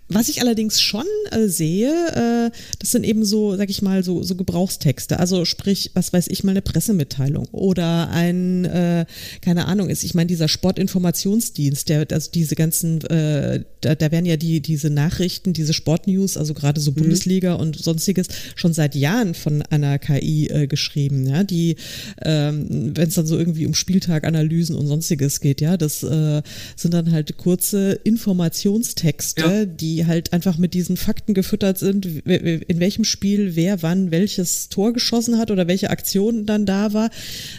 was 0.08 0.30
ich 0.30 0.42
allerdings 0.42 0.82
schon 0.82 1.06
äh, 1.32 1.48
sehe, 1.48 1.90
äh, 1.90 2.52
das 2.80 2.92
sind 2.92 3.04
eben 3.04 3.26
so, 3.26 3.56
sag 3.56 3.70
ich 3.70 3.82
mal, 3.82 4.04
so, 4.04 4.24
so 4.24 4.36
Gebrauchstexte. 4.36 5.20
Also 5.20 5.46
sprich, 5.46 5.92
was 5.94 6.14
weiß 6.14 6.28
ich 6.28 6.44
mal, 6.44 6.52
eine 6.52 6.62
Pressemitteilung 6.62 7.48
oder 7.52 8.10
ein, 8.10 8.45
äh, 8.66 9.06
keine 9.42 9.66
Ahnung, 9.66 9.90
ist, 9.90 10.04
ich 10.04 10.14
meine, 10.14 10.28
dieser 10.28 10.48
Sportinformationsdienst, 10.48 11.90
der, 11.90 12.06
also 12.12 12.30
diese 12.32 12.56
ganzen, 12.56 13.02
äh, 13.06 13.64
da, 13.82 13.96
da 13.96 14.12
werden 14.12 14.26
ja 14.26 14.38
die, 14.38 14.60
diese 14.62 14.90
Nachrichten, 14.90 15.54
diese 15.54 15.74
Sportnews, 15.74 16.38
also 16.38 16.54
gerade 16.54 16.80
so 16.80 16.92
mhm. 16.92 16.96
Bundesliga 16.96 17.54
und 17.54 17.78
sonstiges, 17.78 18.28
schon 18.56 18.74
seit 18.74 18.96
Jahren 18.96 19.34
von 19.34 19.62
einer 19.64 19.98
KI 19.98 20.48
äh, 20.50 20.68
geschrieben, 20.68 21.28
ja, 21.28 21.44
die, 21.44 21.78
ähm, 22.24 22.92
wenn 22.96 23.08
es 23.08 23.16
dann 23.16 23.26
so 23.26 23.38
irgendwie 23.38 23.66
um 23.66 23.74
Spieltaganalysen 23.74 24.76
und 24.76 24.88
sonstiges 24.88 25.40
geht, 25.40 25.62
ja, 25.62 25.78
das 25.78 26.04
äh, 26.04 26.42
sind 26.76 26.94
dann 26.94 27.12
halt 27.12 27.38
kurze 27.38 27.94
Informationstexte, 28.04 29.42
ja. 29.42 29.66
die 29.66 29.96
die 29.96 30.06
halt 30.06 30.34
einfach 30.34 30.58
mit 30.58 30.74
diesen 30.74 30.98
Fakten 30.98 31.34
gefüttert 31.34 31.78
sind, 31.78 32.06
in 32.06 32.80
welchem 32.80 33.04
Spiel 33.06 33.56
wer 33.56 33.82
wann 33.82 34.12
welches 34.12 34.70
Tor 34.70 34.94
geschossen 34.94 35.38
hat 35.38 35.52
oder 35.52 35.68
welche 35.68 35.90
Aktion 35.90 36.46
dann 36.46 36.66
da 36.66 36.94
war. 36.94 37.10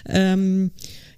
Ähm, 0.06 0.70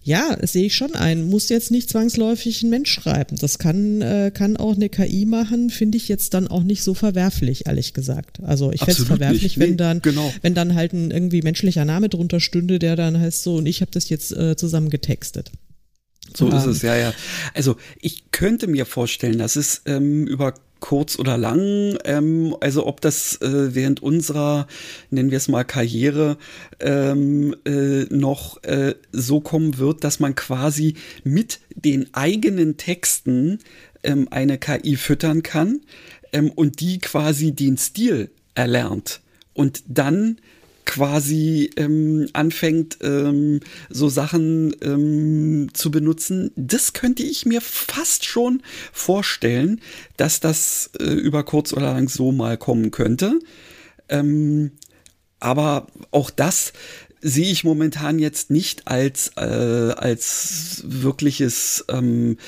ja, 0.08 0.38
sehe 0.40 0.64
ich 0.64 0.74
schon 0.74 0.94
ein. 0.94 1.28
Muss 1.28 1.50
jetzt 1.50 1.70
nicht 1.70 1.90
zwangsläufig 1.90 2.62
ein 2.62 2.70
Mensch 2.70 2.90
schreiben. 2.90 3.36
Das 3.36 3.58
kann, 3.58 4.00
äh, 4.00 4.30
kann 4.32 4.56
auch 4.56 4.74
eine 4.74 4.88
KI 4.88 5.26
machen, 5.26 5.68
finde 5.68 5.98
ich 5.98 6.08
jetzt 6.08 6.32
dann 6.32 6.48
auch 6.48 6.62
nicht 6.62 6.82
so 6.82 6.94
verwerflich, 6.94 7.66
ehrlich 7.66 7.92
gesagt. 7.92 8.40
Also 8.42 8.72
ich 8.72 8.80
fände 8.80 9.02
es 9.02 9.06
verwerflich, 9.06 9.58
nee, 9.58 9.64
wenn 9.64 9.76
dann, 9.76 10.00
genau. 10.00 10.32
wenn 10.40 10.54
dann 10.54 10.74
halt 10.74 10.94
ein 10.94 11.10
irgendwie 11.10 11.42
menschlicher 11.42 11.84
Name 11.84 12.08
drunter 12.08 12.40
stünde, 12.40 12.78
der 12.78 12.96
dann 12.96 13.20
heißt 13.20 13.42
so, 13.42 13.56
und 13.56 13.66
ich 13.66 13.82
habe 13.82 13.90
das 13.90 14.08
jetzt 14.08 14.32
äh, 14.32 14.56
zusammen 14.56 14.88
getextet. 14.88 15.50
So 16.34 16.48
ist 16.48 16.66
es, 16.66 16.82
ja, 16.82 16.96
ja. 16.96 17.12
Also 17.54 17.76
ich 18.00 18.30
könnte 18.30 18.66
mir 18.66 18.86
vorstellen, 18.86 19.38
dass 19.38 19.56
es 19.56 19.82
ähm, 19.86 20.26
über 20.26 20.54
kurz 20.80 21.18
oder 21.18 21.36
lang, 21.36 21.98
ähm, 22.04 22.56
also 22.60 22.86
ob 22.86 23.00
das 23.00 23.40
äh, 23.40 23.74
während 23.74 24.02
unserer, 24.02 24.66
nennen 25.10 25.30
wir 25.30 25.38
es 25.38 25.48
mal 25.48 25.64
Karriere, 25.64 26.38
ähm, 26.80 27.54
äh, 27.64 28.04
noch 28.10 28.62
äh, 28.62 28.94
so 29.12 29.40
kommen 29.40 29.78
wird, 29.78 30.04
dass 30.04 30.20
man 30.20 30.34
quasi 30.34 30.94
mit 31.24 31.60
den 31.74 32.12
eigenen 32.14 32.76
Texten 32.76 33.58
ähm, 34.02 34.28
eine 34.30 34.58
KI 34.58 34.96
füttern 34.96 35.42
kann 35.42 35.80
ähm, 36.32 36.50
und 36.50 36.80
die 36.80 36.98
quasi 36.98 37.52
den 37.52 37.76
Stil 37.76 38.30
erlernt. 38.54 39.20
Und 39.54 39.82
dann 39.88 40.38
quasi 40.88 41.70
ähm, 41.76 42.28
anfängt, 42.32 42.96
ähm, 43.02 43.60
so 43.90 44.08
Sachen 44.08 44.74
ähm, 44.80 45.68
zu 45.74 45.90
benutzen, 45.90 46.50
das 46.56 46.94
könnte 46.94 47.22
ich 47.22 47.44
mir 47.44 47.60
fast 47.60 48.24
schon 48.24 48.62
vorstellen, 48.90 49.82
dass 50.16 50.40
das 50.40 50.90
äh, 50.98 51.04
über 51.04 51.44
kurz 51.44 51.74
oder 51.74 51.92
lang 51.92 52.08
so 52.08 52.32
mal 52.32 52.56
kommen 52.56 52.90
könnte. 52.90 53.38
Ähm, 54.08 54.72
aber 55.40 55.88
auch 56.10 56.30
das 56.30 56.72
sehe 57.20 57.52
ich 57.52 57.64
momentan 57.64 58.18
jetzt 58.18 58.50
nicht 58.50 58.88
als, 58.88 59.32
äh, 59.36 59.92
als 59.94 60.84
wirkliches 60.86 61.84
ähm, 61.90 62.38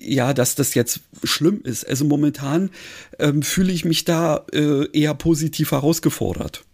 ja, 0.00 0.32
dass 0.32 0.54
das 0.54 0.74
jetzt 0.74 1.00
schlimm 1.24 1.60
ist. 1.64 1.88
Also 1.88 2.04
momentan 2.04 2.70
ähm, 3.18 3.42
fühle 3.42 3.72
ich 3.72 3.84
mich 3.84 4.04
da 4.04 4.46
äh, 4.52 4.86
eher 4.92 5.14
positiv 5.14 5.72
herausgefordert. 5.72 6.64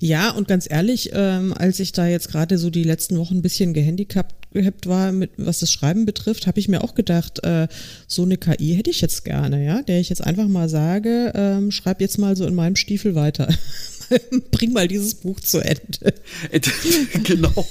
Ja, 0.00 0.30
und 0.30 0.46
ganz 0.46 0.68
ehrlich, 0.70 1.10
ähm, 1.12 1.52
als 1.52 1.80
ich 1.80 1.90
da 1.90 2.06
jetzt 2.06 2.30
gerade 2.30 2.56
so 2.56 2.70
die 2.70 2.84
letzten 2.84 3.18
Wochen 3.18 3.38
ein 3.38 3.42
bisschen 3.42 3.74
gehandicapt 3.74 4.86
war, 4.86 5.10
mit 5.10 5.32
was 5.36 5.58
das 5.58 5.72
Schreiben 5.72 6.06
betrifft, 6.06 6.46
habe 6.46 6.60
ich 6.60 6.68
mir 6.68 6.84
auch 6.84 6.94
gedacht, 6.94 7.44
äh, 7.44 7.66
so 8.06 8.22
eine 8.22 8.36
KI 8.36 8.76
hätte 8.76 8.90
ich 8.90 9.00
jetzt 9.00 9.24
gerne, 9.24 9.64
ja, 9.64 9.82
der 9.82 9.98
ich 9.98 10.08
jetzt 10.08 10.22
einfach 10.24 10.46
mal 10.46 10.68
sage, 10.68 11.32
ähm, 11.34 11.72
schreib 11.72 12.00
jetzt 12.00 12.18
mal 12.18 12.36
so 12.36 12.46
in 12.46 12.54
meinem 12.54 12.76
Stiefel 12.76 13.16
weiter. 13.16 13.48
Bring 14.50 14.72
mal 14.72 14.88
dieses 14.88 15.14
Buch 15.14 15.40
zu 15.40 15.58
Ende. 15.58 16.14
genau. 17.24 17.66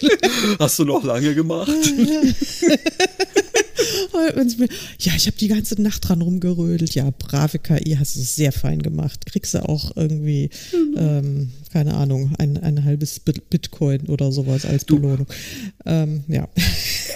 Hast 0.58 0.78
du 0.78 0.84
noch 0.84 1.04
lange 1.04 1.34
gemacht? 1.34 1.72
ja, 4.98 5.12
ich 5.16 5.26
habe 5.26 5.36
die 5.38 5.48
ganze 5.48 5.80
Nacht 5.80 6.08
dran 6.08 6.22
rumgerödelt. 6.22 6.94
Ja, 6.94 7.10
brave 7.10 7.58
KI, 7.58 7.96
hast 7.98 8.16
du 8.16 8.20
es 8.20 8.34
sehr 8.34 8.52
fein 8.52 8.82
gemacht. 8.82 9.26
Kriegst 9.26 9.54
du 9.54 9.66
auch 9.66 9.96
irgendwie, 9.96 10.50
mhm. 10.72 10.94
ähm, 10.96 11.50
keine 11.72 11.94
Ahnung, 11.94 12.34
ein, 12.38 12.56
ein 12.58 12.84
halbes 12.84 13.20
Bitcoin 13.20 14.02
oder 14.08 14.32
sowas 14.32 14.64
als 14.64 14.84
Belohnung. 14.84 15.26
Ähm, 15.84 16.24
ja. 16.28 16.48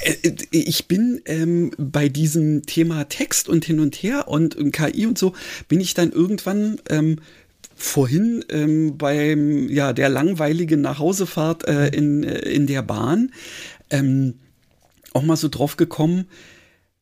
Äh, 0.05 0.29
äh, 0.29 0.35
ich 0.51 0.87
bin 0.87 1.21
ähm, 1.27 1.73
bei 1.79 2.09
diesem 2.09 2.65
Thema 2.67 3.05
Text 3.05 3.49
und 3.49 3.65
hin 3.65 3.81
und 3.81 3.97
her 3.97 4.29
und, 4.29 4.57
und 4.57 4.73
KI 4.73 5.07
und 5.07 5.19
so, 5.19 5.35
bin 5.69 5.81
ich 5.81 5.95
dann 5.95 6.13
irgendwann 6.13 6.81
ähm, 6.89 7.17
vorhin 7.83 8.45
ähm, 8.51 8.99
beim 8.99 9.69
ja 9.69 9.93
der 9.93 10.09
langweiligen 10.09 10.81
Nachhausefahrt 10.81 11.67
äh, 11.67 11.89
in, 11.89 12.25
äh, 12.25 12.39
in 12.41 12.67
der 12.67 12.83
Bahn 12.83 13.33
ähm, 13.91 14.35
auch 15.13 15.23
mal 15.23 15.37
so 15.37 15.49
drauf 15.49 15.77
gekommen, 15.77 16.27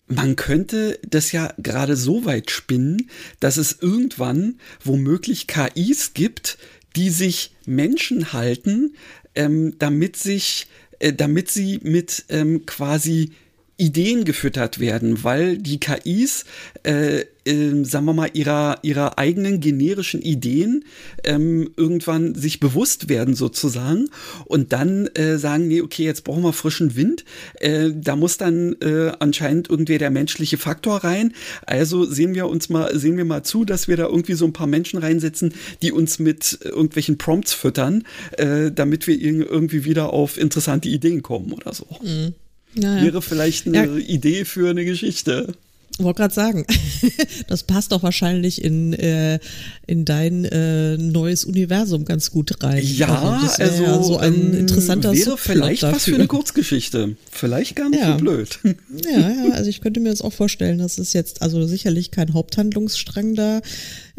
man 0.07 0.37
könnte 0.37 0.99
das 1.07 1.33
ja 1.33 1.53
gerade 1.59 1.97
so 1.97 2.25
weit 2.25 2.51
spinnen, 2.51 3.11
dass 3.41 3.59
es 3.59 3.79
irgendwann 3.81 4.59
womöglich 4.83 5.47
KIs 5.47 6.15
gibt, 6.15 6.57
die 6.97 7.11
sich 7.11 7.55
Menschen 7.67 8.33
halten, 8.33 8.95
ähm, 9.35 9.75
damit 9.79 10.17
sich, 10.17 10.69
äh, 10.99 11.13
damit 11.13 11.51
sie 11.51 11.81
mit 11.83 12.25
ähm, 12.31 12.65
quasi 12.65 13.33
Ideen 13.77 14.25
gefüttert 14.25 14.81
werden, 14.81 15.23
weil 15.23 15.59
die 15.59 15.79
KIs, 15.79 16.45
äh, 16.83 17.25
äh, 17.49 17.85
sagen 17.85 18.05
wir 18.05 18.13
mal, 18.13 18.31
ihrer, 18.33 18.79
ihrer 18.83 19.19
eigenen 19.19 19.61
generischen 19.61 20.21
Ideen 20.21 20.85
ähm, 21.25 21.71
irgendwann 21.77 22.35
sich 22.35 22.61
bewusst 22.61 23.09
werden 23.09 23.35
sozusagen 23.35 24.11
und 24.45 24.73
dann 24.73 25.07
äh, 25.09 25.39
sagen, 25.39 25.69
nee, 25.69 25.81
okay, 25.81 26.05
jetzt 26.05 26.25
brauchen 26.25 26.43
wir 26.43 26.53
frischen 26.53 26.97
Wind. 26.97 27.25
Äh, 27.61 27.91
da 27.95 28.17
muss 28.17 28.37
dann 28.37 28.77
äh, 28.81 29.13
anscheinend 29.19 29.71
irgendwie 29.71 29.99
der 29.99 30.11
menschliche 30.11 30.59
Faktor 30.59 30.99
rein. 30.99 31.33
Also 31.67 32.05
sehen 32.05 32.35
wir 32.35 32.49
uns 32.49 32.69
mal, 32.69 32.97
sehen 32.99 33.17
wir 33.17 33.25
mal 33.25 33.43
zu, 33.43 33.65
dass 33.65 33.89
wir 33.89 33.97
da 33.97 34.07
irgendwie 34.07 34.35
so 34.35 34.45
ein 34.45 34.53
paar 34.53 34.67
Menschen 34.67 34.99
reinsetzen, 34.99 35.55
die 35.83 35.93
uns 35.93 36.19
mit 36.19 36.59
irgendwelchen 36.63 37.19
Prompts 37.19 37.55
füttern, 37.55 38.05
äh, 38.37 38.71
damit 38.71 39.07
wir 39.07 39.19
irgendwie 39.21 39.85
wieder 39.85 40.13
auf 40.13 40.39
interessante 40.39 40.89
Ideen 40.89 41.23
kommen 41.23 41.53
oder 41.53 41.73
so. 41.73 41.87
Mhm. 42.03 42.35
Naja. 42.75 43.05
Wäre 43.05 43.23
vielleicht 43.23 43.67
eine 43.67 43.87
ja. 43.87 43.97
Idee 43.97 44.45
für 44.45 44.71
eine 44.71 44.85
Geschichte. 44.85 45.55
Wollte 45.99 46.21
gerade 46.21 46.35
sagen, 46.35 46.65
das 47.49 47.65
passt 47.65 47.93
doch 47.93 48.03
wahrscheinlich 48.03 48.63
in, 48.63 48.93
äh, 48.93 49.41
in 49.87 50.05
dein 50.05 50.45
äh, 50.45 50.97
neues 50.97 51.45
Universum 51.45 52.05
ganz 52.05 52.31
gut 52.31 52.63
rein. 52.63 52.83
Ja, 52.85 53.41
also, 53.43 53.63
also 53.63 53.83
ja 53.83 54.03
so 54.03 54.19
ein 54.19 54.35
ähm, 54.35 54.55
interessanter 54.55 55.13
wäre 55.13 55.31
Subplot 55.31 55.41
vielleicht 55.41 55.83
dafür. 55.83 55.97
was 55.97 56.05
für 56.05 56.15
eine 56.15 56.27
Kurzgeschichte. 56.27 57.17
Vielleicht 57.31 57.75
gar 57.77 57.89
nicht 57.89 58.01
ja. 58.01 58.13
so 58.13 58.19
blöd. 58.19 58.59
Ja, 59.05 59.19
ja, 59.21 59.53
also 59.53 59.71
ich 59.71 59.81
könnte 59.81 60.01
mir 60.01 60.11
das 60.11 60.23
auch 60.23 60.33
vorstellen, 60.33 60.79
dass 60.79 60.99
es 60.99 61.13
jetzt 61.13 61.43
also 61.43 61.67
sicherlich 61.67 62.11
kein 62.11 62.35
Haupthandlungsstrang 62.35 63.35
da 63.35 63.61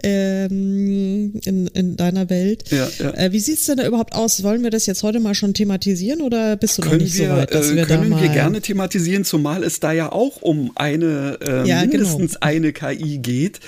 ähm, 0.03 1.33
in, 1.45 1.67
in 1.67 1.97
deiner 1.97 2.29
Welt. 2.29 2.63
Ja, 2.71 2.87
ja. 2.99 3.13
Äh, 3.13 3.31
wie 3.31 3.39
sieht's 3.39 3.65
denn 3.65 3.77
da 3.77 3.85
überhaupt 3.85 4.13
aus? 4.13 4.43
Wollen 4.43 4.63
wir 4.63 4.69
das 4.69 4.85
jetzt 4.85 5.03
heute 5.03 5.19
mal 5.19 5.35
schon 5.35 5.53
thematisieren 5.53 6.21
oder 6.21 6.55
bist 6.55 6.77
du 6.77 6.81
können 6.81 6.95
noch 6.95 7.03
nicht 7.03 7.17
wir, 7.17 7.29
so 7.29 7.35
weit? 7.35 7.53
Dass 7.53 7.71
äh, 7.71 7.75
wir 7.75 7.85
können 7.85 8.11
da 8.11 8.21
wir 8.21 8.29
gerne 8.29 8.61
thematisieren, 8.61 9.25
zumal 9.25 9.63
es 9.63 9.79
da 9.79 9.91
ja 9.91 10.11
auch 10.11 10.41
um 10.41 10.71
eine 10.75 11.37
äh, 11.41 11.67
ja, 11.67 11.81
genau. 11.81 11.91
mindestens 11.91 12.33
genau. 12.33 12.45
eine 12.45 12.73
KI 12.73 13.17
geht. 13.19 13.59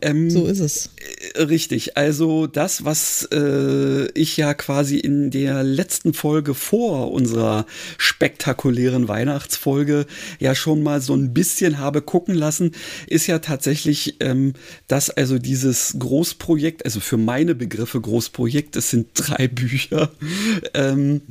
Ähm, 0.00 0.30
so 0.30 0.46
ist 0.46 0.60
es. 0.60 0.90
Äh, 1.34 1.42
richtig. 1.42 1.96
Also 1.96 2.46
das, 2.46 2.84
was 2.84 3.28
äh, 3.32 4.10
ich 4.12 4.36
ja 4.36 4.54
quasi 4.54 4.98
in 4.98 5.30
der 5.30 5.62
letzten 5.62 6.14
Folge 6.14 6.54
vor 6.54 7.10
unserer 7.10 7.66
spektakulären 7.96 9.08
Weihnachtsfolge 9.08 10.06
ja 10.38 10.54
schon 10.54 10.82
mal 10.82 11.00
so 11.00 11.14
ein 11.14 11.34
bisschen 11.34 11.78
habe 11.78 12.02
gucken 12.02 12.34
lassen, 12.34 12.72
ist 13.06 13.26
ja 13.26 13.40
tatsächlich, 13.40 14.16
ähm, 14.20 14.54
dass 14.86 15.10
also 15.10 15.38
dieses 15.38 15.96
Großprojekt, 15.98 16.84
also 16.84 17.00
für 17.00 17.16
meine 17.16 17.54
Begriffe 17.54 18.00
Großprojekt, 18.00 18.76
es 18.76 18.90
sind 18.90 19.08
drei 19.14 19.48
Bücher, 19.48 20.10
ähm, 20.74 21.22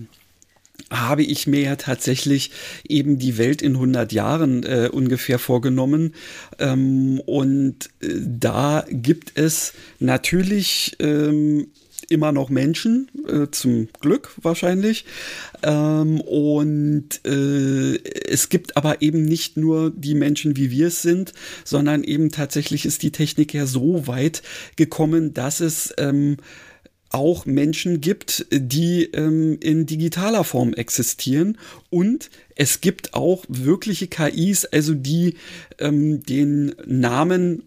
habe 0.90 1.24
ich 1.24 1.48
mir 1.48 1.62
ja 1.62 1.76
tatsächlich 1.76 2.52
eben 2.88 3.20
die 3.20 3.38
Welt 3.38 3.62
in 3.62 3.74
100 3.74 4.14
Jahren 4.14 4.64
äh, 4.64 4.90
ungefähr 4.92 5.40
vorgenommen. 5.40 6.14
Ähm, 6.60 7.20
und 7.26 7.90
äh, 8.02 8.08
da 8.22 8.86
gibt 8.90 9.38
es 9.38 9.74
natürlich 10.00 10.96
ähm, 11.00 11.68
immer 12.10 12.32
noch 12.32 12.50
Menschen, 12.50 13.10
äh, 13.28 13.48
zum 13.52 13.90
Glück 14.00 14.32
wahrscheinlich. 14.42 15.06
Ähm, 15.64 16.22
und 16.22 17.26
äh, 17.26 17.98
es 17.98 18.50
gibt 18.50 18.78
aber 18.78 19.02
eben 19.02 19.26
nicht 19.26 19.58
nur 19.58 19.92
die 19.92 20.16
Menschen, 20.16 20.56
wie 20.56 20.72
wir 20.72 20.88
es 20.88 21.02
sind, 21.02 21.34
sondern 21.64 22.04
eben 22.04 22.32
tatsächlich 22.32 22.86
ist 22.86 23.04
die 23.04 23.12
Technik 23.12 23.54
ja 23.54 23.66
so 23.66 24.08
weit 24.08 24.42
gekommen, 24.76 25.34
dass 25.34 25.60
es 25.60 25.94
ähm, 25.98 26.38
auch 27.10 27.46
Menschen 27.46 28.02
gibt, 28.02 28.46
die 28.52 29.06
ähm, 29.06 29.58
in 29.62 29.86
digitaler 29.86 30.44
Form 30.44 30.74
existieren 30.74 31.58
und 31.90 32.30
es 32.56 32.82
gibt 32.82 33.14
auch 33.14 33.46
wirkliche 33.48 34.08
KIs, 34.08 34.66
also 34.66 34.94
die 34.94 35.36
ähm, 35.80 36.24
den 36.24 36.76
Namen 36.86 37.64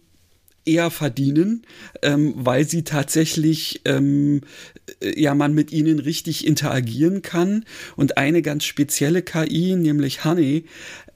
eher 0.64 0.90
verdienen, 0.90 1.62
ähm, 2.02 2.34
weil 2.36 2.68
sie 2.68 2.84
tatsächlich 2.84 3.80
ähm, 3.84 4.42
äh, 5.00 5.20
ja 5.20 5.34
man 5.34 5.54
mit 5.54 5.72
ihnen 5.72 5.98
richtig 5.98 6.46
interagieren 6.46 7.22
kann. 7.22 7.64
Und 7.96 8.18
eine 8.18 8.42
ganz 8.42 8.64
spezielle 8.64 9.22
KI, 9.22 9.76
nämlich 9.76 10.24
Honey, 10.24 10.64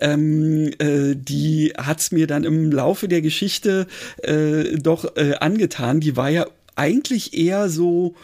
ähm, 0.01 0.71
äh, 0.79 1.15
die 1.15 1.73
hat's 1.77 2.11
mir 2.11 2.27
dann 2.27 2.45
im 2.45 2.73
Laufe 2.73 3.09
der 3.09 3.23
Geschichte 3.23 3.87
äh, 4.23 4.77
doch 4.79 5.17
äh, 5.17 5.35
angetan. 5.35 6.01
Die 6.01 6.17
war 6.17 6.31
ja 6.31 6.47
eigentlich 6.77 7.35
eher 7.35 7.69
so 7.69 8.15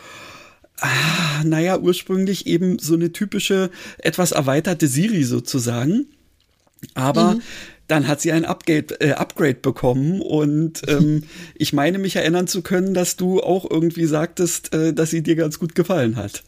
ah, 0.80 1.44
naja, 1.44 1.78
ursprünglich 1.78 2.46
eben 2.46 2.78
so 2.78 2.94
eine 2.94 3.12
typische, 3.12 3.70
etwas 3.98 4.32
erweiterte 4.32 4.88
Siri 4.88 5.24
sozusagen. 5.24 6.06
Aber 6.94 7.34
mhm 7.34 7.42
dann 7.90 8.06
hat 8.06 8.20
sie 8.20 8.30
ein 8.32 8.44
Upgrade, 8.44 9.00
äh, 9.00 9.12
Upgrade 9.12 9.54
bekommen 9.54 10.20
und 10.20 10.82
ähm, 10.86 11.24
ich 11.56 11.72
meine 11.72 11.98
mich 11.98 12.16
erinnern 12.16 12.46
zu 12.46 12.62
können, 12.62 12.94
dass 12.94 13.16
du 13.16 13.40
auch 13.40 13.68
irgendwie 13.68 14.06
sagtest, 14.06 14.72
äh, 14.72 14.92
dass 14.92 15.10
sie 15.10 15.22
dir 15.22 15.34
ganz 15.34 15.58
gut 15.58 15.74
gefallen 15.74 16.16
hat. 16.16 16.44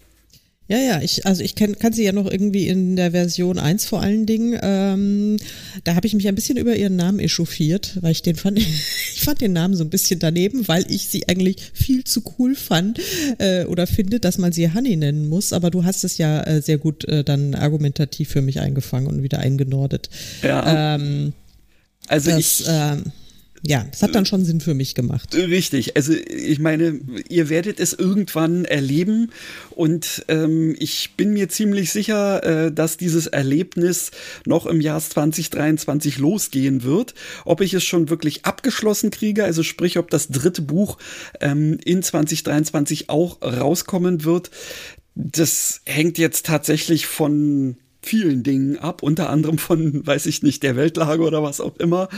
Ja, 0.72 0.78
ja, 0.78 1.02
ich, 1.02 1.26
also 1.26 1.42
ich 1.42 1.54
kenn, 1.54 1.78
kann 1.78 1.92
sie 1.92 2.02
ja 2.02 2.12
noch 2.12 2.24
irgendwie 2.24 2.66
in 2.66 2.96
der 2.96 3.10
Version 3.10 3.58
1 3.58 3.84
vor 3.84 4.00
allen 4.00 4.24
Dingen. 4.24 4.58
Ähm, 4.62 5.36
da 5.84 5.96
habe 5.96 6.06
ich 6.06 6.14
mich 6.14 6.26
ein 6.28 6.34
bisschen 6.34 6.56
über 6.56 6.74
ihren 6.74 6.96
Namen 6.96 7.18
echauffiert, 7.18 7.98
weil 8.00 8.12
ich 8.12 8.22
den 8.22 8.36
fand, 8.36 8.58
ich 9.14 9.20
fand 9.20 9.42
den 9.42 9.52
Namen 9.52 9.76
so 9.76 9.84
ein 9.84 9.90
bisschen 9.90 10.18
daneben, 10.18 10.66
weil 10.68 10.90
ich 10.90 11.08
sie 11.08 11.28
eigentlich 11.28 11.56
viel 11.74 12.04
zu 12.04 12.22
cool 12.38 12.54
fand 12.54 12.98
äh, 13.36 13.66
oder 13.66 13.86
finde, 13.86 14.18
dass 14.18 14.38
man 14.38 14.52
sie 14.52 14.72
Honey 14.72 14.96
nennen 14.96 15.28
muss. 15.28 15.52
Aber 15.52 15.70
du 15.70 15.84
hast 15.84 16.04
es 16.04 16.16
ja 16.16 16.42
äh, 16.44 16.62
sehr 16.62 16.78
gut 16.78 17.04
äh, 17.04 17.22
dann 17.22 17.54
argumentativ 17.54 18.30
für 18.30 18.40
mich 18.40 18.58
eingefangen 18.58 19.08
und 19.08 19.22
wieder 19.22 19.40
eingenordet. 19.40 20.08
Ja. 20.42 20.94
Ähm, 20.94 21.34
also 22.08 22.30
das, 22.30 22.60
ich. 22.60 22.64
Ähm, 22.66 23.12
ja, 23.64 23.86
es 23.92 24.02
hat 24.02 24.14
dann 24.16 24.26
schon 24.26 24.44
Sinn 24.44 24.60
für 24.60 24.74
mich 24.74 24.96
gemacht. 24.96 25.32
Richtig. 25.34 25.94
Also 25.96 26.12
ich 26.12 26.58
meine, 26.58 26.98
ihr 27.28 27.48
werdet 27.48 27.78
es 27.78 27.92
irgendwann 27.92 28.64
erleben 28.64 29.30
und 29.70 30.24
ähm, 30.26 30.74
ich 30.80 31.12
bin 31.16 31.32
mir 31.32 31.48
ziemlich 31.48 31.92
sicher, 31.92 32.42
äh, 32.42 32.72
dass 32.72 32.96
dieses 32.96 33.28
Erlebnis 33.28 34.10
noch 34.46 34.66
im 34.66 34.80
Jahr 34.80 35.00
2023 35.00 36.18
losgehen 36.18 36.82
wird. 36.82 37.14
Ob 37.44 37.60
ich 37.60 37.72
es 37.72 37.84
schon 37.84 38.10
wirklich 38.10 38.44
abgeschlossen 38.44 39.10
kriege, 39.10 39.44
also 39.44 39.62
sprich, 39.62 39.96
ob 39.96 40.10
das 40.10 40.26
dritte 40.26 40.62
Buch 40.62 40.98
ähm, 41.40 41.78
in 41.84 42.02
2023 42.02 43.10
auch 43.10 43.40
rauskommen 43.42 44.24
wird, 44.24 44.50
das 45.14 45.82
hängt 45.84 46.18
jetzt 46.18 46.46
tatsächlich 46.46 47.06
von 47.06 47.76
vielen 48.02 48.42
Dingen 48.42 48.78
ab, 48.78 49.02
unter 49.02 49.30
anderem 49.30 49.58
von, 49.58 50.06
weiß 50.06 50.26
ich 50.26 50.42
nicht, 50.42 50.62
der 50.62 50.76
Weltlage 50.76 51.22
oder 51.22 51.42
was 51.42 51.60
auch 51.60 51.76
immer. 51.78 52.08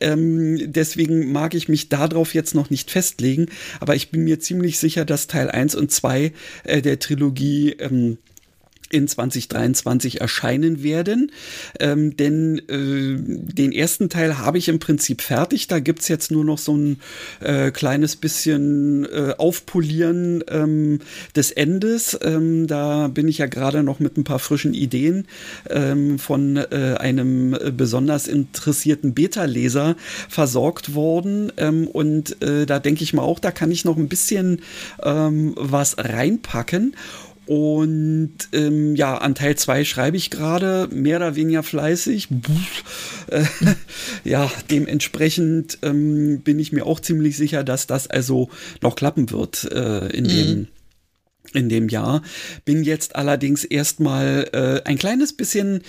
Ähm, 0.00 0.72
deswegen 0.72 1.32
mag 1.32 1.54
ich 1.54 1.68
mich 1.68 1.88
darauf 1.88 2.34
jetzt 2.34 2.54
noch 2.54 2.70
nicht 2.70 2.90
festlegen, 2.90 3.46
aber 3.80 3.94
ich 3.96 4.10
bin 4.10 4.24
mir 4.24 4.38
ziemlich 4.40 4.78
sicher, 4.78 5.04
dass 5.04 5.26
Teil 5.26 5.50
1 5.50 5.74
und 5.74 5.90
2 5.90 6.32
äh, 6.64 6.82
der 6.82 6.98
Trilogie 6.98 7.72
ähm, 7.72 8.18
in 8.92 9.08
2023 9.08 10.20
erscheinen 10.20 10.82
werden. 10.82 11.32
Ähm, 11.80 12.16
denn 12.16 12.58
äh, 12.68 13.52
den 13.52 13.72
ersten 13.72 14.08
Teil 14.08 14.38
habe 14.38 14.58
ich 14.58 14.68
im 14.68 14.78
Prinzip 14.78 15.22
fertig. 15.22 15.66
Da 15.66 15.80
gibt's 15.80 16.08
jetzt 16.08 16.30
nur 16.30 16.44
noch 16.44 16.58
so 16.58 16.76
ein 16.76 17.00
äh, 17.40 17.70
kleines 17.70 18.16
bisschen 18.16 19.06
äh, 19.06 19.34
Aufpolieren 19.38 20.44
ähm, 20.48 21.00
des 21.34 21.50
Endes. 21.50 22.18
Ähm, 22.22 22.66
da 22.66 23.08
bin 23.08 23.28
ich 23.28 23.38
ja 23.38 23.46
gerade 23.46 23.82
noch 23.82 23.98
mit 23.98 24.16
ein 24.16 24.24
paar 24.24 24.38
frischen 24.38 24.74
Ideen 24.74 25.26
ähm, 25.70 26.18
von 26.18 26.56
äh, 26.56 26.96
einem 26.98 27.56
besonders 27.76 28.28
interessierten 28.28 29.14
Beta-Leser 29.14 29.96
versorgt 30.28 30.94
worden. 30.94 31.50
Ähm, 31.56 31.86
und 31.86 32.42
äh, 32.42 32.66
da 32.66 32.78
denke 32.78 33.02
ich 33.02 33.14
mal 33.14 33.22
auch, 33.22 33.38
da 33.38 33.50
kann 33.50 33.70
ich 33.70 33.84
noch 33.84 33.96
ein 33.96 34.08
bisschen 34.08 34.60
ähm, 35.02 35.54
was 35.56 35.96
reinpacken. 35.98 36.94
Und 37.46 38.34
ähm, 38.52 38.94
ja, 38.94 39.18
an 39.18 39.34
Teil 39.34 39.56
2 39.56 39.84
schreibe 39.84 40.16
ich 40.16 40.30
gerade 40.30 40.88
mehr 40.92 41.16
oder 41.16 41.34
weniger 41.34 41.62
fleißig. 41.62 42.28
Äh, 43.28 43.44
ja, 44.24 44.50
dementsprechend 44.70 45.78
ähm, 45.82 46.40
bin 46.42 46.58
ich 46.58 46.72
mir 46.72 46.86
auch 46.86 47.00
ziemlich 47.00 47.36
sicher, 47.36 47.64
dass 47.64 47.86
das 47.86 48.08
also 48.08 48.48
noch 48.80 48.94
klappen 48.94 49.30
wird 49.30 49.64
äh, 49.72 50.06
in 50.08 50.24
mhm. 50.24 50.28
dem 50.28 50.68
in 51.54 51.68
dem 51.68 51.88
Jahr. 51.88 52.22
Bin 52.64 52.82
jetzt 52.82 53.16
allerdings 53.16 53.64
erstmal 53.64 54.48
äh, 54.52 54.88
ein 54.88 54.96
kleines 54.96 55.34
bisschen 55.34 55.82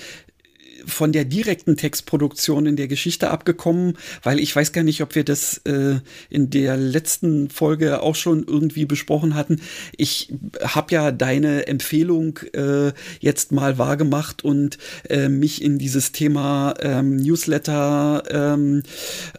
von 0.85 1.11
der 1.11 1.25
direkten 1.25 1.77
Textproduktion 1.77 2.65
in 2.65 2.75
der 2.75 2.87
Geschichte 2.87 3.29
abgekommen, 3.29 3.97
weil 4.21 4.39
ich 4.39 4.55
weiß 4.55 4.71
gar 4.71 4.83
nicht, 4.83 5.01
ob 5.01 5.15
wir 5.15 5.23
das 5.23 5.59
äh, 5.65 5.99
in 6.29 6.49
der 6.49 6.77
letzten 6.77 7.49
Folge 7.49 8.01
auch 8.01 8.15
schon 8.15 8.45
irgendwie 8.47 8.85
besprochen 8.85 9.35
hatten. 9.35 9.61
Ich 9.97 10.33
habe 10.61 10.93
ja 10.93 11.11
deine 11.11 11.67
Empfehlung 11.67 12.39
äh, 12.53 12.91
jetzt 13.19 13.51
mal 13.51 13.77
wahrgemacht 13.77 14.43
und 14.43 14.77
äh, 15.09 15.29
mich 15.29 15.61
in 15.61 15.77
dieses 15.77 16.11
Thema 16.11 16.73
ähm, 16.81 17.15
Newsletter 17.17 18.23
ähm, 18.29 18.83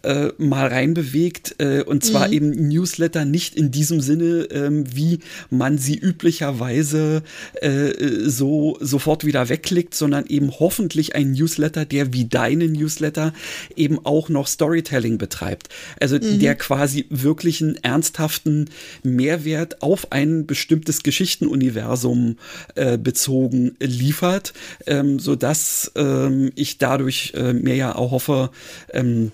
äh, 0.02 0.28
mal 0.38 0.68
reinbewegt. 0.68 1.56
Äh, 1.58 1.82
und 1.82 2.04
zwar 2.04 2.28
mhm. 2.28 2.32
eben 2.32 2.68
Newsletter 2.68 3.24
nicht 3.24 3.56
in 3.56 3.70
diesem 3.70 4.00
Sinne, 4.00 4.48
ähm, 4.50 4.84
wie 4.94 5.20
man 5.50 5.78
sie 5.78 5.98
üblicherweise 5.98 7.22
äh, 7.60 7.92
so 8.28 8.78
sofort 8.80 9.24
wieder 9.24 9.48
wegklickt, 9.48 9.94
sondern 9.94 10.26
eben 10.26 10.50
hoffentlich 10.50 11.14
ein 11.14 11.33
Newsletter, 11.34 11.84
der 11.84 12.12
wie 12.12 12.24
deine 12.24 12.68
Newsletter 12.68 13.34
eben 13.76 14.04
auch 14.04 14.28
noch 14.28 14.46
Storytelling 14.46 15.18
betreibt. 15.18 15.68
Also 16.00 16.16
mhm. 16.16 16.38
der 16.38 16.54
quasi 16.54 17.06
wirklich 17.10 17.62
einen 17.62 17.76
ernsthaften 17.76 18.70
Mehrwert 19.02 19.82
auf 19.82 20.12
ein 20.12 20.46
bestimmtes 20.46 21.02
Geschichtenuniversum 21.02 22.36
äh, 22.74 22.96
bezogen 22.96 23.76
liefert, 23.80 24.54
ähm, 24.86 25.18
sodass 25.18 25.92
ähm, 25.96 26.52
ich 26.54 26.78
dadurch 26.78 27.32
äh, 27.34 27.52
mir 27.52 27.76
ja 27.76 27.94
auch 27.94 28.14
hoffe, 28.14 28.50
ähm, 28.92 29.32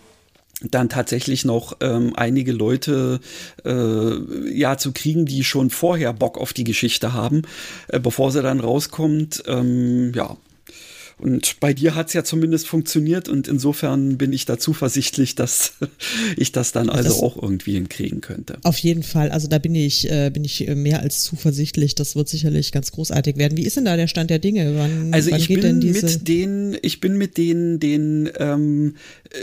dann 0.63 0.89
tatsächlich 0.89 1.45
noch 1.45 1.77
ähm, 1.81 2.13
einige 2.17 2.53
Leute 2.53 3.21
äh, 3.65 4.51
ja 4.53 4.77
zu 4.77 4.93
kriegen, 4.93 5.25
die 5.27 5.45
schon 5.45 5.71
vorher 5.71 6.13
Bock 6.13 6.39
auf 6.39 6.53
die 6.53 6.65
Geschichte 6.65 7.13
haben, 7.13 7.43
äh, 7.89 7.99
bevor 7.99 8.31
sie 8.31 8.43
dann 8.43 8.61
rauskommt. 8.61 9.43
Ähm, 9.47 10.13
ja, 10.15 10.37
und 11.21 11.61
bei 11.61 11.75
dir 11.75 11.95
hat 11.95 12.09
es 12.09 12.15
ja 12.15 12.25
zumindest 12.25 12.67
funktioniert 12.67 13.29
und 13.29 13.49
insofern 13.49 14.17
bin 14.17 14.33
ich 14.33 14.47
da 14.47 14.59
zuversichtlich, 14.59 15.35
dass 15.35 15.75
ich 16.37 16.53
das 16.53 16.73
dann 16.73 16.89
also 16.89 17.09
das 17.09 17.23
auch 17.23 17.41
irgendwie 17.41 17.75
hinkriegen 17.75 18.21
könnte. 18.21 18.59
Auf 18.63 18.79
jeden 18.79 19.03
Fall. 19.03 19.31
Also 19.31 19.49
da 19.49 19.59
bin 19.59 19.75
ich, 19.75 20.11
äh, 20.11 20.31
bin 20.31 20.45
ich 20.45 20.67
mehr 20.75 21.01
als 21.01 21.23
zuversichtlich. 21.23 21.95
Das 21.95 22.17
wird 22.17 22.29
sicherlich 22.29 22.73
ganz 22.73 22.93
großartig 22.93 23.37
werden. 23.37 23.57
Wie 23.57 23.65
ist 23.65 23.77
denn 23.77 23.85
da 23.85 23.97
der 23.97 24.09
Stand 24.09 24.31
der 24.31 24.39
Dinge? 24.39 24.77
Wann, 24.77 25.13
also 25.13 25.31
wann 25.31 25.41
ich 25.41 25.49
bin 25.49 25.79
mit 25.79 26.29
den, 26.29 26.77
ich 26.83 27.01
bin 27.01 27.17
mit 27.17 27.37
den, 27.37 27.79
den 27.81 28.31
ähm, 28.39 28.95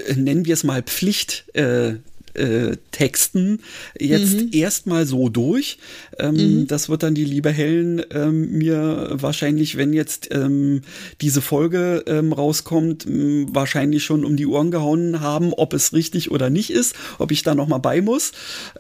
äh, 0.08 0.16
nennen 0.16 0.46
wir 0.46 0.54
es 0.54 0.64
mal 0.64 0.82
Pflicht. 0.82 1.46
Äh, 1.54 1.96
äh, 2.38 2.78
Texten 2.92 3.60
jetzt 4.00 4.36
mhm. 4.36 4.50
erstmal 4.52 5.06
so 5.06 5.30
durch. 5.30 5.78
Ähm, 6.20 6.36
mhm. 6.36 6.68
Das 6.68 6.90
wird 6.90 7.04
dann 7.04 7.16
die 7.16 7.26
liebe 7.26 7.52
Helen 7.52 8.04
ähm, 8.12 8.52
mir 8.58 9.10
wahrscheinlich, 9.12 9.78
wenn 9.78 9.94
jetzt 9.94 10.30
ähm, 10.32 10.82
diese 11.22 11.42
Folge 11.42 12.04
ähm, 12.08 12.34
rauskommt, 12.34 13.06
wahrscheinlich 13.08 14.04
schon 14.04 14.24
um 14.24 14.38
die 14.38 14.48
Ohren 14.48 14.72
gehauen 14.72 15.20
haben, 15.20 15.54
ob 15.54 15.74
es 15.74 15.94
richtig 15.94 16.32
oder 16.32 16.50
nicht 16.50 16.70
ist, 16.70 16.96
ob 17.20 17.32
ich 17.32 17.44
da 17.44 17.56
nochmal 17.56 17.80
bei 17.80 18.02
muss. 18.02 18.32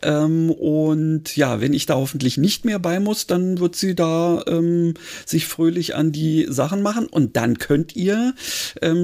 Ähm, 0.01 0.51
und 0.51 1.35
ja, 1.35 1.61
wenn 1.61 1.73
ich 1.73 1.85
da 1.85 1.95
hoffentlich 1.95 2.37
nicht 2.37 2.65
mehr 2.65 2.79
bei 2.79 2.99
muss, 2.99 3.27
dann 3.27 3.59
wird 3.59 3.75
sie 3.75 3.95
da 3.95 4.43
ähm, 4.47 4.93
sich 5.25 5.47
fröhlich 5.47 5.95
an 5.95 6.11
die 6.11 6.47
Sachen 6.49 6.81
machen 6.81 7.07
und 7.07 7.35
dann 7.35 7.57
könnt 7.57 7.95
ihr 7.95 8.33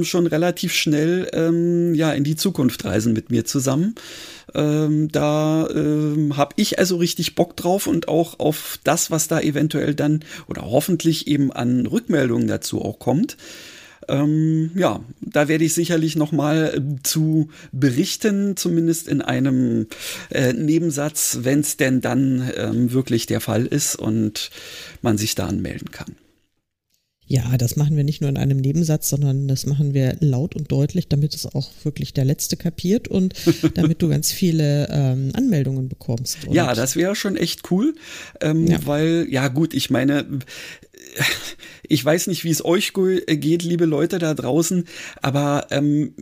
schon 0.02 0.28
relativ 0.28 0.74
schnell 0.74 1.94
ja 1.96 2.12
in 2.14 2.24
die 2.24 2.36
Zukunft 2.36 2.86
reisen 2.86 3.14
mit 3.14 3.30
mir 3.30 3.46
zusammen. 3.46 3.96
Ähm, 4.54 5.10
da 5.12 5.68
ähm, 5.70 6.38
habe 6.38 6.54
ich 6.58 6.80
also 6.80 6.98
richtig 6.98 7.36
Bock 7.36 7.56
drauf 7.56 7.88
und 7.88 8.08
auch 8.08 8.40
auf 8.40 8.80
das, 8.84 9.12
was 9.12 9.28
da 9.28 9.40
eventuell 9.40 9.96
dann 9.96 10.24
oder 10.48 10.64
hoffentlich 10.64 11.28
eben 11.28 11.52
an 11.52 11.86
Rückmeldungen 11.86 12.48
dazu 12.48 12.82
auch 12.82 13.00
kommt. 13.00 13.38
ähm, 14.10 14.72
ja, 14.76 15.00
da 15.22 15.48
werde 15.48 15.64
ich 15.64 15.74
sicherlich 15.74 16.16
noch 16.16 16.32
mal 16.32 16.74
äh, 16.76 17.04
zu 17.04 17.50
berichten, 17.72 18.58
zumindest 18.58 19.08
in 19.08 19.22
einem 19.22 19.88
äh, 20.30 20.54
Nebensatz, 20.54 21.40
wenn 21.42 21.62
es 21.62 21.78
denn 21.78 22.02
dann 22.02 22.52
ähm, 22.56 22.92
wirklich 22.92 23.26
der 23.26 23.42
Fall 23.42 23.66
ist 23.66 23.96
und 23.96 24.52
man 25.02 25.18
sich 25.18 25.36
da 25.36 25.48
anmelden 25.48 25.92
kann. 25.92 26.16
Ja, 27.26 27.58
das 27.58 27.76
machen 27.76 27.96
wir 27.96 28.04
nicht 28.04 28.22
nur 28.22 28.30
in 28.30 28.38
einem 28.38 28.58
Nebensatz, 28.58 29.10
sondern 29.10 29.48
das 29.48 29.66
machen 29.66 29.94
wir 29.94 30.18
laut 30.20 30.56
und 30.56 30.72
deutlich, 30.72 31.08
damit 31.08 31.34
es 31.34 31.46
auch 31.46 31.70
wirklich 31.84 32.14
der 32.14 32.26
Letzte 32.26 32.58
kapiert 32.58 33.08
und 33.08 33.34
damit 33.76 34.02
du 34.02 34.10
ganz 34.10 34.32
viele 34.32 34.88
ähm, 34.90 35.32
Anmeldungen 35.34 35.90
bekommst. 35.90 36.46
Und 36.48 36.54
ja, 36.54 36.74
das 36.74 36.96
wäre 36.96 37.16
schon 37.16 37.38
echt 37.38 37.72
cool, 37.72 37.96
ähm, 38.42 38.68
ja. 38.68 38.86
weil, 38.86 39.28
ja 39.30 39.48
gut, 39.48 39.74
ich 39.74 39.90
meine, 39.90 40.26
ich 41.88 42.04
weiß 42.04 42.28
nicht, 42.28 42.44
wie 42.44 42.50
es 42.50 42.64
euch 42.64 42.94
geht, 42.94 43.64
liebe 43.64 43.86
Leute 43.86 44.20
da 44.20 44.34
draußen, 44.34 44.86
aber 45.22 45.68
ähm, 45.72 46.14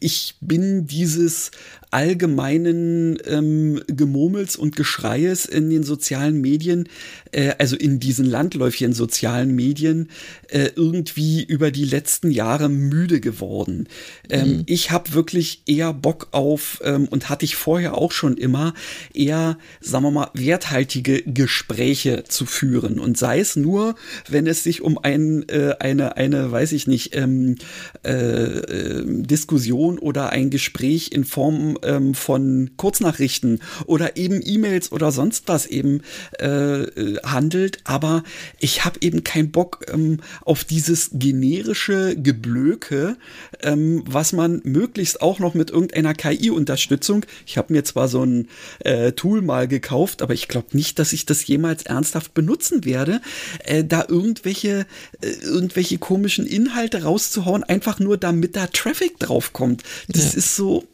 ich 0.00 0.36
bin 0.40 0.86
dieses 0.86 1.50
allgemeinen 1.90 3.18
ähm, 3.26 3.80
Gemurmels 3.86 4.56
und 4.56 4.76
Geschreies 4.76 5.46
in 5.46 5.70
den 5.70 5.82
sozialen 5.82 6.40
Medien, 6.40 6.88
äh, 7.36 7.54
also 7.58 7.76
in 7.76 8.00
diesen 8.00 8.24
landläufigen 8.24 8.92
sozialen 8.92 9.54
Medien, 9.54 10.08
äh, 10.48 10.70
irgendwie 10.74 11.44
über 11.44 11.70
die 11.70 11.84
letzten 11.84 12.30
Jahre 12.30 12.68
müde 12.68 13.20
geworden. 13.20 13.88
Ähm, 14.30 14.48
mhm. 14.48 14.62
Ich 14.66 14.90
habe 14.90 15.12
wirklich 15.12 15.62
eher 15.66 15.92
Bock 15.92 16.28
auf, 16.32 16.80
ähm, 16.82 17.06
und 17.08 17.28
hatte 17.28 17.44
ich 17.44 17.56
vorher 17.56 17.96
auch 17.96 18.12
schon 18.12 18.36
immer, 18.36 18.74
eher, 19.12 19.58
sagen 19.80 20.04
wir 20.04 20.10
mal, 20.10 20.30
werthaltige 20.34 21.22
Gespräche 21.22 22.24
zu 22.24 22.46
führen. 22.46 22.98
Und 22.98 23.18
sei 23.18 23.40
es 23.40 23.56
nur, 23.56 23.94
wenn 24.28 24.46
es 24.46 24.64
sich 24.64 24.80
um 24.80 24.98
ein, 24.98 25.46
äh, 25.48 25.74
eine, 25.78 26.16
eine, 26.16 26.50
weiß 26.50 26.72
ich 26.72 26.86
nicht, 26.86 27.14
ähm, 27.14 27.56
äh, 28.04 28.12
äh, 28.12 29.04
Diskussion 29.06 29.98
oder 29.98 30.30
ein 30.30 30.50
Gespräch 30.50 31.12
in 31.12 31.24
Form 31.24 31.78
ähm, 31.82 32.14
von 32.14 32.70
Kurznachrichten 32.76 33.60
oder 33.84 34.16
eben 34.16 34.40
E-Mails 34.42 34.90
oder 34.92 35.12
sonst 35.12 35.48
was 35.48 35.66
eben 35.66 36.00
äh, 36.40 36.82
äh 36.82 37.25
handelt. 37.32 37.78
Aber 37.84 38.22
ich 38.58 38.84
habe 38.84 38.98
eben 39.00 39.24
keinen 39.24 39.50
Bock 39.50 39.86
ähm, 39.92 40.20
auf 40.44 40.64
dieses 40.64 41.10
generische 41.12 42.16
Geblöke, 42.16 43.16
ähm, 43.62 44.02
was 44.06 44.32
man 44.32 44.60
möglichst 44.64 45.20
auch 45.22 45.38
noch 45.38 45.54
mit 45.54 45.70
irgendeiner 45.70 46.14
KI-Unterstützung, 46.14 47.24
ich 47.46 47.58
habe 47.58 47.72
mir 47.72 47.84
zwar 47.84 48.08
so 48.08 48.24
ein 48.24 48.48
äh, 48.80 49.12
Tool 49.12 49.42
mal 49.42 49.68
gekauft, 49.68 50.22
aber 50.22 50.34
ich 50.34 50.48
glaube 50.48 50.68
nicht, 50.76 50.98
dass 50.98 51.12
ich 51.12 51.26
das 51.26 51.46
jemals 51.46 51.84
ernsthaft 51.84 52.34
benutzen 52.34 52.84
werde, 52.84 53.20
äh, 53.64 53.84
da 53.84 54.04
irgendwelche, 54.08 54.86
äh, 55.20 55.28
irgendwelche 55.42 55.98
komischen 55.98 56.46
Inhalte 56.46 57.02
rauszuhauen, 57.02 57.64
einfach 57.64 57.98
nur 57.98 58.16
damit 58.16 58.56
da 58.56 58.66
Traffic 58.66 59.18
draufkommt. 59.18 59.82
Das 60.08 60.32
ja. 60.32 60.38
ist 60.38 60.56
so, 60.56 60.84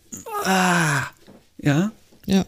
ah, 0.45 1.03
ja. 1.59 1.93
Ja. 2.27 2.47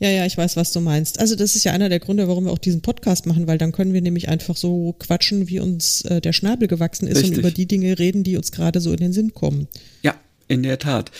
Ja, 0.00 0.10
ja, 0.10 0.26
ich 0.26 0.36
weiß, 0.36 0.56
was 0.56 0.72
du 0.72 0.80
meinst. 0.80 1.18
Also 1.18 1.34
das 1.34 1.56
ist 1.56 1.64
ja 1.64 1.72
einer 1.72 1.88
der 1.88 1.98
Gründe, 1.98 2.28
warum 2.28 2.44
wir 2.44 2.52
auch 2.52 2.58
diesen 2.58 2.82
Podcast 2.82 3.26
machen, 3.26 3.46
weil 3.48 3.58
dann 3.58 3.72
können 3.72 3.92
wir 3.92 4.00
nämlich 4.00 4.28
einfach 4.28 4.56
so 4.56 4.94
quatschen, 4.98 5.48
wie 5.48 5.58
uns 5.58 6.02
äh, 6.02 6.20
der 6.20 6.32
Schnabel 6.32 6.68
gewachsen 6.68 7.08
ist 7.08 7.16
Richtig. 7.16 7.32
und 7.32 7.38
über 7.38 7.50
die 7.50 7.66
Dinge 7.66 7.98
reden, 7.98 8.22
die 8.22 8.36
uns 8.36 8.52
gerade 8.52 8.80
so 8.80 8.92
in 8.92 8.98
den 8.98 9.12
Sinn 9.12 9.34
kommen. 9.34 9.66
Ja, 10.02 10.14
in 10.46 10.62
der 10.62 10.78
Tat. 10.78 11.10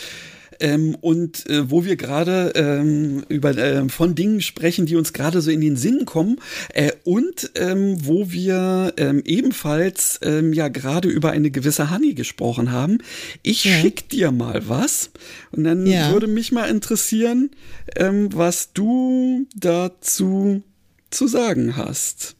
Ähm, 0.59 0.95
und 0.99 1.49
äh, 1.49 1.69
wo 1.69 1.85
wir 1.85 1.95
gerade 1.95 2.53
ähm, 2.55 3.23
über 3.29 3.57
äh, 3.57 3.87
von 3.89 4.15
Dingen 4.15 4.41
sprechen, 4.41 4.85
die 4.85 4.95
uns 4.95 5.13
gerade 5.13 5.41
so 5.41 5.51
in 5.51 5.61
den 5.61 5.75
Sinn 5.75 6.05
kommen 6.05 6.37
äh, 6.73 6.91
und 7.03 7.51
ähm, 7.55 7.97
wo 8.05 8.31
wir 8.31 8.93
ähm, 8.97 9.21
ebenfalls 9.25 10.19
ähm, 10.23 10.53
ja 10.53 10.67
gerade 10.67 11.07
über 11.09 11.31
eine 11.31 11.51
gewisse 11.51 11.91
Honey 11.91 12.13
gesprochen 12.13 12.71
haben. 12.71 12.99
Ich 13.43 13.65
ja. 13.65 13.73
schick 13.79 14.09
dir 14.09 14.31
mal 14.31 14.67
was 14.67 15.11
und 15.51 15.63
dann 15.63 15.85
ja. 15.85 16.11
würde 16.11 16.27
mich 16.27 16.51
mal 16.51 16.69
interessieren, 16.69 17.51
ähm, 17.95 18.29
was 18.33 18.73
du 18.73 19.47
dazu 19.55 20.63
zu 21.11 21.27
sagen 21.27 21.75
hast. 21.75 22.35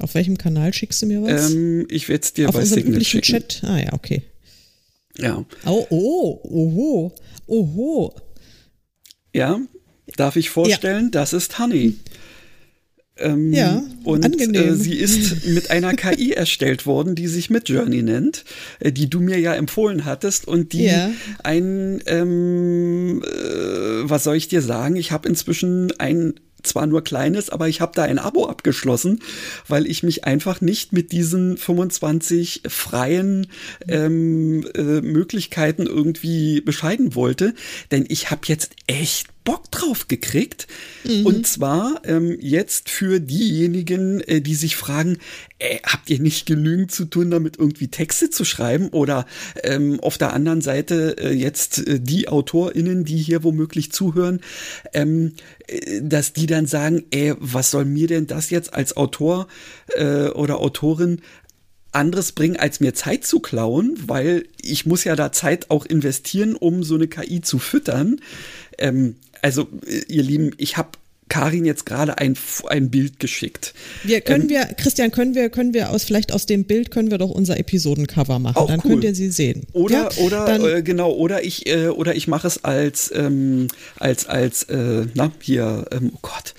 Auf 0.00 0.14
welchem 0.14 0.38
Kanal 0.38 0.72
schickst 0.72 1.02
du 1.02 1.06
mir 1.06 1.22
was? 1.22 1.52
Ähm, 1.52 1.86
ich 1.90 2.08
werde 2.08 2.22
es 2.22 2.32
dir 2.32 2.48
Auf 2.48 2.54
bei 2.54 2.64
Signal 2.64 3.04
schicken. 3.04 3.24
Chat. 3.24 3.62
Ah 3.64 3.78
ja, 3.78 3.92
okay. 3.92 4.22
Ja. 5.16 5.44
Oh, 5.66 5.86
oh, 5.90 6.40
oho, 6.44 7.14
oho. 7.46 8.14
Ja, 9.34 9.60
darf 10.16 10.36
ich 10.36 10.50
vorstellen, 10.50 11.06
ja. 11.06 11.10
das 11.10 11.32
ist 11.32 11.58
Honey. 11.58 11.98
Ähm, 13.20 13.52
ja, 13.52 13.82
und 14.04 14.24
angenehm. 14.24 14.74
Äh, 14.74 14.74
sie 14.76 14.94
ist 14.94 15.46
mit 15.46 15.70
einer 15.70 15.94
KI 15.94 16.32
erstellt 16.36 16.86
worden, 16.86 17.14
die 17.14 17.26
sich 17.26 17.50
Midjourney 17.50 18.02
nennt, 18.02 18.44
äh, 18.78 18.92
die 18.92 19.10
du 19.10 19.20
mir 19.20 19.40
ja 19.40 19.54
empfohlen 19.54 20.04
hattest 20.04 20.46
und 20.46 20.72
die 20.72 20.84
ja. 20.84 21.10
ein, 21.42 22.00
ähm, 22.06 23.22
äh, 23.24 24.08
was 24.08 24.24
soll 24.24 24.36
ich 24.36 24.48
dir 24.48 24.62
sagen? 24.62 24.96
Ich 24.96 25.10
habe 25.10 25.28
inzwischen 25.28 25.92
ein 25.98 26.34
zwar 26.62 26.86
nur 26.86 27.02
kleines, 27.02 27.50
aber 27.50 27.68
ich 27.68 27.80
habe 27.80 27.92
da 27.94 28.02
ein 28.02 28.18
Abo 28.18 28.46
abgeschlossen, 28.46 29.20
weil 29.66 29.86
ich 29.86 30.02
mich 30.02 30.24
einfach 30.24 30.60
nicht 30.60 30.92
mit 30.92 31.12
diesen 31.12 31.56
25 31.56 32.62
freien 32.68 33.46
ähm, 33.86 34.66
äh, 34.74 35.00
Möglichkeiten 35.00 35.86
irgendwie 35.86 36.60
bescheiden 36.60 37.14
wollte, 37.14 37.54
denn 37.90 38.04
ich 38.08 38.30
habe 38.30 38.42
jetzt 38.46 38.72
echt 38.86 39.28
Bock 39.48 39.70
drauf 39.70 40.08
gekriegt. 40.08 40.66
Mhm. 41.04 41.24
Und 41.24 41.46
zwar 41.46 42.02
ähm, 42.04 42.36
jetzt 42.38 42.90
für 42.90 43.18
diejenigen, 43.18 44.20
äh, 44.20 44.42
die 44.42 44.54
sich 44.54 44.76
fragen, 44.76 45.16
äh, 45.58 45.78
habt 45.84 46.10
ihr 46.10 46.20
nicht 46.20 46.44
genügend 46.44 46.92
zu 46.92 47.06
tun, 47.06 47.30
damit 47.30 47.58
irgendwie 47.58 47.88
Texte 47.88 48.28
zu 48.28 48.44
schreiben? 48.44 48.90
Oder 48.90 49.24
ähm, 49.64 50.00
auf 50.00 50.18
der 50.18 50.34
anderen 50.34 50.60
Seite 50.60 51.16
äh, 51.18 51.32
jetzt 51.32 51.78
äh, 51.78 51.98
die 51.98 52.28
AutorInnen, 52.28 53.04
die 53.04 53.16
hier 53.16 53.42
womöglich 53.42 53.90
zuhören, 53.90 54.42
ähm, 54.92 55.32
äh, 55.66 56.02
dass 56.02 56.34
die 56.34 56.46
dann 56.46 56.66
sagen, 56.66 57.04
ey, 57.10 57.32
was 57.38 57.70
soll 57.70 57.86
mir 57.86 58.06
denn 58.06 58.26
das 58.26 58.50
jetzt 58.50 58.74
als 58.74 58.98
Autor 58.98 59.48
äh, 59.96 60.28
oder 60.28 60.60
Autorin 60.60 61.22
anderes 61.92 62.32
bringen, 62.32 62.56
als 62.56 62.80
mir 62.80 62.94
Zeit 62.94 63.24
zu 63.24 63.40
klauen, 63.40 63.96
weil 64.06 64.44
ich 64.60 64.86
muss 64.86 65.04
ja 65.04 65.16
da 65.16 65.32
Zeit 65.32 65.70
auch 65.70 65.86
investieren, 65.86 66.54
um 66.54 66.82
so 66.82 66.94
eine 66.94 67.08
KI 67.08 67.40
zu 67.40 67.58
füttern. 67.58 68.20
Ähm, 68.78 69.16
also, 69.42 69.68
äh, 69.86 70.02
ihr 70.08 70.22
Lieben, 70.22 70.50
ich 70.58 70.76
habe 70.76 70.90
Karin 71.28 71.64
jetzt 71.64 71.86
gerade 71.86 72.18
ein, 72.18 72.36
ein 72.68 72.90
Bild 72.90 73.20
geschickt. 73.20 73.74
Wir 74.02 74.20
können 74.20 74.44
ähm, 74.44 74.48
wir, 74.48 74.64
Christian, 74.76 75.10
können 75.10 75.34
wir, 75.34 75.50
können 75.50 75.74
wir 75.74 75.90
aus, 75.90 76.04
vielleicht 76.04 76.32
aus 76.32 76.46
dem 76.46 76.64
Bild 76.64 76.90
können 76.90 77.10
wir 77.10 77.18
doch 77.18 77.30
unser 77.30 77.58
Episodencover 77.58 78.38
machen. 78.38 78.66
Dann 78.66 78.80
cool. 78.84 78.92
könnt 78.92 79.04
ihr 79.04 79.14
sie 79.14 79.30
sehen. 79.30 79.66
Oder, 79.72 80.10
ja, 80.10 80.24
oder, 80.24 80.76
äh, 80.76 80.82
genau, 80.82 81.12
oder 81.12 81.44
ich, 81.44 81.66
äh, 81.66 81.88
oder 81.88 82.14
ich 82.14 82.28
mache 82.28 82.46
es 82.46 82.64
als, 82.64 83.12
ähm, 83.14 83.68
als, 83.96 84.26
als, 84.26 84.64
äh, 84.64 85.06
na, 85.14 85.30
hier, 85.40 85.84
ähm, 85.92 86.12
oh 86.14 86.18
Gott, 86.22 86.54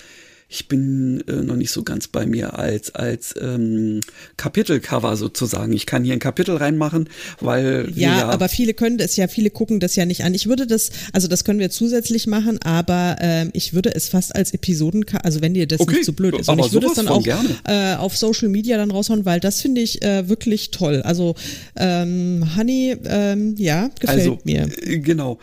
ich 0.52 0.68
bin 0.68 1.24
äh, 1.28 1.44
noch 1.44 1.56
nicht 1.56 1.70
so 1.70 1.84
ganz 1.84 2.08
bei 2.08 2.26
mir 2.26 2.58
als, 2.58 2.96
als 2.96 3.36
ähm, 3.40 4.00
Kapitelcover 4.36 5.16
sozusagen. 5.16 5.72
Ich 5.74 5.86
kann 5.86 6.04
hier 6.04 6.14
ein 6.14 6.20
Kapitel 6.20 6.56
reinmachen, 6.56 7.08
weil. 7.40 7.92
Ja, 7.96 8.18
ja, 8.18 8.30
aber 8.30 8.50
viele 8.50 8.74
können 8.74 8.98
das 8.98 9.16
ja, 9.16 9.28
viele 9.28 9.52
gucken 9.52 9.80
das 9.80 9.96
ja 9.96 10.08
nicht 10.08 10.24
an. 10.24 10.34
Ich 10.34 10.48
würde 10.48 10.66
das, 10.66 10.90
also 11.14 11.28
das 11.28 11.44
können 11.44 11.60
wir 11.60 11.70
zusätzlich 11.70 12.26
machen, 12.26 12.58
aber 12.64 13.18
ähm, 13.20 13.52
ich 13.54 13.76
würde 13.76 13.94
es 13.94 14.10
fast 14.10 14.36
als 14.36 14.52
Episoden, 14.52 15.06
also 15.22 15.40
wenn 15.42 15.54
dir 15.54 15.68
das 15.68 15.82
okay, 15.82 15.98
nicht 15.98 16.06
so 16.06 16.14
blöd 16.14 16.36
ist. 16.40 16.50
Und 16.50 16.58
ich 16.58 16.74
würde 16.74 16.88
es 16.88 16.94
dann 16.94 17.10
auch 17.10 17.24
äh, 17.68 17.94
auf 17.96 18.18
Social 18.18 18.50
Media 18.50 18.78
dann 18.78 18.90
raushauen, 18.90 19.26
weil 19.26 19.40
das 19.40 19.62
finde 19.62 19.82
ich 19.82 20.02
äh, 20.02 20.28
wirklich 20.30 20.72
toll. 20.72 21.04
Also 21.04 21.36
ähm, 21.76 22.44
Honey, 22.58 22.98
ähm, 23.06 23.54
ja, 23.56 23.90
gefällt 24.00 24.20
also, 24.20 24.40
mir. 24.46 24.68
Äh, 24.82 24.98
genau 24.98 25.38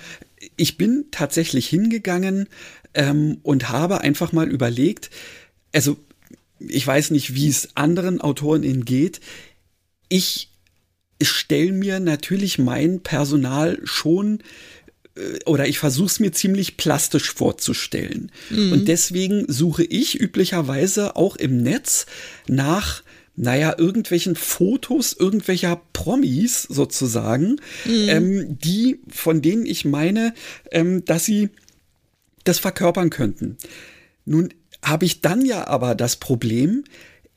ich 0.56 0.76
bin 0.76 1.06
tatsächlich 1.10 1.68
hingegangen 1.68 2.48
ähm, 2.96 3.38
und 3.42 3.68
habe 3.68 4.00
einfach 4.00 4.32
mal 4.32 4.50
überlegt, 4.50 5.10
also 5.72 5.96
ich 6.58 6.86
weiß 6.86 7.10
nicht, 7.10 7.34
wie 7.34 7.48
es 7.48 7.76
anderen 7.76 8.20
Autoren 8.20 8.84
geht. 8.84 9.20
Ich 10.08 10.50
stelle 11.22 11.72
mir 11.72 12.00
natürlich 12.00 12.58
mein 12.58 13.00
Personal 13.00 13.78
schon 13.84 14.40
äh, 15.16 15.44
oder 15.44 15.68
ich 15.68 15.78
versuche 15.78 16.06
es 16.06 16.20
mir 16.20 16.32
ziemlich 16.32 16.76
plastisch 16.76 17.32
vorzustellen. 17.32 18.32
Mhm. 18.50 18.72
Und 18.72 18.88
deswegen 18.88 19.44
suche 19.48 19.84
ich 19.84 20.18
üblicherweise 20.18 21.16
auch 21.16 21.36
im 21.36 21.62
Netz 21.62 22.06
nach 22.48 23.02
naja, 23.38 23.74
irgendwelchen 23.76 24.34
Fotos 24.34 25.12
irgendwelcher 25.12 25.78
Promis 25.92 26.62
sozusagen, 26.62 27.60
mhm. 27.84 28.08
ähm, 28.08 28.58
die, 28.58 29.00
von 29.08 29.42
denen 29.42 29.66
ich 29.66 29.84
meine, 29.84 30.32
ähm, 30.70 31.04
dass 31.04 31.26
sie 31.26 31.50
das 32.48 32.58
verkörpern 32.58 33.10
könnten. 33.10 33.56
Nun 34.24 34.52
habe 34.82 35.04
ich 35.04 35.20
dann 35.20 35.44
ja 35.44 35.66
aber 35.66 35.94
das 35.94 36.16
Problem, 36.16 36.84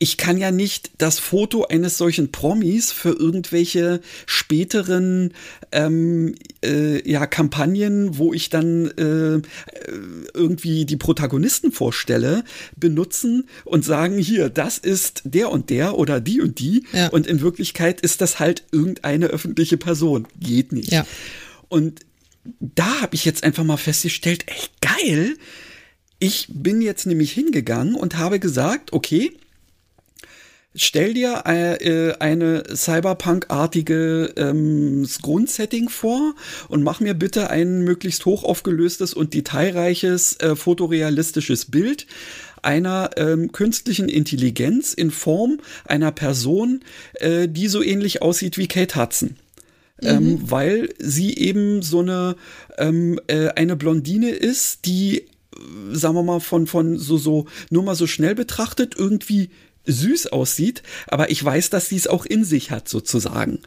ich 0.02 0.16
kann 0.16 0.38
ja 0.38 0.50
nicht 0.50 0.92
das 0.98 1.20
Foto 1.20 1.66
eines 1.66 1.98
solchen 1.98 2.32
Promis 2.32 2.94
für 2.94 3.10
irgendwelche 3.10 4.00
späteren 4.26 5.34
ähm, 5.74 6.36
äh, 6.64 7.08
ja, 7.10 7.28
Kampagnen, 7.28 8.18
wo 8.18 8.34
ich 8.34 8.50
dann 8.50 8.88
äh, 8.92 9.42
irgendwie 10.34 10.86
die 10.86 10.96
Protagonisten 10.96 11.74
vorstelle, 11.74 12.46
benutzen 12.78 13.50
und 13.66 13.84
sagen, 13.84 14.18
hier, 14.18 14.50
das 14.50 14.78
ist 14.78 15.22
der 15.26 15.52
und 15.52 15.70
der 15.70 15.98
oder 15.98 16.22
die 16.22 16.40
und 16.40 16.60
die. 16.60 16.86
Ja. 16.94 17.10
Und 17.10 17.28
in 17.28 17.42
Wirklichkeit 17.42 18.00
ist 18.00 18.22
das 18.22 18.40
halt 18.40 18.64
irgendeine 18.72 19.28
öffentliche 19.28 19.76
Person. 19.76 20.28
Geht 20.40 20.72
nicht. 20.72 20.94
Ja. 20.94 21.06
Und 21.68 22.00
da 22.60 23.02
habe 23.02 23.16
ich 23.16 23.26
jetzt 23.26 23.44
einfach 23.44 23.64
mal 23.64 23.78
festgestellt, 23.78 24.46
echt 24.48 24.72
geil. 24.82 25.36
Ich 26.20 26.48
bin 26.50 26.82
jetzt 26.82 27.06
nämlich 27.06 27.32
hingegangen 27.32 27.96
und 27.96 28.18
habe 28.18 28.40
gesagt, 28.40 28.94
okay, 28.94 29.32
Stell 30.76 31.16
dir 31.16 31.44
äh, 31.46 32.14
eine 32.20 32.64
Cyberpunk-artige 32.76 34.34
ähm, 34.38 35.08
Grundsetting 35.20 35.90
vor 35.90 36.36
und 36.68 36.84
mach 36.84 37.00
mir 37.00 37.16
bitte 37.16 37.50
ein 37.50 37.82
möglichst 37.82 38.26
hoch 38.26 38.44
aufgelöstes 38.44 39.16
und 39.16 39.34
detailreiches 39.34 40.40
äh, 40.40 40.56
fotorealistisches 40.56 41.66
Bild 41.66 42.06
einer 42.62 43.10
ähm, 43.18 43.52
künstlichen 43.52 44.10
Intelligenz 44.10 44.94
in 44.94 45.10
Form 45.10 45.60
einer 45.86 46.12
Person, 46.12 46.82
äh, 47.16 47.48
die 47.48 47.68
so 47.68 47.82
ähnlich 47.82 48.22
aussieht 48.22 48.60
wie 48.60 48.68
Kate 48.68 48.96
Hudson. 48.96 49.38
Ähm, 50.02 50.24
mhm. 50.24 50.52
Weil 50.52 50.90
sie 51.00 51.36
eben 51.38 51.82
so 51.82 52.00
eine, 52.00 52.36
ähm, 52.78 53.20
äh, 53.28 53.50
eine 53.50 53.76
Blondine 53.76 54.30
ist, 54.30 54.86
die 54.86 55.20
äh, 55.20 55.28
sagen 55.92 56.16
wir 56.16 56.24
mal, 56.24 56.40
von, 56.40 56.68
von 56.68 56.98
so, 56.98 57.18
so, 57.18 57.46
nur 57.70 57.84
mal 57.84 57.96
so 57.96 58.08
schnell 58.08 58.36
betrachtet, 58.36 58.96
irgendwie 58.98 59.50
süß 59.92 60.28
aussieht, 60.28 60.84
aber 61.08 61.30
ich 61.30 61.44
weiß, 61.44 61.70
dass 61.70 61.90
sie 61.90 61.98
es 61.98 62.08
auch 62.08 62.26
in 62.26 62.44
sich 62.44 62.72
hat, 62.72 62.88
sozusagen. 62.88 63.60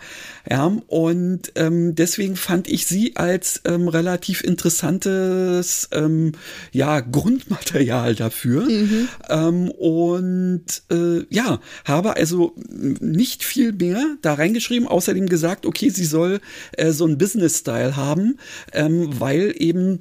Ja, 0.48 0.76
und 0.86 1.52
ähm, 1.54 1.94
deswegen 1.94 2.36
fand 2.36 2.68
ich 2.68 2.86
sie 2.86 3.16
als 3.16 3.60
ähm, 3.64 3.88
relativ 3.88 4.42
interessantes 4.42 5.88
ähm, 5.92 6.32
ja, 6.72 7.00
Grundmaterial 7.00 8.14
dafür. 8.14 8.64
Mhm. 8.68 9.08
Ähm, 9.28 9.70
und 9.70 10.64
äh, 10.90 11.24
ja, 11.30 11.60
habe 11.84 12.16
also 12.16 12.54
nicht 12.58 13.44
viel 13.44 13.72
mehr 13.72 14.16
da 14.22 14.34
reingeschrieben, 14.34 14.88
außerdem 14.88 15.28
gesagt, 15.28 15.66
okay, 15.66 15.90
sie 15.90 16.04
soll 16.04 16.40
äh, 16.72 16.92
so 16.92 17.06
ein 17.06 17.18
Business-Style 17.18 17.96
haben, 17.96 18.38
ähm, 18.72 19.08
weil 19.20 19.54
eben 19.58 20.00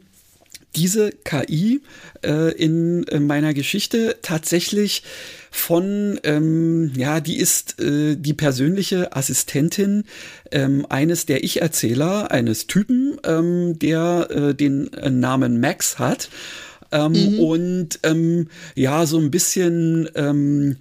diese 0.76 1.11
KI 1.11 1.82
äh, 2.24 2.51
in, 2.53 3.03
in 3.03 3.28
meiner 3.28 3.53
Geschichte 3.53 4.17
tatsächlich 4.22 5.03
von, 5.49 6.19
ähm, 6.24 6.93
ja, 6.95 7.19
die 7.19 7.38
ist 7.38 7.80
äh, 7.82 8.15
die 8.15 8.34
persönliche 8.34 9.15
Assistentin 9.15 10.05
ähm, 10.51 10.86
eines 10.88 11.26
der 11.26 11.43
Ich-Erzähler, 11.43 12.32
eines 12.32 12.67
Typen, 12.67 13.17
ähm, 13.26 13.78
der 13.78 14.28
äh, 14.30 14.55
den 14.55 14.93
äh, 14.93 15.09
Namen 15.09 15.59
Max 15.59 15.99
hat. 15.99 16.30
Ähm, 16.93 17.11
mhm. 17.11 17.39
Und 17.39 17.99
ähm, 18.03 18.47
ja, 18.76 19.05
so 19.05 19.17
ein 19.17 19.32
bisschen 19.32 20.09
ähm, 20.15 20.78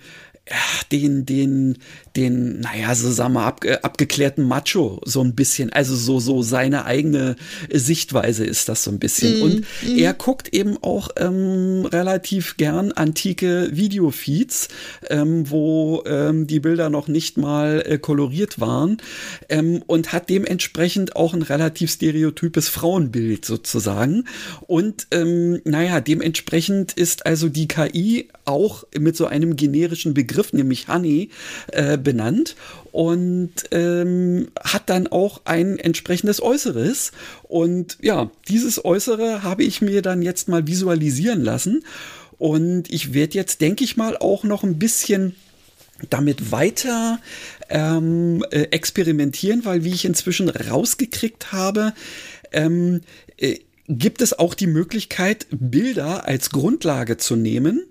den, 0.93 1.27
den, 1.27 1.79
den, 2.17 2.61
naja, 2.61 2.95
so 2.95 3.11
sagen 3.11 3.35
wir, 3.35 3.45
ab, 3.45 3.65
abgeklärten 3.83 4.45
Macho 4.45 5.01
so 5.05 5.23
ein 5.23 5.35
bisschen. 5.35 5.73
Also 5.73 5.95
so, 5.95 6.21
so 6.21 6.43
seine 6.43 6.85
eigene 6.85 7.37
Sichtweise 7.73 8.45
ist 8.45 8.69
das 8.69 8.85
so 8.85 8.91
ein 8.91 8.99
bisschen. 8.99 9.39
Mm, 9.39 9.43
und 9.43 9.61
mm. 9.61 9.99
er 9.99 10.15
guckt 10.15 10.53
eben 10.53 10.77
auch 10.83 11.11
ähm, 11.17 11.87
relativ 11.87 12.57
gern 12.57 12.93
antike 12.93 13.71
Videofeeds, 13.73 14.69
ähm, 15.09 15.51
wo 15.51 16.03
ähm, 16.07 16.47
die 16.47 16.61
Bilder 16.61 16.91
noch 16.91 17.09
nicht 17.09 17.37
mal 17.37 17.83
äh, 17.87 17.99
koloriert 17.99 18.61
waren 18.61 18.99
ähm, 19.49 19.83
und 19.87 20.13
hat 20.13 20.31
dementsprechend 20.31 21.17
auch 21.17 21.35
ein 21.35 21.43
relativ 21.43 21.93
stereotypes 21.93 22.69
Frauenbild 22.69 23.45
sozusagen. 23.45 24.25
Und 24.67 25.07
ähm, 25.13 25.61
naja, 25.65 26.01
dementsprechend 26.01 26.93
ist 26.93 27.27
also 27.27 27.49
die 27.49 27.69
KI 27.69 28.29
auch 28.45 28.85
mit 28.99 29.17
so 29.17 29.27
einem 29.27 29.57
generischen 29.57 30.15
Begriff, 30.15 30.40
nämlich 30.53 30.89
Honey, 30.89 31.31
äh, 31.69 31.97
benannt 31.97 32.57
und 32.93 33.53
ähm, 33.71 34.49
hat 34.61 34.91
dann 34.91 35.07
auch 35.07 35.43
ein 35.45 35.79
entsprechendes 35.79 36.43
Äußeres. 36.43 37.13
Und 37.45 37.99
ja, 38.01 38.31
dieses 38.49 38.85
Äußere 38.85 39.43
habe 39.43 39.65
ich 39.65 39.81
mir 39.81 40.03
dann 40.03 40.23
jetzt 40.23 40.49
mal 40.49 40.67
visualisieren 40.67 41.43
lassen. 41.43 41.85
Und 42.39 42.91
ich 42.91 43.13
werde 43.13 43.35
jetzt, 43.35 43.61
denke 43.61 43.85
ich 43.85 43.97
mal, 43.97 44.17
auch 44.17 44.45
noch 44.45 44.63
ein 44.63 44.79
bisschen 44.79 45.35
damit 46.09 46.51
weiter 46.51 47.19
ähm, 47.69 48.45
äh, 48.51 48.63
experimentieren, 48.71 49.65
weil 49.65 49.85
wie 49.85 49.93
ich 49.93 50.05
inzwischen 50.05 50.49
rausgekriegt 50.49 51.53
habe, 51.53 51.93
ähm, 52.53 53.03
äh, 53.37 53.59
gibt 53.89 54.23
es 54.23 54.39
auch 54.39 54.55
die 54.55 54.69
Möglichkeit, 54.69 55.47
Bilder 55.51 56.27
als 56.27 56.51
Grundlage 56.51 57.17
zu 57.17 57.37
nehmen 57.37 57.83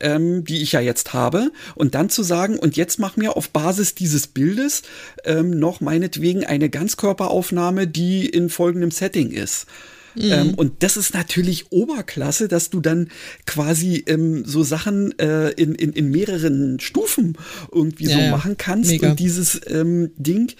ähm, 0.00 0.44
die 0.44 0.62
ich 0.62 0.72
ja 0.72 0.80
jetzt 0.80 1.12
habe, 1.12 1.50
und 1.74 1.94
dann 1.94 2.10
zu 2.10 2.22
sagen, 2.22 2.58
und 2.58 2.76
jetzt 2.76 2.98
mach 2.98 3.16
mir 3.16 3.36
auf 3.36 3.50
Basis 3.50 3.94
dieses 3.94 4.26
Bildes 4.26 4.82
ähm, 5.24 5.50
noch 5.50 5.80
meinetwegen 5.80 6.44
eine 6.44 6.70
Ganzkörperaufnahme, 6.70 7.86
die 7.86 8.26
in 8.26 8.48
folgendem 8.48 8.90
Setting 8.90 9.30
ist. 9.30 9.66
Mhm. 10.14 10.32
Ähm, 10.32 10.54
und 10.54 10.82
das 10.82 10.96
ist 10.96 11.14
natürlich 11.14 11.72
Oberklasse, 11.72 12.48
dass 12.48 12.70
du 12.70 12.80
dann 12.80 13.08
quasi 13.46 14.04
ähm, 14.06 14.44
so 14.44 14.62
Sachen 14.62 15.18
äh, 15.18 15.50
in, 15.50 15.74
in, 15.74 15.92
in 15.92 16.10
mehreren 16.10 16.80
Stufen 16.80 17.36
irgendwie 17.72 18.08
ja, 18.08 18.16
so 18.16 18.30
machen 18.30 18.56
kannst. 18.56 18.90
Mega. 18.90 19.10
Und 19.10 19.18
dieses 19.18 19.60
ähm, 19.66 20.12
Ding 20.16 20.52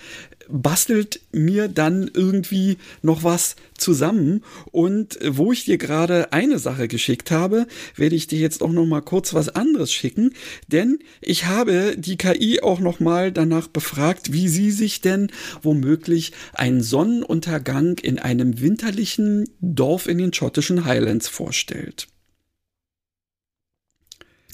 bastelt 0.48 1.20
mir 1.32 1.68
dann 1.68 2.10
irgendwie 2.12 2.78
noch 3.02 3.24
was 3.24 3.56
zusammen. 3.76 4.44
Und 4.70 5.18
wo 5.26 5.52
ich 5.52 5.64
dir 5.64 5.78
gerade 5.78 6.32
eine 6.32 6.58
Sache 6.58 6.88
geschickt 6.88 7.30
habe, 7.30 7.66
werde 7.96 8.16
ich 8.16 8.26
dir 8.26 8.38
jetzt 8.38 8.62
auch 8.62 8.72
noch 8.72 8.86
mal 8.86 9.00
kurz 9.00 9.34
was 9.34 9.48
anderes 9.48 9.92
schicken, 9.92 10.32
denn 10.68 10.98
ich 11.20 11.46
habe 11.46 11.96
die 11.96 12.16
KI 12.16 12.60
auch 12.60 12.80
noch 12.80 13.00
mal 13.00 13.32
danach 13.32 13.68
befragt, 13.68 14.32
wie 14.32 14.48
sie 14.48 14.70
sich 14.70 15.00
denn 15.00 15.30
womöglich 15.62 16.32
einen 16.52 16.82
Sonnenuntergang 16.82 17.98
in 17.98 18.18
einem 18.18 18.60
winterlichen 18.60 19.48
Dorf 19.60 20.06
in 20.06 20.18
den 20.18 20.32
schottischen 20.32 20.84
Highlands 20.84 21.28
vorstellt. 21.28 22.06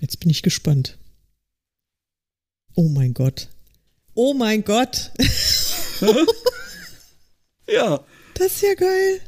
Jetzt 0.00 0.20
bin 0.20 0.30
ich 0.30 0.42
gespannt. 0.42 0.98
Oh 2.74 2.88
mein 2.88 3.12
Gott. 3.12 3.48
Oh 4.14 4.34
mein 4.34 4.64
Gott. 4.64 5.12
ja. 7.68 8.00
Das 8.34 8.46
ist 8.46 8.62
ja 8.62 8.74
geil. 8.74 9.20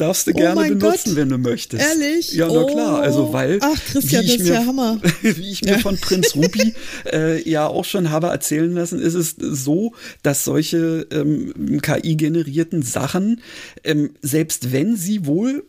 Darfst 0.00 0.26
du 0.26 0.30
oh 0.30 0.34
gerne 0.34 0.68
benutzen, 0.68 1.10
Gott. 1.10 1.16
wenn 1.16 1.28
du 1.28 1.36
möchtest. 1.36 1.82
Ehrlich? 1.82 2.32
Ja, 2.32 2.48
na 2.50 2.64
klar. 2.64 3.02
Also, 3.02 3.34
weil. 3.34 3.58
Ach, 3.60 3.78
Christian, 3.92 4.24
das 4.24 4.36
ist 4.36 4.44
mir, 4.44 4.54
ja 4.54 4.64
Hammer. 4.64 4.98
wie 5.22 5.50
ich 5.50 5.62
mir 5.62 5.72
ja. 5.72 5.78
von 5.78 5.98
Prinz 5.98 6.34
Rupi 6.34 6.72
äh, 7.12 7.46
ja 7.46 7.66
auch 7.66 7.84
schon 7.84 8.10
habe 8.10 8.28
erzählen 8.28 8.72
lassen, 8.72 8.98
ist 8.98 9.12
es 9.12 9.36
so, 9.38 9.92
dass 10.22 10.44
solche 10.44 11.06
ähm, 11.10 11.82
KI-generierten 11.82 12.80
Sachen, 12.80 13.42
ähm, 13.84 14.14
selbst 14.22 14.72
wenn 14.72 14.96
sie 14.96 15.26
wohl, 15.26 15.64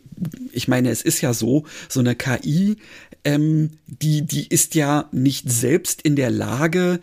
ich 0.52 0.66
meine, 0.66 0.90
es 0.90 1.02
ist 1.02 1.20
ja 1.20 1.34
so, 1.34 1.64
so 1.90 2.00
eine 2.00 2.14
KI, 2.14 2.76
ähm, 3.24 3.72
die, 3.86 4.22
die 4.22 4.46
ist 4.46 4.74
ja 4.74 5.10
nicht 5.12 5.52
selbst 5.52 6.00
in 6.00 6.16
der 6.16 6.30
Lage, 6.30 7.00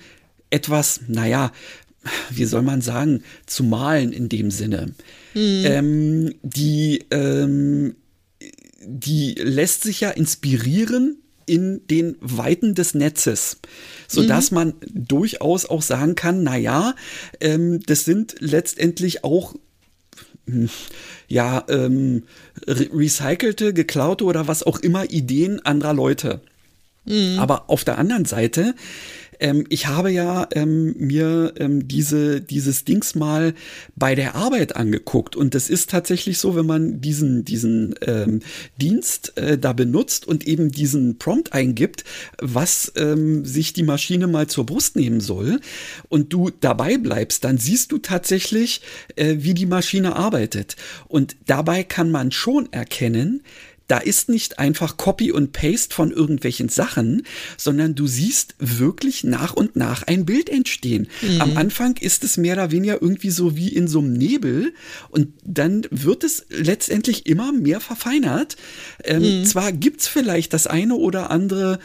etwas, 0.50 1.02
naja, 1.08 1.52
wie 2.30 2.46
soll 2.46 2.62
man 2.62 2.82
sagen, 2.82 3.24
zu 3.46 3.64
malen 3.64 4.12
in 4.12 4.30
dem 4.30 4.52
Sinne. 4.52 4.94
Mhm. 5.34 5.64
Ähm, 5.66 6.36
die, 6.42 7.06
ähm, 7.12 7.96
die 8.86 9.36
lässt 9.36 9.84
sich 9.84 10.02
ja 10.02 10.10
inspirieren 10.10 11.18
in 11.46 11.86
den 11.88 12.16
Weiten 12.22 12.76
des 12.76 12.94
Netzes, 12.94 13.58
so 14.08 14.24
dass 14.24 14.52
mhm. 14.52 14.56
man 14.56 14.74
durchaus 14.88 15.66
auch 15.66 15.82
sagen 15.82 16.16
kann, 16.16 16.44
na 16.44 16.56
ja, 16.56 16.96
ähm, 17.42 17.82
das 17.86 18.06
sind 18.06 18.36
letztendlich 18.40 19.24
auch 19.24 19.56
hm, 20.46 20.70
ja 21.28 21.66
ähm, 21.68 22.24
recycelte, 22.68 23.74
geklaute 23.74 24.26
oder 24.26 24.48
was 24.48 24.62
auch 24.64 24.80
immer 24.80 25.10
Ideen 25.10 25.60
anderer 25.66 25.94
Leute. 25.94 26.42
Mhm. 27.06 27.40
Aber 27.40 27.70
auf 27.70 27.84
der 27.84 27.98
anderen 27.98 28.26
Seite 28.26 28.76
ähm, 29.40 29.66
ich 29.70 29.88
habe 29.88 30.12
ja 30.12 30.48
ähm, 30.54 30.96
mir 30.98 31.54
ähm, 31.58 31.88
diese, 31.88 32.42
dieses 32.42 32.84
Dings 32.86 33.16
mal 33.16 33.54
bei 33.96 34.16
der 34.16 34.36
Arbeit 34.36 34.76
angeguckt 34.76 35.36
und 35.36 35.56
das 35.56 35.70
ist 35.70 35.90
tatsächlich 35.90 36.38
so, 36.38 36.56
wenn 36.56 36.66
man 36.66 37.02
diesen, 37.02 37.46
diesen 37.46 37.96
ähm, 38.02 38.42
Dienst 38.80 39.38
äh, 39.38 39.58
da 39.58 39.74
benutzt 39.74 40.28
und 40.28 40.48
eben 40.48 40.72
diesen 40.72 41.18
Prompt 41.18 41.54
eingibt, 41.54 42.04
was 42.40 42.92
ähm, 42.96 43.46
sich 43.46 43.74
die 43.74 43.84
Maschine 43.84 44.28
mal 44.28 44.48
zur 44.48 44.66
Brust 44.66 44.96
nehmen 44.96 45.22
soll 45.22 45.60
und 46.10 46.34
du 46.34 46.50
dabei 46.50 46.98
bleibst, 46.98 47.44
dann 47.44 47.58
siehst 47.58 47.92
du 47.92 47.98
tatsächlich, 47.98 48.82
äh, 49.16 49.38
wie 49.40 49.54
die 49.54 49.66
Maschine 49.66 50.16
arbeitet. 50.16 50.76
Und 51.08 51.36
dabei 51.46 51.84
kann 51.84 52.12
man 52.12 52.32
schon 52.32 52.72
erkennen, 52.72 53.42
da 53.90 53.98
ist 53.98 54.30
nicht 54.30 54.60
einfach 54.60 54.98
Copy 54.98 55.32
und 55.32 55.52
Paste 55.52 55.94
von 55.94 56.12
irgendwelchen 56.12 56.70
Sachen, 56.70 57.24
sondern 57.58 57.96
du 57.96 58.06
siehst 58.08 58.56
wirklich 58.60 59.24
nach 59.24 59.54
und 59.54 59.76
nach 59.76 60.04
ein 60.04 60.26
Bild 60.26 60.48
entstehen. 60.48 61.08
Mhm. 61.22 61.42
Am 61.42 61.58
Anfang 61.58 61.98
ist 61.98 62.24
es 62.24 62.38
mehr 62.38 62.54
oder 62.54 62.72
weniger 62.72 63.02
irgendwie 63.02 63.32
so 63.32 63.58
wie 63.58 63.70
in 63.70 63.88
so 63.88 64.00
einem 64.00 64.14
Nebel 64.14 64.74
und 65.10 65.34
dann 65.44 65.88
wird 65.90 66.24
es 66.24 66.46
letztendlich 66.50 67.26
immer 67.26 67.52
mehr 67.52 67.80
verfeinert. 67.80 68.58
Ähm, 69.04 69.40
mhm. 69.40 69.46
Zwar 69.46 69.72
gibt's 69.72 70.08
vielleicht 70.08 70.54
das 70.54 70.68
eine 70.68 70.96
oder 70.96 71.32
andere 71.32 71.80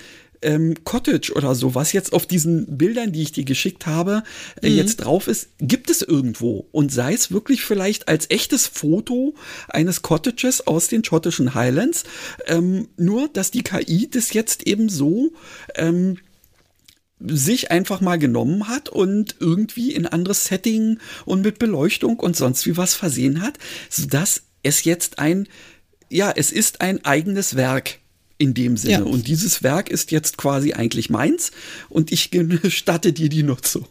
ähm, 0.44 0.74
Cottage 0.84 1.32
oder 1.34 1.54
so, 1.54 1.74
was 1.74 1.92
jetzt 1.92 2.12
auf 2.12 2.26
diesen 2.26 2.78
Bildern, 2.78 3.12
die 3.12 3.22
ich 3.22 3.32
dir 3.32 3.44
geschickt 3.44 3.86
habe, 3.86 4.22
äh, 4.62 4.70
mhm. 4.70 4.76
jetzt 4.76 4.96
drauf 4.96 5.26
ist, 5.26 5.48
gibt 5.58 5.90
es 5.90 6.02
irgendwo. 6.02 6.68
Und 6.70 6.92
sei 6.92 7.14
es 7.14 7.32
wirklich 7.32 7.64
vielleicht 7.64 8.08
als 8.08 8.30
echtes 8.30 8.66
Foto 8.66 9.34
eines 9.68 10.02
Cottages 10.02 10.66
aus 10.66 10.88
den 10.88 11.04
schottischen 11.04 11.54
Highlands. 11.54 12.04
Ähm, 12.46 12.88
nur, 12.96 13.28
dass 13.28 13.50
die 13.50 13.62
KI 13.62 14.08
das 14.10 14.32
jetzt 14.32 14.66
eben 14.66 14.88
so 14.88 15.32
ähm, 15.74 16.18
sich 17.20 17.70
einfach 17.70 18.00
mal 18.00 18.18
genommen 18.18 18.68
hat 18.68 18.88
und 18.88 19.36
irgendwie 19.40 19.92
in 19.92 20.06
anderes 20.06 20.44
Setting 20.44 20.98
und 21.24 21.42
mit 21.42 21.58
Beleuchtung 21.58 22.18
und 22.20 22.36
sonst 22.36 22.66
wie 22.66 22.76
was 22.76 22.94
versehen 22.94 23.40
hat, 23.40 23.58
sodass 23.88 24.42
es 24.62 24.84
jetzt 24.84 25.18
ein, 25.18 25.48
ja, 26.10 26.32
es 26.34 26.52
ist 26.52 26.80
ein 26.80 27.04
eigenes 27.04 27.56
Werk 27.56 27.98
in 28.38 28.54
dem 28.54 28.76
Sinne. 28.76 28.92
Ja. 28.92 29.02
Und 29.02 29.28
dieses 29.28 29.62
Werk 29.62 29.88
ist 29.90 30.10
jetzt 30.10 30.36
quasi 30.36 30.72
eigentlich 30.72 31.10
meins 31.10 31.52
und 31.88 32.12
ich 32.12 32.30
gestatte 32.62 33.12
dir 33.12 33.28
die 33.28 33.42
Nutzung. 33.42 33.86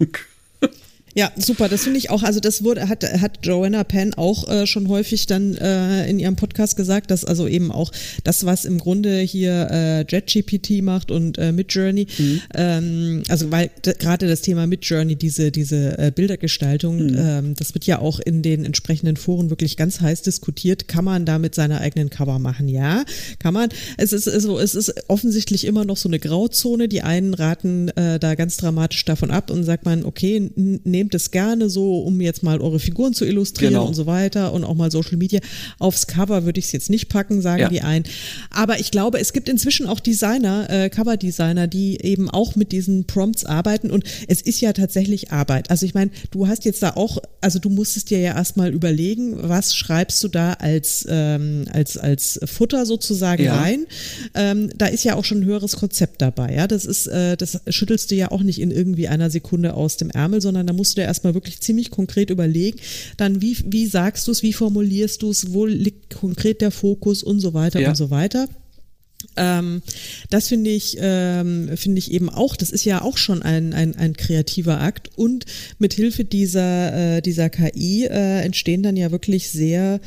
Ja, 1.15 1.31
super. 1.35 1.69
Das 1.69 1.83
finde 1.83 1.99
ich 1.99 2.09
auch. 2.09 2.23
Also 2.23 2.39
das 2.39 2.63
wurde 2.63 2.89
hat 2.89 3.03
hat 3.03 3.39
Joanna 3.43 3.83
Penn 3.83 4.13
auch 4.15 4.47
äh, 4.49 4.65
schon 4.65 4.87
häufig 4.87 5.27
dann 5.27 5.55
äh, 5.55 6.09
in 6.09 6.19
ihrem 6.19 6.35
Podcast 6.35 6.75
gesagt, 6.75 7.11
dass 7.11 7.23
also 7.23 7.47
eben 7.47 7.71
auch 7.71 7.91
das, 8.23 8.45
was 8.45 8.65
im 8.65 8.79
Grunde 8.79 9.19
hier 9.19 9.67
äh, 9.69 10.01
JetGPT 10.01 10.81
macht 10.81 11.11
und 11.11 11.37
äh, 11.37 11.51
Midjourney, 11.51 12.07
mhm. 12.17 12.41
ähm, 12.55 13.23
also 13.29 13.51
weil 13.51 13.69
gerade 13.83 14.27
das 14.27 14.41
Thema 14.41 14.65
Midjourney, 14.65 15.15
diese 15.15 15.51
diese 15.51 15.97
äh, 15.99 16.11
Bildergestaltung, 16.13 16.97
mhm. 16.97 17.15
ähm, 17.17 17.53
das 17.55 17.75
wird 17.75 17.85
ja 17.85 17.99
auch 17.99 18.19
in 18.19 18.41
den 18.41 18.65
entsprechenden 18.65 19.17
Foren 19.17 19.51
wirklich 19.51 19.77
ganz 19.77 20.01
heiß 20.01 20.23
diskutiert. 20.23 20.87
Kann 20.87 21.05
man 21.05 21.25
damit 21.25 21.53
seine 21.53 21.79
eigenen 21.81 22.09
Cover 22.09 22.39
machen? 22.39 22.67
Ja, 22.67 23.03
kann 23.37 23.53
man. 23.53 23.69
Es 23.97 24.13
ist 24.13 24.25
so, 24.25 24.59
es 24.59 24.73
ist 24.73 25.09
offensichtlich 25.09 25.65
immer 25.65 25.85
noch 25.85 25.97
so 25.97 26.09
eine 26.09 26.19
Grauzone. 26.19 26.87
Die 26.87 27.01
einen 27.01 27.35
raten 27.35 27.89
äh, 27.89 28.19
da 28.19 28.33
ganz 28.33 28.57
dramatisch 28.57 29.05
davon 29.05 29.29
ab 29.29 29.51
und 29.51 29.63
sagt 29.63 29.85
man, 29.85 30.05
okay, 30.05 30.49
nehmen 30.55 31.02
nehmt 31.03 31.15
es 31.15 31.31
gerne 31.31 31.69
so, 31.69 31.99
um 31.99 32.21
jetzt 32.21 32.43
mal 32.43 32.61
eure 32.61 32.79
Figuren 32.79 33.13
zu 33.13 33.25
illustrieren 33.25 33.73
genau. 33.73 33.87
und 33.87 33.93
so 33.93 34.05
weiter 34.05 34.53
und 34.53 34.63
auch 34.63 34.73
mal 34.73 34.89
Social 34.89 35.17
Media. 35.17 35.41
Aufs 35.77 36.07
Cover 36.07 36.45
würde 36.45 36.59
ich 36.59 36.65
es 36.67 36.71
jetzt 36.71 36.89
nicht 36.89 37.09
packen, 37.09 37.41
sagen 37.41 37.63
ja. 37.63 37.69
die 37.69 37.81
ein. 37.81 38.03
Aber 38.49 38.79
ich 38.79 38.89
glaube, 38.89 39.19
es 39.19 39.33
gibt 39.33 39.49
inzwischen 39.49 39.85
auch 39.85 39.99
Designer, 39.99 40.69
äh, 40.69 40.89
Cover-Designer, 40.89 41.67
die 41.67 41.99
eben 42.01 42.29
auch 42.29 42.55
mit 42.55 42.71
diesen 42.71 43.05
Prompts 43.05 43.43
arbeiten 43.43 43.91
und 43.91 44.05
es 44.29 44.41
ist 44.41 44.61
ja 44.61 44.71
tatsächlich 44.71 45.31
Arbeit. 45.31 45.69
Also 45.69 45.85
ich 45.85 45.93
meine, 45.93 46.11
du 46.31 46.47
hast 46.47 46.63
jetzt 46.63 46.81
da 46.81 46.91
auch, 46.91 47.17
also 47.41 47.59
du 47.59 47.69
musstest 47.69 48.09
dir 48.09 48.19
ja 48.19 48.33
erstmal 48.33 48.71
überlegen, 48.71 49.35
was 49.37 49.75
schreibst 49.75 50.23
du 50.23 50.29
da 50.29 50.53
als, 50.53 51.05
ähm, 51.09 51.65
als, 51.73 51.97
als 51.97 52.39
Futter 52.45 52.85
sozusagen 52.85 53.43
ja. 53.43 53.59
rein. 53.59 53.87
Ähm, 54.35 54.69
da 54.77 54.85
ist 54.85 55.03
ja 55.03 55.15
auch 55.15 55.25
schon 55.25 55.39
ein 55.39 55.45
höheres 55.45 55.75
Konzept 55.75 56.21
dabei, 56.21 56.55
ja. 56.55 56.67
Das 56.67 56.85
ist, 56.85 57.07
äh, 57.07 57.35
das 57.35 57.59
schüttelst 57.67 58.09
du 58.09 58.15
ja 58.15 58.31
auch 58.31 58.41
nicht 58.41 58.61
in 58.61 58.71
irgendwie 58.71 59.09
einer 59.09 59.29
Sekunde 59.29 59.73
aus 59.73 59.97
dem 59.97 60.09
Ärmel, 60.09 60.39
sondern 60.39 60.65
da 60.65 60.73
musst 60.73 60.92
musst 60.93 60.97
du 60.97 61.01
dir 61.01 61.07
erstmal 61.07 61.33
wirklich 61.33 61.59
ziemlich 61.59 61.89
konkret 61.89 62.29
überlegen, 62.29 62.79
dann 63.17 63.41
wie, 63.41 63.57
wie 63.65 63.87
sagst 63.87 64.27
du 64.27 64.31
es, 64.31 64.43
wie 64.43 64.53
formulierst 64.53 65.21
du 65.23 65.31
es, 65.31 65.51
wo 65.53 65.65
liegt 65.65 66.13
konkret 66.13 66.61
der 66.61 66.71
Fokus 66.71 67.23
und 67.23 67.39
so 67.39 67.53
weiter 67.53 67.79
ja. 67.79 67.89
und 67.89 67.95
so 67.95 68.11
weiter. 68.11 68.47
Ähm, 69.35 69.81
das 70.29 70.49
finde 70.49 70.69
ich, 70.69 70.97
ähm, 70.99 71.71
finde 71.75 71.97
ich 71.97 72.11
eben 72.11 72.29
auch, 72.29 72.55
das 72.55 72.69
ist 72.69 72.85
ja 72.85 73.01
auch 73.01 73.17
schon 73.17 73.41
ein, 73.41 73.73
ein, 73.73 73.95
ein 73.95 74.15
kreativer 74.15 74.81
Akt 74.81 75.09
und 75.15 75.45
mit 75.79 75.93
Hilfe 75.93 76.25
dieser, 76.25 77.17
äh, 77.17 77.21
dieser 77.21 77.49
KI 77.49 78.05
äh, 78.05 78.41
entstehen 78.41 78.83
dann 78.83 78.97
ja 78.97 79.11
wirklich 79.11 79.49
sehr 79.49 79.99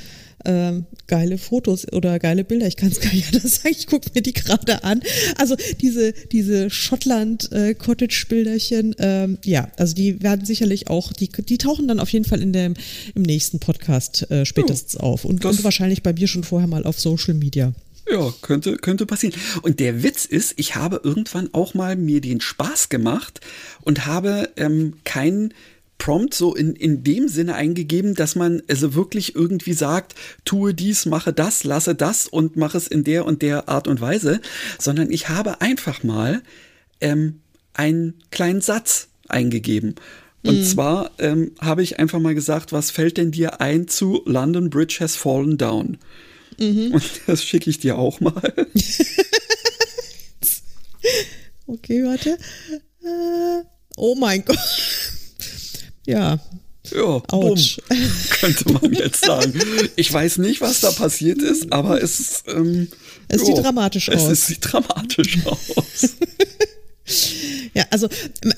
ähm, 0.46 0.86
geile 1.06 1.36
Fotos 1.38 1.86
oder 1.92 2.18
geile 2.18 2.42
Bilder. 2.44 2.66
Ich 2.66 2.76
kann 2.76 2.88
es 2.88 3.00
gar 3.00 3.12
nicht 3.12 3.34
anders 3.34 3.56
sagen. 3.56 3.76
Ich 3.78 3.86
gucke 3.86 4.08
mir 4.14 4.22
die 4.22 4.32
gerade 4.32 4.82
an. 4.84 5.02
Also 5.36 5.56
diese, 5.80 6.12
diese 6.12 6.70
Schottland-Cottage-Bilderchen, 6.70 8.98
äh, 8.98 9.24
ähm, 9.24 9.38
ja, 9.44 9.68
also 9.76 9.94
die 9.94 10.22
werden 10.22 10.46
sicherlich 10.46 10.88
auch, 10.88 11.12
die, 11.12 11.28
die 11.28 11.58
tauchen 11.58 11.88
dann 11.88 12.00
auf 12.00 12.08
jeden 12.10 12.24
Fall 12.24 12.40
in 12.40 12.52
dem, 12.52 12.74
im 13.14 13.22
nächsten 13.22 13.58
Podcast 13.58 14.30
äh, 14.30 14.46
spätestens 14.46 14.96
oh, 14.96 15.02
auf. 15.02 15.24
Und, 15.24 15.44
und 15.44 15.64
wahrscheinlich 15.64 16.02
bei 16.02 16.12
mir 16.12 16.28
schon 16.28 16.44
vorher 16.44 16.68
mal 16.68 16.86
auf 16.86 17.00
Social 17.00 17.34
Media. 17.34 17.72
Ja, 18.10 18.32
könnte, 18.40 18.76
könnte 18.76 19.04
passieren. 19.04 19.34
Und 19.62 19.80
der 19.80 20.04
Witz 20.04 20.26
ist, 20.26 20.54
ich 20.56 20.76
habe 20.76 21.00
irgendwann 21.02 21.52
auch 21.52 21.74
mal 21.74 21.96
mir 21.96 22.20
den 22.20 22.40
Spaß 22.40 22.88
gemacht 22.88 23.40
und 23.82 24.06
habe 24.06 24.50
ähm, 24.56 24.94
keinen 25.02 25.52
Prompt 25.98 26.34
so 26.34 26.54
in, 26.54 26.74
in 26.74 27.02
dem 27.02 27.28
Sinne 27.28 27.54
eingegeben, 27.54 28.14
dass 28.14 28.36
man 28.36 28.62
also 28.68 28.94
wirklich 28.94 29.34
irgendwie 29.34 29.72
sagt, 29.72 30.14
tue 30.44 30.74
dies, 30.74 31.06
mache 31.06 31.32
das, 31.32 31.64
lasse 31.64 31.94
das 31.94 32.26
und 32.26 32.56
mache 32.56 32.76
es 32.76 32.86
in 32.86 33.04
der 33.04 33.24
und 33.24 33.42
der 33.42 33.68
Art 33.68 33.88
und 33.88 34.00
Weise, 34.00 34.40
sondern 34.78 35.10
ich 35.10 35.28
habe 35.28 35.60
einfach 35.60 36.02
mal 36.02 36.42
ähm, 37.00 37.40
einen 37.74 38.14
kleinen 38.30 38.60
Satz 38.60 39.08
eingegeben. 39.28 39.94
Und 40.42 40.60
mhm. 40.60 40.64
zwar 40.64 41.10
ähm, 41.18 41.52
habe 41.60 41.82
ich 41.82 41.98
einfach 41.98 42.20
mal 42.20 42.34
gesagt, 42.34 42.72
was 42.72 42.90
fällt 42.90 43.16
denn 43.16 43.32
dir 43.32 43.60
ein 43.60 43.88
zu 43.88 44.22
London 44.26 44.70
Bridge 44.70 44.98
has 45.00 45.16
fallen 45.16 45.58
down? 45.58 45.98
Mhm. 46.58 46.92
Und 46.92 47.02
das 47.26 47.42
schicke 47.44 47.70
ich 47.70 47.78
dir 47.78 47.98
auch 47.98 48.20
mal. 48.20 48.32
okay, 51.66 52.04
warte. 52.04 52.38
Äh, 53.02 53.64
oh 53.96 54.14
mein 54.14 54.44
Gott. 54.44 54.58
Ja. 56.06 56.38
Ja, 56.92 57.20
Autsch. 57.28 57.78
bumm, 57.88 57.98
könnte 58.30 58.72
man 58.72 58.92
jetzt 58.92 59.24
sagen. 59.24 59.60
Ich 59.96 60.12
weiß 60.12 60.38
nicht, 60.38 60.60
was 60.60 60.80
da 60.80 60.92
passiert 60.92 61.42
ist, 61.42 61.72
aber 61.72 62.00
es 62.00 62.20
ist. 62.20 62.44
Ähm, 62.46 62.88
es 63.28 63.40
jo, 63.40 63.46
sieht 63.46 63.64
dramatisch 63.64 64.08
aus. 64.08 64.22
Es 64.22 64.46
sieht 64.46 64.58
dramatisch 64.60 65.38
aus. 65.46 66.16
Ja, 67.74 67.84
also 67.90 68.08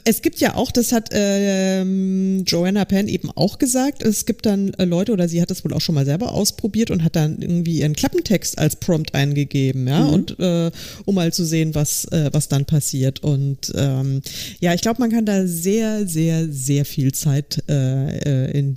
es 0.05 0.23
gibt 0.23 0.41
ja 0.41 0.55
auch, 0.55 0.71
das 0.71 0.93
hat 0.93 1.11
ähm, 1.13 2.45
Joanna 2.47 2.85
Penn 2.85 3.09
eben 3.09 3.31
auch 3.31 3.59
gesagt, 3.59 4.03
es 4.03 4.27
gibt 4.27 4.47
dann 4.47 4.73
äh, 4.75 4.85
Leute, 4.85 5.13
oder 5.13 5.29
sie 5.29 5.43
hat 5.43 5.51
das 5.51 5.65
wohl 5.65 5.75
auch 5.75 5.81
schon 5.81 5.95
mal 5.95 6.07
selber 6.07 6.33
ausprobiert 6.33 6.91
und 6.91 7.05
hat 7.05 7.17
dann 7.17 7.43
irgendwie 7.43 7.81
ihren 7.81 7.95
Klappentext 7.95 8.59
als 8.59 8.77
Prompt 8.77 9.15
eingegeben, 9.15 9.87
ja, 9.87 10.05
mhm. 10.05 10.13
und 10.13 10.41
äh, 10.41 10.71
um 11.05 11.15
mal 11.15 11.33
zu 11.33 11.45
sehen, 11.45 11.75
was, 11.75 12.07
äh, 12.07 12.31
was 12.33 12.49
dann 12.49 12.65
passiert. 12.65 13.23
Und 13.23 13.73
ähm, 13.75 14.23
ja, 14.61 14.73
ich 14.73 14.81
glaube, 14.81 15.01
man 15.01 15.11
kann 15.11 15.27
da 15.27 15.47
sehr, 15.47 16.07
sehr, 16.07 16.49
sehr 16.51 16.85
viel 16.85 17.13
Zeit 17.13 17.63
äh, 17.69 18.19
äh 18.19 18.59
in 18.59 18.75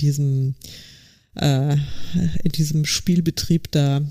äh, 1.35 1.75
in 2.43 2.51
diesem 2.51 2.85
Spielbetrieb 2.85 3.71
da 3.71 4.01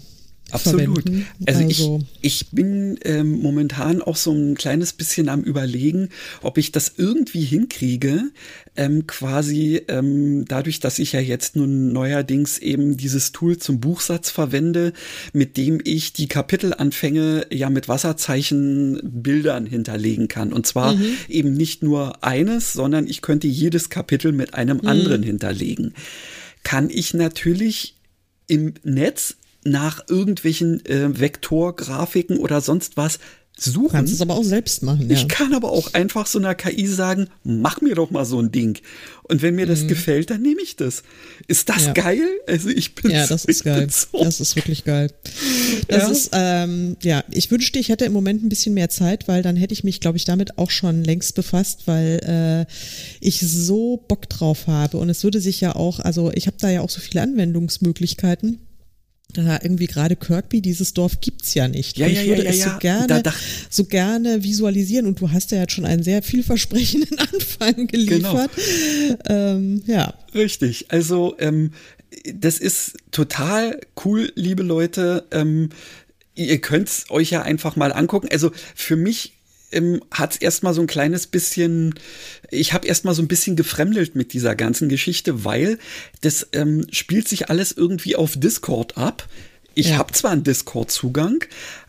Absolut. 0.53 1.05
Also, 1.47 1.61
also, 1.61 2.01
ich, 2.21 2.43
ich 2.43 2.51
bin 2.51 2.99
ähm, 3.05 3.41
momentan 3.41 4.03
auch 4.03 4.17
so 4.17 4.33
ein 4.33 4.55
kleines 4.55 4.93
bisschen 4.93 5.29
am 5.29 5.43
Überlegen, 5.43 6.09
ob 6.43 6.59
ich 6.59 6.73
das 6.73 6.95
irgendwie 6.97 7.45
hinkriege, 7.45 8.31
ähm, 8.77 9.07
quasi 9.07 9.83
ähm, 9.89 10.45
dadurch, 10.47 10.81
dass 10.81 10.99
ich 10.99 11.13
ja 11.13 11.21
jetzt 11.21 11.57
nun 11.57 11.93
neuerdings 11.93 12.59
eben 12.59 12.97
dieses 12.97 13.33
Tool 13.33 13.59
zum 13.59 13.81
Buchsatz 13.81 14.31
verwende, 14.31 14.93
mit 15.33 15.57
dem 15.57 15.81
ich 15.85 16.13
die 16.13 16.29
Kapitelanfänge 16.29 17.47
ja 17.51 17.71
mit 17.71 17.89
Wasserzeichen 17.89 19.01
Bildern 19.03 19.67
hinterlegen 19.67 20.29
kann. 20.29 20.53
Und 20.53 20.67
zwar 20.67 20.95
mhm. 20.95 21.17
eben 21.29 21.53
nicht 21.53 21.83
nur 21.83 22.25
eines, 22.25 22.73
sondern 22.73 23.07
ich 23.07 23.23
könnte 23.23 23.49
jedes 23.49 23.91
Kapitel 23.91 24.33
mit 24.33 24.55
einem 24.55 24.79
mhm. 24.79 24.89
anderen 24.89 25.23
hinterlegen. 25.23 25.95
Kann 26.63 26.91
ich 26.91 27.15
natürlich 27.15 27.97
im 28.47 28.75
Netz 28.83 29.37
nach 29.65 30.05
irgendwelchen 30.09 30.85
äh, 30.87 31.19
Vektorgrafiken 31.19 32.39
oder 32.39 32.61
sonst 32.61 32.97
was 32.97 33.19
suchen. 33.61 33.83
Du 33.85 33.89
kannst 33.89 34.13
es 34.13 34.21
aber 34.21 34.35
auch 34.35 34.45
selbst 34.45 34.83
machen. 34.83 35.09
Ja. 35.09 35.17
Ich 35.17 35.29
kann 35.29 35.55
aber 35.55 35.71
auch 35.71 35.93
einfach 35.95 36.27
so 36.27 36.39
einer 36.39 36.55
KI 36.55 36.87
sagen, 36.87 37.29
mach 37.45 37.81
mir 37.81 37.95
doch 37.95 38.11
mal 38.11 38.25
so 38.25 38.41
ein 38.41 38.51
Ding. 38.51 38.79
Und 39.25 39.43
wenn 39.43 39.55
mir 39.55 39.67
das 39.67 39.83
mhm. 39.83 39.89
gefällt, 39.89 40.31
dann 40.31 40.43
nehme 40.43 40.61
ich 40.63 40.77
das. 40.77 41.03
Ist 41.47 41.69
das 41.69 41.87
ja. 41.87 41.93
geil? 41.93 42.27
Also 42.47 42.69
ich 42.69 42.95
bin 42.95 43.11
Ja, 43.11 43.27
das 43.27 43.45
ist 43.45 43.65
geil. 43.65 43.89
So. 43.91 44.25
Das 44.25 44.41
ist 44.41 44.57
wirklich 44.57 44.85
geil. 44.85 45.11
Das 45.89 46.03
ja. 46.03 46.09
ist, 46.09 46.31
ähm, 46.33 46.97
ja, 47.03 47.23
ich 47.31 47.51
wünschte, 47.51 47.79
ich 47.79 47.91
hätte 47.91 48.05
im 48.05 48.13
Moment 48.13 48.43
ein 48.43 48.49
bisschen 48.49 48.75
mehr 48.75 48.89
Zeit, 48.89 49.29
weil 49.29 49.43
dann 49.43 49.57
hätte 49.57 49.75
ich 49.75 49.85
mich, 49.85 50.01
glaube 50.01 50.17
ich, 50.17 50.25
damit 50.25 50.59
auch 50.59 50.71
schon 50.71 51.05
längst 51.05 51.35
befasst, 51.35 51.83
weil 51.87 52.67
äh, 52.69 52.73
ich 53.21 53.41
so 53.41 53.99
Bock 54.09 54.29
drauf 54.29 54.67
habe. 54.67 54.97
Und 54.97 55.11
es 55.11 55.23
würde 55.23 55.41
sich 55.41 55.61
ja 55.61 55.77
auch, 55.77 56.01
also 56.01 56.33
ich 56.35 56.47
habe 56.47 56.57
da 56.61 56.71
ja 56.71 56.81
auch 56.81 56.91
so 56.91 57.01
viele 57.01 57.23
Anwendungsmöglichkeiten 57.23 58.59
da 59.33 59.59
irgendwie 59.63 59.87
gerade 59.87 60.17
Kirkby, 60.17 60.61
dieses 60.61 60.95
Dorf 60.95 61.21
gibt's 61.21 61.55
ja 61.55 61.69
nicht. 61.69 61.99
Ja, 61.99 62.07
und 62.07 62.13
ich 62.13 62.23
ja, 62.23 62.27
würde 62.27 62.45
ja, 62.45 62.51
es 62.51 62.63
so 62.63 62.71
gerne, 62.79 63.23
so 63.69 63.85
gerne 63.85 64.43
visualisieren 64.43 65.07
und 65.07 65.21
du 65.21 65.31
hast 65.31 65.51
ja 65.51 65.59
jetzt 65.59 65.73
schon 65.73 65.85
einen 65.85 66.03
sehr 66.03 66.23
vielversprechenden 66.23 67.19
Anfang 67.33 67.87
geliefert. 67.87 68.51
Genau. 68.57 69.21
Ähm, 69.29 69.83
ja. 69.87 70.15
Richtig. 70.35 70.87
Also 70.89 71.37
ähm, 71.39 71.73
das 72.35 72.59
ist 72.59 72.97
total 73.11 73.81
cool, 74.05 74.33
liebe 74.35 74.63
Leute. 74.63 75.27
Ähm, 75.31 75.71
ihr 76.35 76.61
könnt 76.61 76.89
es 76.89 77.07
euch 77.11 77.31
ja 77.31 77.43
einfach 77.43 77.77
mal 77.77 77.93
angucken. 77.93 78.29
Also 78.31 78.51
für 78.75 78.97
mich 78.97 79.35
ähm, 79.73 80.01
hat 80.11 80.33
es 80.33 80.37
erstmal 80.39 80.75
so 80.75 80.81
ein 80.81 80.87
kleines 80.87 81.27
bisschen, 81.27 81.95
ich 82.51 82.73
habe 82.73 82.87
erstmal 82.87 83.15
so 83.15 83.23
ein 83.23 83.29
bisschen 83.29 83.57
gefremdelt 83.57 84.15
mit 84.15 84.33
dieser 84.33 84.55
ganzen 84.55 84.89
Geschichte, 84.89 85.45
weil 85.45 85.79
das 86.21 86.49
ähm, 86.53 86.87
spielt 86.91 87.29
sich 87.29 87.51
alles 87.51 87.73
irgendwie 87.73 88.17
auf 88.17 88.39
Discord 88.39 88.97
ab. 88.97 89.29
Ich 89.75 89.91
ja. 89.91 89.99
habe 89.99 90.13
zwar 90.13 90.33
einen 90.33 90.43
Discord-Zugang, 90.43 91.45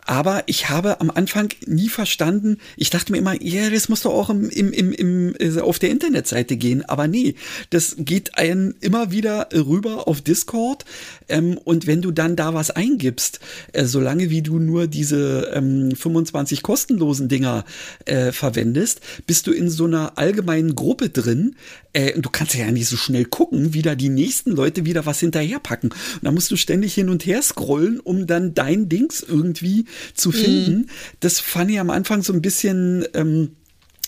aber 0.05 0.43
ich 0.47 0.69
habe 0.69 0.99
am 0.99 1.11
Anfang 1.11 1.49
nie 1.65 1.89
verstanden, 1.89 2.57
ich 2.75 2.89
dachte 2.89 3.11
mir 3.11 3.19
immer, 3.19 3.41
ja, 3.41 3.69
das 3.69 3.87
muss 3.87 4.01
doch 4.01 4.13
auch 4.13 4.29
im, 4.29 4.49
im, 4.49 4.71
im, 4.73 4.91
im, 4.93 5.35
äh, 5.39 5.59
auf 5.59 5.79
der 5.79 5.89
Internetseite 5.89 6.57
gehen. 6.57 6.83
Aber 6.83 7.07
nee, 7.07 7.35
das 7.69 7.95
geht 7.97 8.37
einen 8.37 8.75
immer 8.81 9.11
wieder 9.11 9.49
rüber 9.53 10.07
auf 10.07 10.21
Discord. 10.21 10.85
Ähm, 11.29 11.57
und 11.57 11.87
wenn 11.87 12.01
du 12.01 12.11
dann 12.11 12.35
da 12.35 12.53
was 12.53 12.71
eingibst, 12.71 13.39
äh, 13.73 13.85
solange 13.85 14.29
wie 14.29 14.41
du 14.41 14.59
nur 14.59 14.87
diese 14.87 15.51
ähm, 15.53 15.95
25 15.95 16.63
kostenlosen 16.63 17.29
Dinger 17.29 17.63
äh, 18.05 18.31
verwendest, 18.31 19.01
bist 19.27 19.47
du 19.47 19.51
in 19.51 19.69
so 19.69 19.85
einer 19.85 20.17
allgemeinen 20.17 20.75
Gruppe 20.75 21.09
drin. 21.09 21.55
Äh, 21.93 22.19
du 22.19 22.29
kannst 22.29 22.55
ja 22.55 22.71
nicht 22.71 22.87
so 22.87 22.97
schnell 22.97 23.25
gucken, 23.25 23.73
wie 23.73 23.81
da 23.81 23.95
die 23.95 24.09
nächsten 24.09 24.51
Leute 24.51 24.85
wieder 24.85 25.05
was 25.05 25.19
hinterherpacken. 25.19 25.91
Und 25.91 26.23
da 26.23 26.31
musst 26.31 26.49
du 26.49 26.55
ständig 26.55 26.93
hin 26.93 27.09
und 27.09 27.25
her 27.25 27.41
scrollen, 27.41 27.99
um 27.99 28.27
dann 28.27 28.53
dein 28.53 28.89
Dings 28.89 29.23
irgendwie 29.27 29.85
zu 30.13 30.31
finden. 30.31 30.77
Mhm. 30.77 30.89
Das 31.19 31.39
fand 31.39 31.71
ich 31.71 31.79
am 31.79 31.89
Anfang 31.89 32.23
so 32.23 32.33
ein 32.33 32.41
bisschen 32.41 33.05
ähm, 33.13 33.51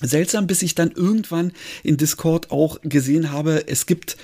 seltsam, 0.01 0.47
bis 0.47 0.61
ich 0.61 0.75
dann 0.75 0.91
irgendwann 0.91 1.51
in 1.83 1.97
Discord 1.97 2.51
auch 2.51 2.79
gesehen 2.81 3.31
habe, 3.31 3.67
es 3.67 3.85
gibt 3.85 4.17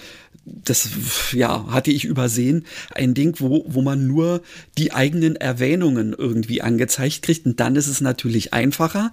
das 0.45 0.89
ja, 1.32 1.68
hatte 1.72 1.91
ich 1.91 2.05
übersehen, 2.05 2.66
ein 2.91 3.14
Ding, 3.14 3.36
wo, 3.39 3.66
wo 3.68 3.82
man 3.82 4.07
nur 4.07 4.41
die 4.78 4.93
eigenen 4.93 5.36
Erwähnungen 5.36 6.14
irgendwie 6.18 6.62
angezeigt 6.62 7.22
kriegt. 7.22 7.45
Und 7.45 7.60
dann 7.60 7.76
ist 7.76 7.88
es 7.88 8.01
natürlich 8.01 8.53
einfacher. 8.53 9.12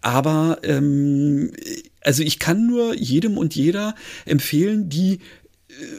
Aber 0.00 0.58
ähm, 0.62 1.52
also 2.02 2.22
ich 2.22 2.38
kann 2.38 2.66
nur 2.66 2.94
jedem 2.94 3.38
und 3.38 3.54
jeder 3.54 3.94
empfehlen, 4.26 4.88
die 4.88 5.20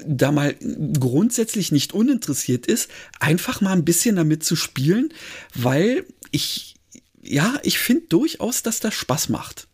da 0.05 0.31
mal 0.31 0.55
grundsätzlich 0.99 1.71
nicht 1.71 1.93
uninteressiert 1.93 2.65
ist, 2.65 2.89
einfach 3.19 3.61
mal 3.61 3.73
ein 3.73 3.85
bisschen 3.85 4.15
damit 4.15 4.43
zu 4.43 4.55
spielen, 4.55 5.13
weil 5.53 6.05
ich, 6.31 6.75
ja, 7.21 7.59
ich 7.63 7.79
finde 7.79 8.07
durchaus, 8.09 8.63
dass 8.63 8.79
das 8.79 8.93
Spaß 8.93 9.29
macht. 9.29 9.67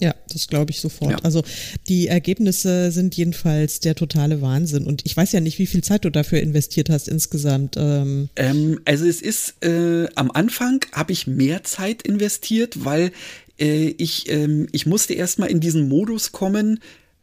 Ja, 0.00 0.14
das 0.32 0.46
glaube 0.46 0.70
ich 0.70 0.80
sofort. 0.80 1.10
Ja. 1.10 1.18
Also 1.18 1.42
die 1.88 2.06
Ergebnisse 2.06 2.92
sind 2.92 3.16
jedenfalls 3.16 3.80
der 3.80 3.96
totale 3.96 4.40
Wahnsinn. 4.40 4.86
Und 4.86 5.04
ich 5.04 5.16
weiß 5.16 5.32
ja 5.32 5.40
nicht, 5.40 5.58
wie 5.58 5.66
viel 5.66 5.82
Zeit 5.82 6.04
du 6.04 6.10
dafür 6.10 6.40
investiert 6.40 6.88
hast 6.88 7.08
insgesamt. 7.08 7.74
Ähm. 7.76 8.28
Ähm, 8.36 8.80
also 8.84 9.06
es 9.06 9.20
ist, 9.20 9.62
äh, 9.64 10.06
am 10.14 10.30
Anfang 10.30 10.84
habe 10.92 11.12
ich 11.12 11.26
mehr 11.26 11.64
Zeit 11.64 12.02
investiert, 12.02 12.84
weil 12.84 13.10
äh, 13.58 13.88
ich, 13.98 14.28
äh, 14.30 14.66
ich 14.70 14.86
musste 14.86 15.14
erstmal 15.14 15.50
in 15.50 15.58
diesen 15.58 15.88
Modus 15.88 16.30
kommen, 16.30 16.78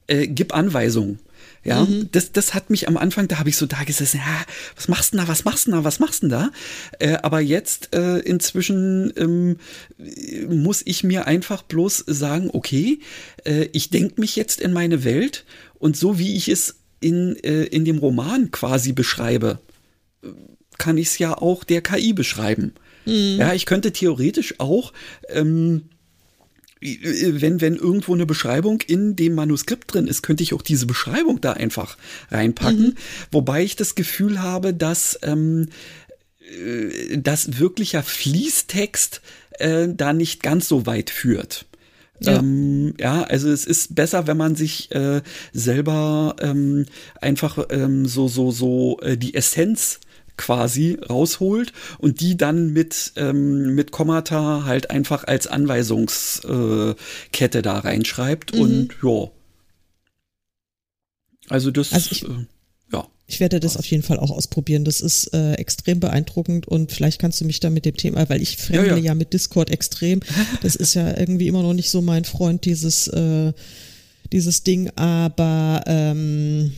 äh, 0.07 0.27
gib 0.27 0.53
Anweisungen. 0.53 1.19
Ja, 1.65 1.83
mhm. 1.83 2.09
das, 2.11 2.31
das 2.31 2.53
hat 2.53 2.69
mich 2.69 2.87
am 2.87 2.95
Anfang, 2.95 3.27
da 3.27 3.39
habe 3.39 3.49
ich 3.49 3.57
so 3.57 3.65
da 3.65 3.83
gesessen, 3.83 4.17
ja, 4.17 4.45
was 4.75 4.87
machst 4.87 5.13
du 5.13 5.17
da, 5.17 5.27
was 5.27 5.45
machst 5.45 5.65
du 5.65 5.71
da, 5.71 5.83
was 5.83 5.99
machst 5.99 6.21
du 6.21 6.27
da? 6.27 6.51
Äh, 6.99 7.17
aber 7.23 7.39
jetzt 7.41 7.95
äh, 7.95 8.19
inzwischen 8.19 9.11
ähm, 9.17 9.57
muss 10.47 10.83
ich 10.85 11.03
mir 11.03 11.25
einfach 11.25 11.63
bloß 11.63 12.03
sagen, 12.05 12.51
okay, 12.53 12.99
äh, 13.45 13.67
ich 13.73 13.89
denke 13.89 14.21
mich 14.21 14.35
jetzt 14.35 14.61
in 14.61 14.73
meine 14.73 15.03
Welt 15.03 15.43
und 15.79 15.97
so 15.97 16.19
wie 16.19 16.35
ich 16.35 16.49
es 16.49 16.75
in, 16.99 17.35
äh, 17.43 17.63
in 17.63 17.83
dem 17.83 17.97
Roman 17.97 18.51
quasi 18.51 18.93
beschreibe, 18.93 19.57
kann 20.77 20.99
ich 20.99 21.07
es 21.07 21.17
ja 21.17 21.35
auch 21.35 21.63
der 21.63 21.81
KI 21.81 22.13
beschreiben. 22.13 22.73
Mhm. 23.05 23.37
Ja, 23.39 23.53
ich 23.55 23.65
könnte 23.65 23.91
theoretisch 23.91 24.59
auch 24.59 24.93
ähm, 25.29 25.89
wenn, 26.85 27.61
wenn 27.61 27.75
irgendwo 27.75 28.13
eine 28.13 28.25
Beschreibung 28.25 28.81
in 28.81 29.15
dem 29.15 29.35
Manuskript 29.35 29.93
drin 29.93 30.07
ist, 30.07 30.21
könnte 30.21 30.43
ich 30.43 30.53
auch 30.53 30.61
diese 30.61 30.85
Beschreibung 30.85 31.41
da 31.41 31.53
einfach 31.53 31.97
reinpacken. 32.31 32.87
Mhm. 32.87 32.95
Wobei 33.31 33.63
ich 33.63 33.75
das 33.75 33.95
Gefühl 33.95 34.41
habe, 34.41 34.73
dass, 34.73 35.19
ähm, 35.23 35.69
äh, 36.39 37.17
dass 37.17 37.59
wirklicher 37.59 38.03
Fließtext 38.03 39.21
äh, 39.59 39.87
da 39.89 40.13
nicht 40.13 40.43
ganz 40.43 40.67
so 40.67 40.85
weit 40.85 41.09
führt. 41.09 41.65
Ja. 42.19 42.39
Ähm, 42.39 42.93
ja, 42.99 43.23
also 43.23 43.49
es 43.49 43.65
ist 43.65 43.95
besser, 43.95 44.27
wenn 44.27 44.37
man 44.37 44.55
sich 44.55 44.91
äh, 44.93 45.21
selber 45.51 46.35
ähm, 46.39 46.85
einfach 47.19 47.65
ähm, 47.69 48.05
so 48.05 48.27
so 48.29 48.51
so 48.51 48.99
äh, 49.01 49.17
die 49.17 49.33
Essenz 49.33 49.99
quasi 50.37 50.97
rausholt 51.09 51.73
und 51.97 52.21
die 52.21 52.37
dann 52.37 52.73
mit, 52.73 53.13
ähm, 53.15 53.75
mit 53.75 53.91
Kommata 53.91 54.63
halt 54.65 54.91
einfach 54.91 55.23
als 55.23 55.47
Anweisungskette 55.47 57.61
da 57.61 57.79
reinschreibt 57.79 58.55
mhm. 58.55 58.61
und 58.61 58.89
ja. 59.03 59.29
Also 61.49 61.71
das, 61.71 61.93
also 61.93 62.09
ich, 62.11 62.23
äh, 62.23 62.45
ja. 62.91 63.07
Ich 63.27 63.39
werde 63.39 63.59
das 63.59 63.77
auf 63.77 63.85
jeden 63.85 64.03
Fall 64.03 64.19
auch 64.19 64.31
ausprobieren. 64.31 64.83
Das 64.83 65.01
ist 65.01 65.33
äh, 65.33 65.53
extrem 65.53 65.99
beeindruckend 65.99 66.67
und 66.67 66.91
vielleicht 66.91 67.19
kannst 67.19 67.41
du 67.41 67.45
mich 67.45 67.59
da 67.59 67.69
mit 67.69 67.85
dem 67.85 67.95
Thema, 67.95 68.27
weil 68.29 68.41
ich 68.41 68.57
fremde 68.57 68.89
ja, 68.89 68.97
ja. 68.97 69.03
ja 69.03 69.15
mit 69.15 69.33
Discord 69.33 69.69
extrem. 69.69 70.21
Das 70.61 70.75
ist 70.75 70.95
ja 70.95 71.17
irgendwie 71.17 71.47
immer 71.47 71.61
noch 71.61 71.73
nicht 71.73 71.89
so 71.89 72.01
mein 72.01 72.25
Freund, 72.25 72.65
dieses, 72.65 73.07
äh, 73.07 73.53
dieses 74.31 74.63
Ding, 74.63 74.89
aber 74.95 75.83
ähm, 75.85 76.73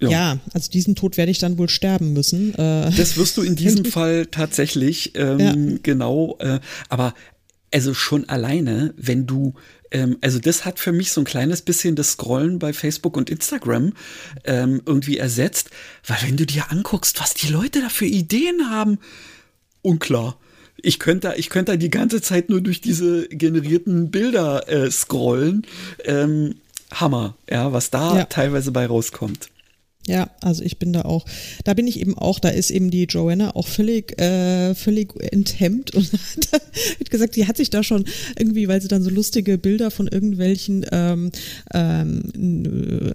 ja. 0.00 0.10
ja. 0.10 0.38
also 0.52 0.70
diesen 0.70 0.96
Tod 0.96 1.16
werde 1.16 1.30
ich 1.30 1.38
dann 1.38 1.58
wohl 1.58 1.68
sterben 1.68 2.12
müssen. 2.12 2.54
Äh, 2.54 2.90
das 2.96 3.16
wirst 3.16 3.36
du 3.36 3.42
in 3.42 3.56
diesem 3.56 3.84
Fall 3.86 4.26
tatsächlich, 4.26 5.12
ähm, 5.14 5.38
ja. 5.38 5.78
genau. 5.82 6.36
Äh, 6.40 6.60
aber 6.88 7.14
also 7.72 7.94
schon 7.94 8.28
alleine, 8.28 8.94
wenn 8.96 9.26
du, 9.26 9.54
ähm, 9.90 10.16
also 10.20 10.38
das 10.38 10.64
hat 10.64 10.78
für 10.78 10.92
mich 10.92 11.12
so 11.12 11.20
ein 11.20 11.24
kleines 11.24 11.62
bisschen 11.62 11.96
das 11.96 12.12
Scrollen 12.12 12.58
bei 12.58 12.72
Facebook 12.72 13.16
und 13.16 13.30
Instagram 13.30 13.92
ähm, 14.44 14.82
irgendwie 14.86 15.18
ersetzt, 15.18 15.70
weil 16.06 16.18
wenn 16.22 16.36
du 16.36 16.46
dir 16.46 16.70
anguckst, 16.70 17.20
was 17.20 17.34
die 17.34 17.48
Leute 17.48 17.80
da 17.80 17.88
für 17.88 18.06
Ideen 18.06 18.70
haben, 18.70 18.98
unklar. 19.82 20.38
Ich 20.82 20.98
könnte, 20.98 21.34
ich 21.36 21.50
könnte 21.50 21.76
die 21.76 21.90
ganze 21.90 22.22
Zeit 22.22 22.48
nur 22.48 22.62
durch 22.62 22.80
diese 22.80 23.28
generierten 23.28 24.10
Bilder 24.10 24.68
äh, 24.68 24.90
scrollen. 24.90 25.66
Ähm, 26.04 26.56
Hammer, 26.90 27.36
ja, 27.48 27.72
was 27.72 27.90
da 27.90 28.16
ja. 28.16 28.24
teilweise 28.24 28.72
bei 28.72 28.86
rauskommt. 28.86 29.50
Ja, 30.10 30.28
also 30.40 30.64
ich 30.64 30.78
bin 30.78 30.92
da 30.92 31.02
auch, 31.02 31.24
da 31.62 31.72
bin 31.72 31.86
ich 31.86 32.00
eben 32.00 32.18
auch, 32.18 32.40
da 32.40 32.48
ist 32.48 32.72
eben 32.72 32.90
die 32.90 33.04
Joanna 33.04 33.54
auch 33.54 33.68
völlig, 33.68 34.20
äh, 34.20 34.74
völlig 34.74 35.14
enthemmt 35.32 35.94
und 35.94 36.10
hat 36.52 37.10
gesagt, 37.10 37.34
sie 37.34 37.46
hat 37.46 37.56
sich 37.56 37.70
da 37.70 37.84
schon 37.84 38.04
irgendwie, 38.36 38.66
weil 38.66 38.82
sie 38.82 38.88
dann 38.88 39.04
so 39.04 39.10
lustige 39.10 39.56
Bilder 39.56 39.92
von 39.92 40.08
irgendwelchen 40.08 40.84
ähm, 40.90 41.30
ähm, 41.72 42.24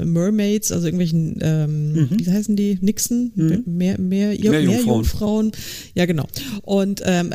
Mermaids, 0.05 0.71
also 0.71 0.87
irgendwelchen, 0.87 1.37
ähm, 1.41 1.93
mhm. 1.93 2.09
wie 2.11 2.31
heißen 2.31 2.55
die, 2.55 2.77
Nixon, 2.79 3.33
mhm. 3.35 3.63
mehr, 3.65 3.99
mehr, 3.99 4.29
mehr, 4.29 4.51
mehr 4.51 4.61
Jungfrauen. 4.61 5.51
Ja, 5.95 6.05
genau. 6.05 6.27
Und 6.61 7.01
ähm, 7.03 7.33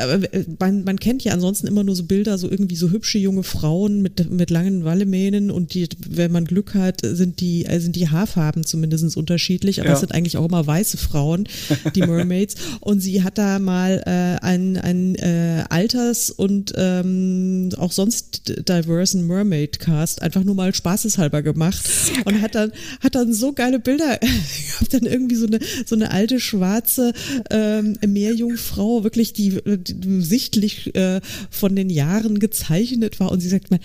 man, 0.59 0.85
man 0.85 0.99
kennt 0.99 1.23
ja 1.23 1.35
ansonsten 1.35 1.67
immer 1.67 1.85
nur 1.85 1.97
so 1.97 2.05
Bilder, 2.05 2.39
so 2.39 2.51
irgendwie 2.51 2.77
so 2.77 2.89
hübsche 2.89 3.19
junge 3.19 3.43
Frauen 3.43 4.01
mit, 4.01 4.31
mit 4.31 4.49
langen 4.49 4.85
Wallemähnen 4.85 5.51
und 5.51 5.75
die, 5.75 5.87
wenn 6.09 6.33
man 6.33 6.47
Glück 6.47 6.73
hat, 6.73 7.03
sind 7.03 7.41
die, 7.41 7.67
äh, 7.67 7.79
sind 7.79 7.97
die 7.97 8.09
Haarfarben 8.09 8.65
zumindest 8.65 9.19
unterschiedlich 9.19 9.50
unterschiedlich, 9.51 9.81
aber 9.81 9.89
ja. 9.89 9.95
es 9.95 10.01
sind 10.01 10.13
eigentlich 10.13 10.37
auch 10.37 10.47
immer 10.47 10.67
weiße 10.67 10.97
Frauen, 10.97 11.49
die 11.95 12.01
Mermaids. 12.07 12.55
und 12.81 13.01
sie 13.01 13.23
hat 13.23 13.39
da 13.39 13.59
mal 13.59 14.03
äh, 14.07 14.45
einen, 14.45 14.77
einen 14.77 15.15
äh, 15.17 15.65
Alters- 15.69 16.31
und 16.31 16.73
ähm, 16.77 17.71
auch 17.77 17.93
sonst 17.93 18.69
diversen 18.69 19.27
Mermaid-Cast 19.27 20.23
einfach 20.23 20.45
nur 20.45 20.55
mal 20.55 20.75
spaßeshalber 20.75 21.43
gemacht 21.43 21.83
und 22.25 22.41
hat 22.41 22.55
dann, 22.55 22.73
hat 23.03 23.15
dann 23.15 23.33
so 23.33 23.53
geile 23.53 23.81
Bilder 23.81 24.19
gehabt, 24.19 24.95
dann 24.95 25.05
irgendwie 25.05 25.37
so 25.37 25.47
eine, 25.47 25.59
so 25.85 25.95
eine 25.95 26.11
alte 26.11 26.41
schwarze 26.41 27.13
ähm, 27.51 27.97
Meerjungfrau, 28.07 29.05
wirklich 29.05 29.33
die, 29.33 29.61
die 29.65 30.23
sichtlich 30.23 30.95
äh, 30.95 31.21
von 31.51 31.75
den 31.75 31.91
Jahren 31.91 32.39
gezeichnet 32.39 33.21
war 33.21 33.33
und 33.33 33.41
sie 33.41 33.49
sagt 33.49 33.71
mal, 33.71 33.81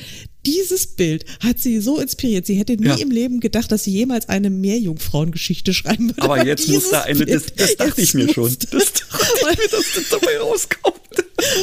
dieses 0.46 0.88
Bild 0.88 1.26
hat 1.40 1.60
sie 1.60 1.80
so 1.80 2.00
inspiriert. 2.00 2.46
Sie 2.46 2.56
hätte 2.56 2.74
nie 2.78 2.88
ja. 2.88 2.96
im 2.96 3.12
Leben 3.12 3.40
gedacht, 3.40 3.72
dass 3.72 3.84
sie 3.84 3.92
jemals 3.92 4.30
eine 4.30 4.50
Meerjungfrauengeschichte 4.50 5.74
schreiben 5.74 6.10
würde. 6.10 6.22
Aber 6.22 6.46
jetzt 6.46 6.68
muss 6.68 6.90
da 6.90 7.02
eine, 7.02 7.26
das, 7.26 7.46
das 7.56 7.76
dachte 7.76 8.02
ich 8.02 8.14
mir 8.14 8.32
schon. 8.32 8.56
Das 8.72 8.94
dachte 8.94 9.52
ich 9.52 9.58
mir, 9.58 9.68
dass 9.70 9.86
das 9.96 10.10
dabei 10.10 10.38
rauskommt. 10.40 10.96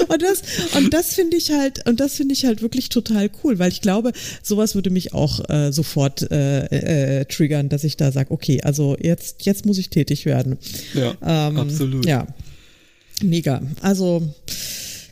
Und 0.09 0.22
das, 0.22 0.43
und 0.76 0.93
das 0.93 1.14
finde 1.14 1.37
ich 1.37 1.51
halt, 1.51 1.87
und 1.89 2.01
das 2.01 2.14
finde 2.16 2.35
ich 2.35 2.45
halt 2.45 2.62
wirklich 2.62 2.89
total 2.89 3.30
cool, 3.43 3.59
weil 3.59 3.70
ich 3.70 3.80
glaube, 3.80 4.12
sowas 4.43 4.74
würde 4.74 4.91
mich 4.91 5.14
auch 5.14 5.49
äh, 5.49 5.72
sofort 5.72 6.30
äh, 6.30 7.20
äh, 7.20 7.24
triggern, 7.24 7.68
dass 7.68 7.85
ich 7.85 7.97
da 7.97 8.12
sage, 8.12 8.30
okay, 8.30 8.61
also 8.62 8.97
jetzt, 9.01 9.45
jetzt 9.45 9.66
muss 9.66 9.78
ich 9.78 9.89
tätig 9.89 10.26
werden. 10.26 10.59
Ja, 10.95 11.14
ähm, 11.22 11.57
absolut. 11.57 12.07
Ja, 12.07 12.26
mega. 13.22 13.62
Also 13.80 14.22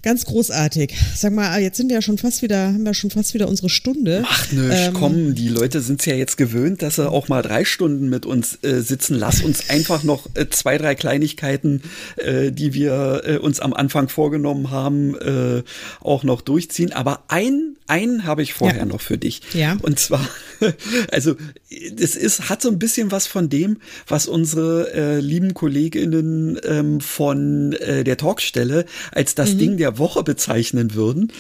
Ganz 0.03 0.24
großartig. 0.24 0.94
Sag 1.14 1.34
mal, 1.34 1.61
jetzt 1.61 1.76
sind 1.76 1.88
wir 1.88 1.96
ja 1.96 2.03
schon 2.03 2.16
fast 2.16 2.40
wieder, 2.40 2.68
haben 2.68 2.84
wir 2.84 2.94
schon 2.94 3.11
fast 3.11 3.34
wieder 3.34 3.48
unsere 3.48 3.68
Stunde. 3.68 4.22
Ach 4.26 4.51
nö, 4.51 4.70
ähm, 4.72 4.94
komm, 4.94 5.34
die 5.34 5.48
Leute 5.48 5.82
sind 5.82 6.01
es 6.01 6.07
ja 6.07 6.14
jetzt 6.14 6.38
gewöhnt, 6.38 6.80
dass 6.80 6.96
sie 6.96 7.11
auch 7.11 7.28
mal 7.28 7.42
drei 7.42 7.66
Stunden 7.66 8.09
mit 8.09 8.24
uns 8.24 8.59
äh, 8.62 8.80
sitzen. 8.80 9.14
Lass 9.18 9.42
uns 9.42 9.68
einfach 9.68 10.03
noch 10.03 10.26
äh, 10.34 10.48
zwei, 10.48 10.78
drei 10.78 10.94
Kleinigkeiten, 10.94 11.82
äh, 12.16 12.51
die 12.51 12.72
wir 12.72 13.22
äh, 13.26 13.36
uns 13.36 13.61
am 13.61 13.74
Anfang 13.74 14.09
vorgenommen 14.09 14.70
haben, 14.70 15.16
äh, 15.16 15.62
auch 16.01 16.24
noch 16.24 16.40
durchziehen. 16.40 16.94
Aber 16.94 17.24
ein, 17.28 17.76
einen 17.86 18.24
habe 18.24 18.42
ich 18.42 18.55
vorher 18.55 18.80
ja. 18.80 18.86
noch 18.86 19.03
für 19.03 19.18
dich. 19.18 19.42
Ja. 19.53 19.76
Und 19.82 19.98
zwar, 19.98 20.26
also 21.12 21.36
es 21.68 22.16
ist, 22.16 22.48
hat 22.48 22.62
so 22.62 22.70
ein 22.70 22.78
bisschen 22.78 23.11
was 23.11 23.26
von 23.26 23.51
dem, 23.51 23.76
was 24.09 24.26
unsere 24.28 24.94
äh, 24.94 25.20
lieben 25.20 25.53
Kolleginnen 25.53 26.59
ähm, 26.64 27.01
von 27.03 27.72
der 27.72 28.16
Talkstelle 28.16 28.84
als 29.12 29.34
das 29.34 29.55
mhm. 29.55 29.59
Ding 29.59 29.76
der 29.76 29.89
Woche 29.99 30.22
bezeichnen 30.22 30.95
würden. 30.95 31.22
Mhm. 31.22 31.30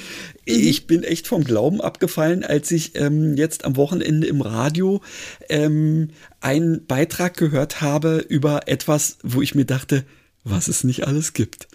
Ich 0.44 0.86
bin 0.86 1.02
echt 1.02 1.26
vom 1.26 1.44
Glauben 1.44 1.80
abgefallen, 1.80 2.44
als 2.44 2.70
ich 2.70 2.96
ähm, 2.96 3.36
jetzt 3.36 3.64
am 3.64 3.76
Wochenende 3.76 4.26
im 4.26 4.40
Radio 4.40 5.00
ähm, 5.48 6.10
einen 6.40 6.86
Beitrag 6.86 7.36
gehört 7.36 7.80
habe 7.80 8.24
über 8.28 8.68
etwas, 8.68 9.18
wo 9.22 9.42
ich 9.42 9.54
mir 9.54 9.64
dachte, 9.64 10.04
was 10.44 10.68
es 10.68 10.84
nicht 10.84 11.06
alles 11.06 11.32
gibt. 11.32 11.68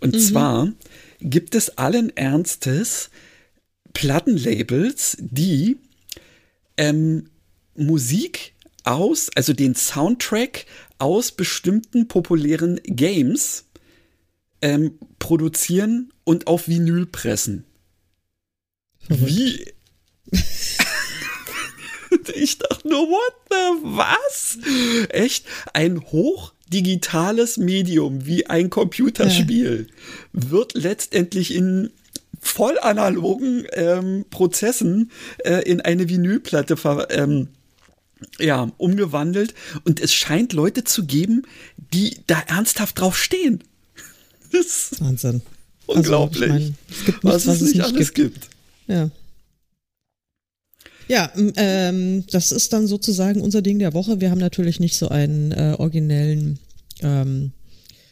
Und 0.00 0.14
mhm. 0.14 0.20
zwar 0.20 0.72
gibt 1.20 1.54
es 1.54 1.76
allen 1.78 2.16
Ernstes 2.16 3.10
Plattenlabels, 3.92 5.16
die 5.20 5.78
ähm, 6.76 7.30
Musik 7.74 8.54
aus, 8.84 9.30
also 9.34 9.52
den 9.52 9.74
Soundtrack 9.74 10.66
aus 10.98 11.32
bestimmten 11.32 12.08
populären 12.08 12.80
Games 12.84 13.64
ähm, 14.62 14.98
produzieren 15.18 16.12
und 16.24 16.46
auf 16.46 16.68
Vinyl 16.68 17.06
pressen. 17.06 17.64
Wie? 19.08 19.64
ich 22.34 22.58
dachte 22.58 22.88
nur, 22.88 23.08
what 23.08 23.34
the 23.50 23.56
was? 23.82 24.58
Echt? 25.08 25.46
Ein 25.72 26.02
hochdigitales 26.02 27.56
Medium 27.56 28.26
wie 28.26 28.46
ein 28.46 28.70
Computerspiel 28.70 29.88
ja. 29.88 29.94
wird 30.32 30.74
letztendlich 30.74 31.54
in 31.54 31.90
voll 32.40 32.78
analogen 32.78 33.66
ähm, 33.72 34.24
Prozessen 34.30 35.10
äh, 35.38 35.62
in 35.62 35.80
eine 35.80 36.08
Vinylplatte 36.08 36.76
ver, 36.76 37.08
ähm, 37.10 37.48
ja, 38.38 38.70
umgewandelt. 38.76 39.54
Und 39.84 40.00
es 40.00 40.14
scheint 40.14 40.52
Leute 40.52 40.84
zu 40.84 41.06
geben, 41.06 41.42
die 41.76 42.18
da 42.26 42.40
ernsthaft 42.46 43.00
drauf 43.00 43.16
stehen. 43.16 43.64
Das 44.52 44.92
ist 44.92 45.00
Wahnsinn. 45.00 45.42
Unglaublich. 45.86 46.50
Also, 46.50 46.56
ich 46.56 46.70
mein, 46.70 46.78
es 46.90 47.04
gibt 47.04 47.24
nichts, 47.24 47.36
was, 47.36 47.46
was 47.46 47.54
es 47.56 47.62
nicht, 47.62 47.74
nicht 47.74 47.84
alles 47.84 48.14
gibt. 48.14 48.34
gibt. 48.34 48.48
Ja. 48.86 49.10
Ja, 51.08 51.32
ähm, 51.56 52.24
das 52.30 52.52
ist 52.52 52.72
dann 52.74 52.86
sozusagen 52.86 53.40
unser 53.40 53.62
Ding 53.62 53.78
der 53.78 53.94
Woche. 53.94 54.20
Wir 54.20 54.30
haben 54.30 54.38
natürlich 54.38 54.78
nicht 54.78 54.96
so 54.96 55.08
einen 55.08 55.52
äh, 55.52 55.74
originellen 55.78 56.58
ähm, 57.00 57.52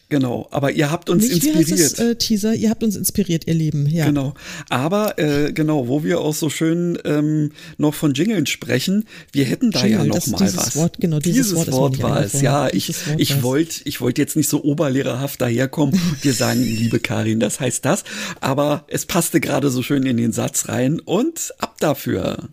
Genau, 0.08 0.46
aber 0.52 0.70
ihr 0.70 0.92
habt 0.92 1.10
uns 1.10 1.24
Nicht, 1.24 1.44
inspiriert. 1.44 1.66
Wie 1.66 1.72
heißt 1.72 1.98
das, 1.98 2.06
äh, 2.06 2.14
Teaser, 2.14 2.54
ihr 2.54 2.70
habt 2.70 2.84
uns 2.84 2.94
inspiriert, 2.94 3.48
ihr 3.48 3.54
Lieben. 3.54 3.86
Ja. 3.86 4.06
Genau, 4.06 4.34
aber 4.70 5.18
äh, 5.18 5.52
genau, 5.52 5.88
wo 5.88 6.04
wir 6.04 6.20
auch 6.20 6.34
so 6.34 6.48
schön 6.48 6.96
ähm, 7.04 7.50
noch 7.76 7.92
von 7.92 8.14
Jingeln 8.14 8.46
sprechen, 8.46 9.04
wir 9.32 9.44
hätten 9.46 9.72
da 9.72 9.84
Jingle, 9.84 10.06
ja 10.06 10.14
noch 10.14 10.26
mal 10.28 10.40
was. 10.40 10.76
Wort, 10.76 10.98
genau, 11.00 11.18
dieses, 11.18 11.48
dieses 11.48 11.56
Wort, 11.56 11.72
Wort 11.72 12.02
war 12.02 12.24
es. 12.24 12.40
Ja, 12.40 12.68
ich, 12.72 12.94
ich 13.16 13.42
wollte 13.42 13.80
ich 13.84 14.00
wollte 14.00 14.22
jetzt 14.22 14.36
nicht 14.36 14.48
so 14.48 14.62
oberlehrerhaft 14.62 15.40
daherkommen 15.40 16.00
und 16.10 16.22
dir 16.22 16.34
sagen, 16.34 16.62
liebe 16.62 17.00
Karin, 17.00 17.40
das 17.40 17.58
heißt 17.58 17.84
das, 17.84 18.04
aber 18.40 18.84
es 18.86 19.06
passte 19.06 19.40
gerade 19.40 19.70
so 19.70 19.82
schön 19.82 20.04
in 20.04 20.18
den 20.18 20.30
Satz 20.30 20.68
rein 20.68 21.00
und 21.00 21.52
ab 21.58 21.76
dafür. 21.80 22.48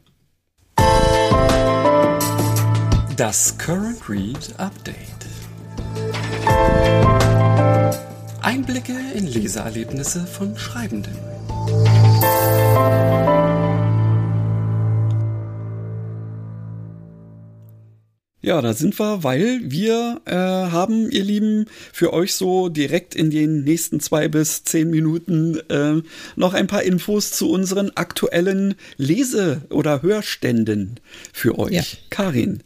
Das 3.16 3.56
Current 3.60 4.10
Read 4.10 4.56
Update. 4.58 4.98
Einblicke 8.44 8.94
in 9.16 9.26
Leseerlebnisse 9.26 10.26
von 10.28 10.58
Schreibenden. 10.58 11.16
Ja, 18.42 18.62
da 18.62 18.74
sind 18.74 19.00
wir, 19.00 19.24
weil 19.24 19.62
wir 19.64 20.22
äh, 20.26 20.34
haben, 20.36 21.10
ihr 21.10 21.24
Lieben, 21.24 21.68
für 21.94 22.12
euch 22.12 22.36
so 22.36 22.68
direkt 22.68 23.16
in 23.16 23.30
den 23.30 23.64
nächsten 23.64 24.02
zwei 24.02 24.28
bis 24.28 24.66
zehn 24.66 24.90
Minuten 24.90 25.58
äh, 25.70 26.02
noch 26.36 26.54
ein 26.54 26.68
paar 26.68 26.84
Infos 26.84 27.32
zu 27.32 27.50
unseren 27.50 27.92
aktuellen 27.96 28.76
Lese- 28.98 29.62
oder 29.70 30.02
Hörständen 30.02 31.00
für 31.32 31.58
euch. 31.58 31.72
Ja. 31.72 31.84
Karin. 32.10 32.62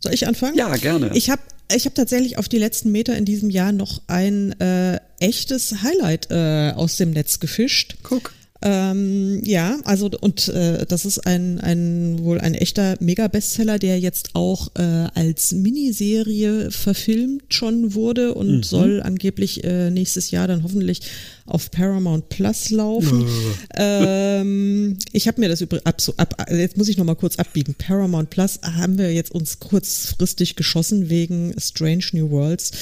Soll 0.00 0.14
ich 0.14 0.26
anfangen? 0.26 0.56
Ja, 0.56 0.74
gerne. 0.76 1.10
Ich 1.12 1.28
habe 1.28 1.42
ich 1.74 1.84
habe 1.84 1.94
tatsächlich 1.94 2.38
auf 2.38 2.48
die 2.48 2.58
letzten 2.58 2.92
Meter 2.92 3.16
in 3.16 3.24
diesem 3.24 3.50
Jahr 3.50 3.72
noch 3.72 4.02
ein 4.06 4.58
äh, 4.60 4.98
echtes 5.20 5.82
Highlight 5.82 6.28
äh, 6.30 6.72
aus 6.74 6.96
dem 6.96 7.10
Netz 7.10 7.40
gefischt. 7.40 7.96
Guck. 8.02 8.32
Ähm, 8.62 9.40
ja, 9.42 9.78
also 9.84 10.10
und 10.20 10.48
äh, 10.48 10.84
das 10.84 11.06
ist 11.06 11.20
ein, 11.20 11.58
ein 11.60 12.18
wohl 12.22 12.38
ein 12.40 12.54
echter 12.54 12.96
Mega-Bestseller, 13.00 13.78
der 13.78 13.98
jetzt 13.98 14.30
auch 14.34 14.68
äh, 14.76 14.82
als 15.14 15.52
Miniserie 15.52 16.70
verfilmt 16.70 17.54
schon 17.54 17.94
wurde 17.94 18.34
und 18.34 18.56
mhm. 18.58 18.62
soll 18.62 19.02
angeblich 19.02 19.64
äh, 19.64 19.90
nächstes 19.90 20.30
Jahr 20.30 20.46
dann 20.46 20.62
hoffentlich 20.62 21.00
auf 21.50 21.70
Paramount 21.70 22.28
Plus 22.28 22.70
laufen. 22.70 23.26
ähm, 23.76 24.98
ich 25.12 25.26
habe 25.28 25.40
mir 25.40 25.48
das 25.48 25.60
über, 25.60 25.80
ab, 25.84 26.00
so, 26.00 26.14
ab, 26.16 26.46
jetzt 26.50 26.76
muss 26.76 26.88
ich 26.88 26.96
noch 26.96 27.04
mal 27.04 27.14
kurz 27.14 27.36
abbiegen. 27.36 27.74
Paramount 27.74 28.30
Plus 28.30 28.60
haben 28.62 28.98
wir 28.98 29.12
jetzt 29.12 29.32
uns 29.32 29.58
kurzfristig 29.58 30.56
geschossen 30.56 31.08
wegen 31.08 31.54
Strange 31.58 32.04
New 32.12 32.30
Worlds 32.30 32.72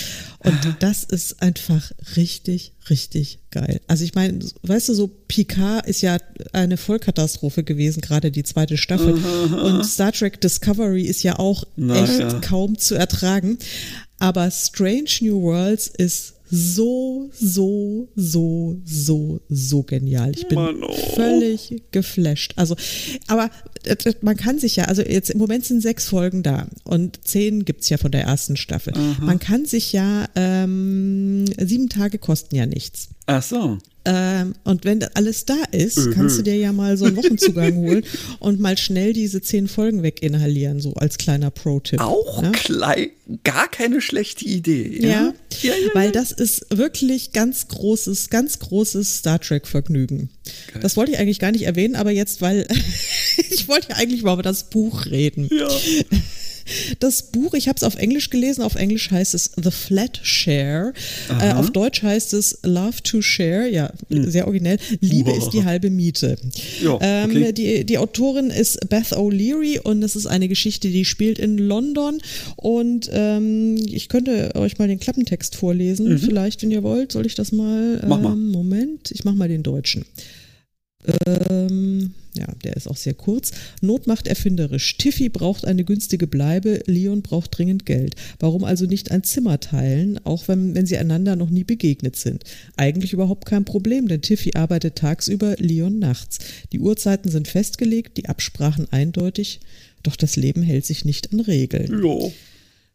und 0.40 0.52
Aha. 0.52 0.76
das 0.80 1.04
ist 1.04 1.42
einfach 1.42 1.90
richtig, 2.16 2.72
richtig 2.90 3.40
geil. 3.50 3.80
Also 3.86 4.04
ich 4.04 4.14
meine, 4.14 4.38
weißt 4.62 4.88
du, 4.88 4.94
so 4.94 5.08
Picard 5.08 5.86
ist 5.86 6.00
ja 6.02 6.18
eine 6.52 6.76
Vollkatastrophe 6.76 7.64
gewesen, 7.64 8.00
gerade 8.00 8.30
die 8.30 8.44
zweite 8.44 8.76
Staffel 8.76 9.14
Aha. 9.14 9.62
und 9.62 9.84
Star 9.84 10.12
Trek 10.12 10.40
Discovery 10.40 11.02
ist 11.02 11.22
ja 11.22 11.38
auch 11.38 11.64
Na, 11.76 12.02
echt 12.02 12.20
ja. 12.20 12.40
kaum 12.40 12.78
zu 12.78 12.94
ertragen. 12.94 13.58
Aber 14.18 14.50
Strange 14.50 15.10
New 15.20 15.40
Worlds 15.42 15.86
ist 15.86 16.34
so, 16.50 17.30
so, 17.32 18.08
so, 18.14 18.76
so, 18.84 19.40
so 19.48 19.82
genial. 19.82 20.32
Ich 20.34 20.48
bin 20.48 20.56
Mann, 20.56 20.82
oh. 20.82 20.92
völlig 21.14 21.82
geflasht. 21.90 22.54
Also, 22.56 22.76
aber 23.26 23.50
äh, 23.84 23.96
äh, 24.04 24.14
man 24.22 24.36
kann 24.36 24.58
sich 24.58 24.76
ja, 24.76 24.84
also 24.84 25.02
jetzt 25.02 25.30
im 25.30 25.38
Moment 25.38 25.64
sind 25.64 25.80
sechs 25.80 26.06
Folgen 26.06 26.42
da 26.42 26.68
und 26.84 27.26
zehn 27.26 27.64
gibt's 27.64 27.88
ja 27.88 27.98
von 27.98 28.10
der 28.10 28.22
ersten 28.22 28.56
Staffel. 28.56 28.94
Aha. 28.94 29.24
Man 29.24 29.38
kann 29.38 29.66
sich 29.66 29.92
ja, 29.92 30.26
ähm, 30.34 31.44
sieben 31.58 31.88
Tage 31.88 32.18
kosten 32.18 32.56
ja 32.56 32.66
nichts. 32.66 33.08
Ach 33.28 33.42
so. 33.42 33.76
Ähm, 34.06 34.54
und 34.64 34.86
wenn 34.86 35.02
alles 35.02 35.44
da 35.44 35.62
ist, 35.70 35.98
mhm. 35.98 36.10
kannst 36.12 36.38
du 36.38 36.42
dir 36.42 36.56
ja 36.56 36.72
mal 36.72 36.96
so 36.96 37.04
einen 37.04 37.16
Wochenzugang 37.16 37.76
holen 37.76 38.04
und 38.38 38.58
mal 38.58 38.78
schnell 38.78 39.12
diese 39.12 39.42
zehn 39.42 39.68
Folgen 39.68 40.02
weginhalieren, 40.02 40.80
so 40.80 40.94
als 40.94 41.18
kleiner 41.18 41.50
Pro-Tipp. 41.50 42.00
Auch 42.00 42.42
ja? 42.42 42.50
klein, 42.52 43.10
gar 43.44 43.68
keine 43.68 44.00
schlechte 44.00 44.46
Idee. 44.46 44.98
Ja? 45.02 45.08
Ja, 45.08 45.34
ja, 45.60 45.74
ja, 45.74 45.88
weil 45.92 46.10
das 46.10 46.32
ist 46.32 46.64
wirklich 46.70 47.32
ganz 47.32 47.68
großes, 47.68 48.30
ganz 48.30 48.60
großes 48.60 49.18
Star 49.18 49.40
Trek-Vergnügen. 49.40 50.30
Das 50.80 50.96
wollte 50.96 51.12
ich 51.12 51.18
eigentlich 51.18 51.38
gar 51.38 51.52
nicht 51.52 51.64
erwähnen, 51.64 51.94
aber 51.94 52.10
jetzt, 52.10 52.40
weil 52.40 52.66
ich 53.50 53.68
wollte 53.68 53.90
ja 53.90 53.96
eigentlich 53.96 54.22
mal 54.22 54.32
über 54.32 54.42
das 54.42 54.70
Buch 54.70 55.04
reden. 55.04 55.50
Ja. 55.52 55.68
Das 57.00 57.30
Buch, 57.30 57.54
ich 57.54 57.68
habe 57.68 57.76
es 57.76 57.82
auf 57.82 57.96
Englisch 57.96 58.30
gelesen, 58.30 58.62
auf 58.62 58.74
Englisch 58.74 59.10
heißt 59.10 59.34
es 59.34 59.52
The 59.62 59.70
Flat 59.70 60.20
Share, 60.22 60.92
äh, 61.40 61.52
auf 61.52 61.70
Deutsch 61.70 62.02
heißt 62.02 62.34
es 62.34 62.58
Love 62.62 63.02
to 63.02 63.22
Share, 63.22 63.68
ja, 63.68 63.92
mhm. 64.08 64.30
sehr 64.30 64.46
originell, 64.46 64.78
Liebe 65.00 65.32
oh. 65.32 65.38
ist 65.38 65.50
die 65.50 65.64
halbe 65.64 65.90
Miete. 65.90 66.36
Ja, 66.82 66.98
ähm, 67.00 67.30
okay. 67.30 67.52
die, 67.52 67.84
die 67.84 67.98
Autorin 67.98 68.50
ist 68.50 68.88
Beth 68.88 69.12
O'Leary 69.12 69.80
und 69.80 70.02
es 70.02 70.16
ist 70.16 70.26
eine 70.26 70.48
Geschichte, 70.48 70.88
die 70.88 71.04
spielt 71.04 71.38
in 71.38 71.58
London 71.58 72.20
und 72.56 73.08
ähm, 73.12 73.76
ich 73.76 74.08
könnte 74.08 74.54
euch 74.54 74.78
mal 74.78 74.88
den 74.88 75.00
Klappentext 75.00 75.56
vorlesen, 75.56 76.08
mhm. 76.08 76.18
vielleicht, 76.18 76.62
wenn 76.62 76.70
ihr 76.70 76.82
wollt, 76.82 77.12
soll 77.12 77.26
ich 77.26 77.34
das 77.34 77.52
mal? 77.52 78.02
Mach 78.06 78.20
mal. 78.20 78.32
Ähm, 78.32 78.50
Moment, 78.50 79.10
ich 79.10 79.24
mach 79.24 79.34
mal 79.34 79.48
den 79.48 79.62
Deutschen. 79.62 80.04
Ähm, 81.26 82.14
ja, 82.38 82.46
der 82.64 82.76
ist 82.76 82.88
auch 82.88 82.96
sehr 82.96 83.14
kurz. 83.14 83.50
Not 83.80 84.06
macht 84.06 84.26
erfinderisch. 84.26 84.96
Tiffy 84.96 85.28
braucht 85.28 85.64
eine 85.64 85.84
günstige 85.84 86.26
Bleibe, 86.26 86.82
Leon 86.86 87.22
braucht 87.22 87.56
dringend 87.56 87.84
Geld. 87.84 88.14
Warum 88.38 88.64
also 88.64 88.86
nicht 88.86 89.10
ein 89.10 89.24
Zimmer 89.24 89.60
teilen, 89.60 90.18
auch 90.24 90.48
wenn, 90.48 90.74
wenn 90.74 90.86
sie 90.86 90.98
einander 90.98 91.36
noch 91.36 91.50
nie 91.50 91.64
begegnet 91.64 92.16
sind? 92.16 92.44
Eigentlich 92.76 93.12
überhaupt 93.12 93.46
kein 93.46 93.64
Problem, 93.64 94.08
denn 94.08 94.22
Tiffy 94.22 94.52
arbeitet 94.54 94.96
tagsüber, 94.96 95.56
Leon 95.58 95.98
nachts. 95.98 96.38
Die 96.72 96.80
Uhrzeiten 96.80 97.30
sind 97.30 97.48
festgelegt, 97.48 98.16
die 98.16 98.28
Absprachen 98.28 98.90
eindeutig, 98.92 99.60
doch 100.02 100.16
das 100.16 100.36
Leben 100.36 100.62
hält 100.62 100.86
sich 100.86 101.04
nicht 101.04 101.32
an 101.32 101.40
Regeln. 101.40 102.00
Jo. 102.00 102.32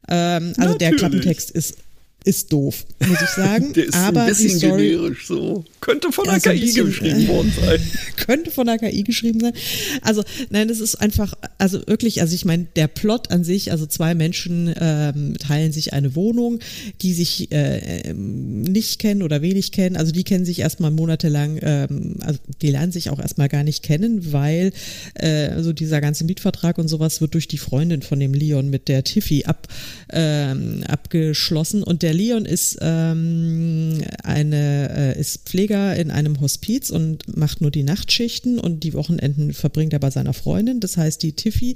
Ähm, 0.07 0.53
also 0.57 0.73
Natürlich. 0.73 0.77
der 0.77 0.91
Klappentext 0.95 1.51
ist 1.51 1.77
ist 2.23 2.51
doof, 2.53 2.85
muss 3.05 3.21
ich 3.21 3.29
sagen. 3.29 3.73
Der 3.75 3.85
ist 3.85 3.95
aber 3.95 4.23
ein 4.23 4.29
bisschen 4.29 4.57
Story, 4.57 4.91
generisch 4.91 5.27
so. 5.27 5.65
Könnte 5.81 6.11
von 6.11 6.23
der 6.23 6.35
Ja, 6.35 6.39
so 6.39 6.49
ein 6.49 6.55
KI 6.55 6.65
bisschen, 6.65 6.85
geschrieben 6.85 7.21
äh, 7.23 7.27
worden 7.27 7.53
sein. 7.59 7.79
könnte 8.15 8.51
von 8.51 8.65
der 8.65 8.77
KI 8.77 9.03
geschrieben 9.03 9.41
sein. 9.41 9.53
Also 10.01 10.23
nein, 10.49 10.69
das 10.69 10.79
ist 10.79 10.95
einfach, 10.95 11.33
also 11.57 11.85
wirklich, 11.87 12.21
also 12.21 12.33
ich 12.33 12.45
meine, 12.45 12.67
der 12.77 12.87
Plot 12.87 13.31
an 13.31 13.43
sich, 13.43 13.71
also 13.71 13.85
zwei 13.85 14.15
Menschen 14.15 14.73
ähm, 14.79 15.37
teilen 15.37 15.73
sich 15.73 15.91
eine 15.91 16.15
Wohnung, 16.15 16.59
die 17.01 17.13
sich 17.13 17.51
äh, 17.51 18.01
ähm, 18.09 18.61
nicht 18.61 18.99
kennen 18.99 19.23
oder 19.23 19.41
wenig 19.41 19.73
kennen. 19.73 19.97
Also 19.97 20.13
die 20.13 20.23
kennen 20.23 20.45
sich 20.45 20.59
erstmal 20.59 20.91
monatelang, 20.91 21.59
ähm, 21.61 22.15
also 22.21 22.39
die 22.61 22.71
lernen 22.71 22.93
sich 22.93 23.09
auch 23.09 23.19
erstmal 23.19 23.49
gar 23.49 23.63
nicht 23.63 23.83
kennen, 23.83 24.31
weil 24.31 24.71
äh, 25.15 25.47
also 25.47 25.73
dieser 25.73 25.99
ganze 25.99 26.23
Mietvertrag 26.23 26.77
und 26.77 26.87
sowas 26.87 27.19
wird 27.19 27.33
durch 27.33 27.49
die 27.49 27.57
Freundin 27.57 28.01
von 28.01 28.19
dem 28.19 28.33
Leon 28.33 28.69
mit 28.69 28.87
der 28.87 29.03
Tiffy 29.03 29.43
ab, 29.43 29.67
ähm, 30.11 30.83
abgeschlossen. 30.87 31.83
Und 31.83 32.03
der 32.03 32.12
Leon 32.13 32.45
ist 32.45 32.77
ähm, 32.81 34.01
eine 34.23 35.15
äh, 35.15 35.19
ist 35.19 35.49
Pfleger 35.49 35.95
in 35.95 36.11
einem 36.11 36.39
Hospiz 36.39 36.89
und 36.89 37.37
macht 37.37 37.61
nur 37.61 37.71
die 37.71 37.83
Nachtschichten 37.83 38.59
und 38.59 38.83
die 38.83 38.93
Wochenenden 38.93 39.53
verbringt 39.53 39.93
er 39.93 39.99
bei 39.99 40.09
seiner 40.09 40.33
Freundin. 40.33 40.79
Das 40.79 40.97
heißt, 40.97 41.21
die 41.23 41.33
Tiffy, 41.33 41.75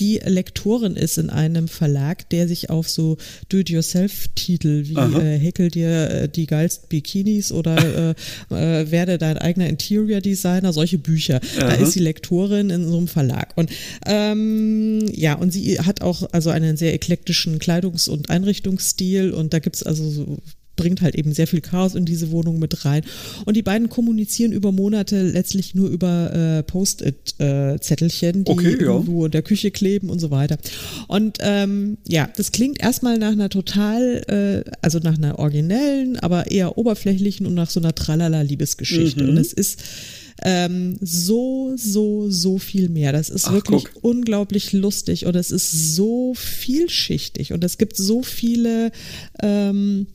die 0.00 0.20
Lektorin 0.24 0.96
ist 0.96 1.18
in 1.18 1.30
einem 1.30 1.68
Verlag, 1.68 2.28
der 2.30 2.48
sich 2.48 2.70
auf 2.70 2.88
so 2.88 3.16
Do-it-yourself-Titel 3.48 4.84
wie 4.86 4.96
Aha. 4.96 5.20
äh, 5.20 5.38
häkel 5.38 5.70
dir 5.70 6.10
äh, 6.10 6.28
die 6.28 6.46
geilsten 6.46 6.88
Bikinis 6.88 7.52
oder 7.52 7.76
äh, 8.50 8.80
äh, 8.80 8.90
werde 8.90 9.18
dein 9.18 9.38
eigener 9.38 9.68
Interior 9.68 10.20
Designer, 10.20 10.72
solche 10.72 10.98
Bücher. 10.98 11.40
Da 11.58 11.68
Aha. 11.68 11.74
ist 11.74 11.92
sie 11.92 12.00
Lektorin 12.00 12.70
in 12.70 12.88
so 12.88 12.96
einem 12.96 13.08
Verlag. 13.08 13.52
Und 13.56 13.70
ähm, 14.06 15.04
ja, 15.12 15.34
und 15.34 15.52
sie 15.52 15.80
hat 15.80 16.02
auch 16.02 16.28
also 16.32 16.50
einen 16.50 16.76
sehr 16.76 16.94
eklektischen 16.94 17.58
Kleidungs- 17.58 18.08
und 18.08 18.30
Einrichtungsstil 18.30 19.32
und 19.32 19.52
da 19.52 19.60
gibt's 19.74 19.82
also 19.82 20.08
so 20.08 20.38
bringt 20.76 21.02
halt 21.02 21.14
eben 21.14 21.32
sehr 21.32 21.46
viel 21.46 21.60
Chaos 21.60 21.94
in 21.94 22.04
diese 22.04 22.32
Wohnung 22.32 22.58
mit 22.58 22.84
rein. 22.84 23.04
Und 23.44 23.56
die 23.56 23.62
beiden 23.62 23.88
kommunizieren 23.88 24.50
über 24.50 24.72
Monate 24.72 25.22
letztlich 25.22 25.76
nur 25.76 25.88
über 25.88 26.34
äh, 26.34 26.62
Post-it-Zettelchen, 26.64 28.42
die 28.42 28.50
Okay, 28.50 28.72
ja. 28.72 28.86
irgendwo 28.86 29.26
in 29.26 29.30
der 29.30 29.42
Küche 29.42 29.70
kleben 29.70 30.10
und 30.10 30.18
so 30.18 30.32
weiter. 30.32 30.58
Und 31.06 31.38
ähm, 31.42 31.98
ja, 32.08 32.28
das 32.36 32.50
klingt 32.50 32.82
erstmal 32.82 33.18
nach 33.18 33.30
einer 33.30 33.50
total, 33.50 34.64
äh, 34.66 34.70
also 34.82 34.98
nach 34.98 35.16
einer 35.16 35.38
originellen, 35.38 36.18
aber 36.18 36.50
eher 36.50 36.76
oberflächlichen 36.76 37.46
und 37.46 37.54
nach 37.54 37.70
so 37.70 37.78
einer 37.78 37.94
Tralala-Liebesgeschichte. 37.94 39.22
Mhm. 39.22 39.28
Und 39.28 39.36
es 39.36 39.52
ist 39.52 39.80
ähm, 40.44 40.98
so, 41.00 41.72
so, 41.76 42.30
so 42.30 42.58
viel 42.58 42.90
mehr. 42.90 43.12
Das 43.12 43.30
ist 43.30 43.46
Ach, 43.46 43.52
wirklich 43.52 43.86
guck. 43.92 44.04
unglaublich 44.04 44.72
lustig 44.72 45.26
und 45.26 45.34
es 45.34 45.50
ist 45.50 45.94
so 45.94 46.34
vielschichtig 46.34 47.52
und 47.52 47.64
es 47.64 47.78
gibt 47.78 47.96
so 47.96 48.22
viele 48.22 48.92
ähm, 49.42 50.06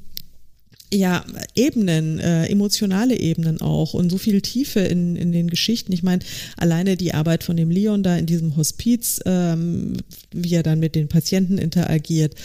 ja, 0.92 1.24
Ebenen, 1.56 2.20
äh, 2.20 2.46
emotionale 2.46 3.20
Ebenen 3.20 3.62
auch 3.62 3.94
und 3.94 4.10
so 4.10 4.18
viel 4.18 4.42
Tiefe 4.42 4.80
in, 4.80 5.16
in 5.16 5.32
den 5.32 5.50
Geschichten. 5.50 5.92
Ich 5.92 6.04
meine, 6.04 6.24
alleine 6.58 6.98
die 6.98 7.14
Arbeit 7.14 7.44
von 7.44 7.58
dem 7.58 7.70
Leon 7.70 8.02
da 8.02 8.18
in 8.18 8.26
diesem 8.26 8.56
Hospiz, 8.56 9.20
ähm, 9.26 9.98
wie 10.32 10.56
er 10.56 10.64
dann 10.64 10.80
mit 10.80 10.96
den 10.96 11.08
Patienten 11.08 11.58
interagiert 11.58 12.36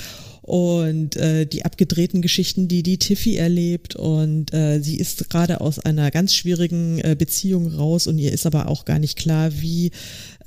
und 0.44 1.16
äh, 1.16 1.46
die 1.46 1.64
abgedrehten 1.64 2.20
Geschichten, 2.20 2.68
die 2.68 2.82
die 2.82 2.98
Tiffy 2.98 3.36
erlebt. 3.36 3.96
Und 3.96 4.52
äh, 4.52 4.78
sie 4.80 4.98
ist 4.98 5.30
gerade 5.30 5.62
aus 5.62 5.78
einer 5.78 6.10
ganz 6.10 6.34
schwierigen 6.34 6.98
äh, 6.98 7.16
Beziehung 7.18 7.68
raus. 7.68 8.06
Und 8.06 8.18
ihr 8.18 8.30
ist 8.30 8.44
aber 8.44 8.68
auch 8.68 8.84
gar 8.84 8.98
nicht 8.98 9.16
klar, 9.16 9.50
wie 9.62 9.90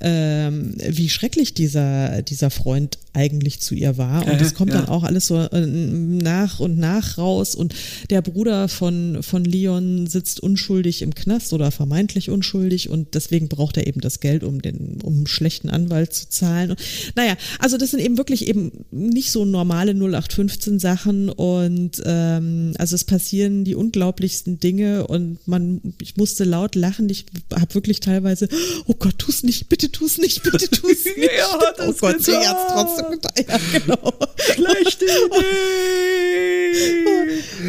ähm, 0.00 0.74
wie 0.76 1.08
schrecklich 1.08 1.54
dieser 1.54 2.22
dieser 2.22 2.50
Freund 2.50 2.98
eigentlich 3.14 3.60
zu 3.60 3.74
ihr 3.74 3.98
war 3.98 4.26
und 4.26 4.40
das 4.40 4.54
kommt 4.54 4.72
ja. 4.72 4.80
dann 4.80 4.88
auch 4.88 5.02
alles 5.02 5.26
so 5.26 5.38
äh, 5.38 5.66
nach 5.66 6.60
und 6.60 6.78
nach 6.78 7.18
raus 7.18 7.54
und 7.54 7.74
der 8.10 8.22
Bruder 8.22 8.68
von 8.68 9.22
von 9.22 9.44
Leon 9.44 10.06
sitzt 10.06 10.40
unschuldig 10.40 11.02
im 11.02 11.14
Knast 11.14 11.52
oder 11.52 11.70
vermeintlich 11.70 12.30
unschuldig 12.30 12.90
und 12.90 13.14
deswegen 13.14 13.48
braucht 13.48 13.76
er 13.76 13.86
eben 13.86 14.00
das 14.00 14.20
Geld, 14.20 14.44
um 14.44 14.62
den 14.62 15.00
um 15.02 15.14
einen 15.16 15.26
schlechten 15.26 15.68
Anwalt 15.68 16.12
zu 16.12 16.28
zahlen. 16.28 16.70
Und, 16.70 16.80
naja, 17.16 17.36
also 17.58 17.76
das 17.76 17.90
sind 17.90 18.00
eben 18.00 18.18
wirklich 18.18 18.46
eben 18.46 18.84
nicht 18.90 19.32
so 19.32 19.44
normale 19.44 19.92
0815 19.92 20.78
Sachen 20.78 21.28
und 21.28 22.02
ähm, 22.04 22.74
also 22.78 22.94
es 22.94 23.04
passieren 23.04 23.64
die 23.64 23.74
unglaublichsten 23.74 24.60
Dinge 24.60 25.06
und 25.06 25.46
man 25.46 25.80
ich 26.00 26.16
musste 26.16 26.44
laut 26.44 26.74
lachen. 26.74 27.08
Ich 27.08 27.26
habe 27.52 27.74
wirklich 27.74 28.00
teilweise 28.00 28.48
oh 28.86 28.94
Gott, 28.98 29.18
tu's 29.18 29.42
nicht, 29.42 29.68
bitte 29.68 29.87
tu's 29.92 30.18
nicht, 30.18 30.42
bitte 30.42 30.68
tu's 30.70 31.04
nicht. 31.16 31.30
Hat 31.30 31.76
oh 31.80 31.90
es 31.90 31.98
Gott, 31.98 32.22
sie 32.22 32.32
getan. 32.32 32.46
hat's 32.48 32.72
trotzdem 32.72 33.10
getan. 33.12 33.44
Ja, 33.48 33.58
genau. 33.78 34.12
Schlechte 34.36 35.04
Idee. 35.04 35.78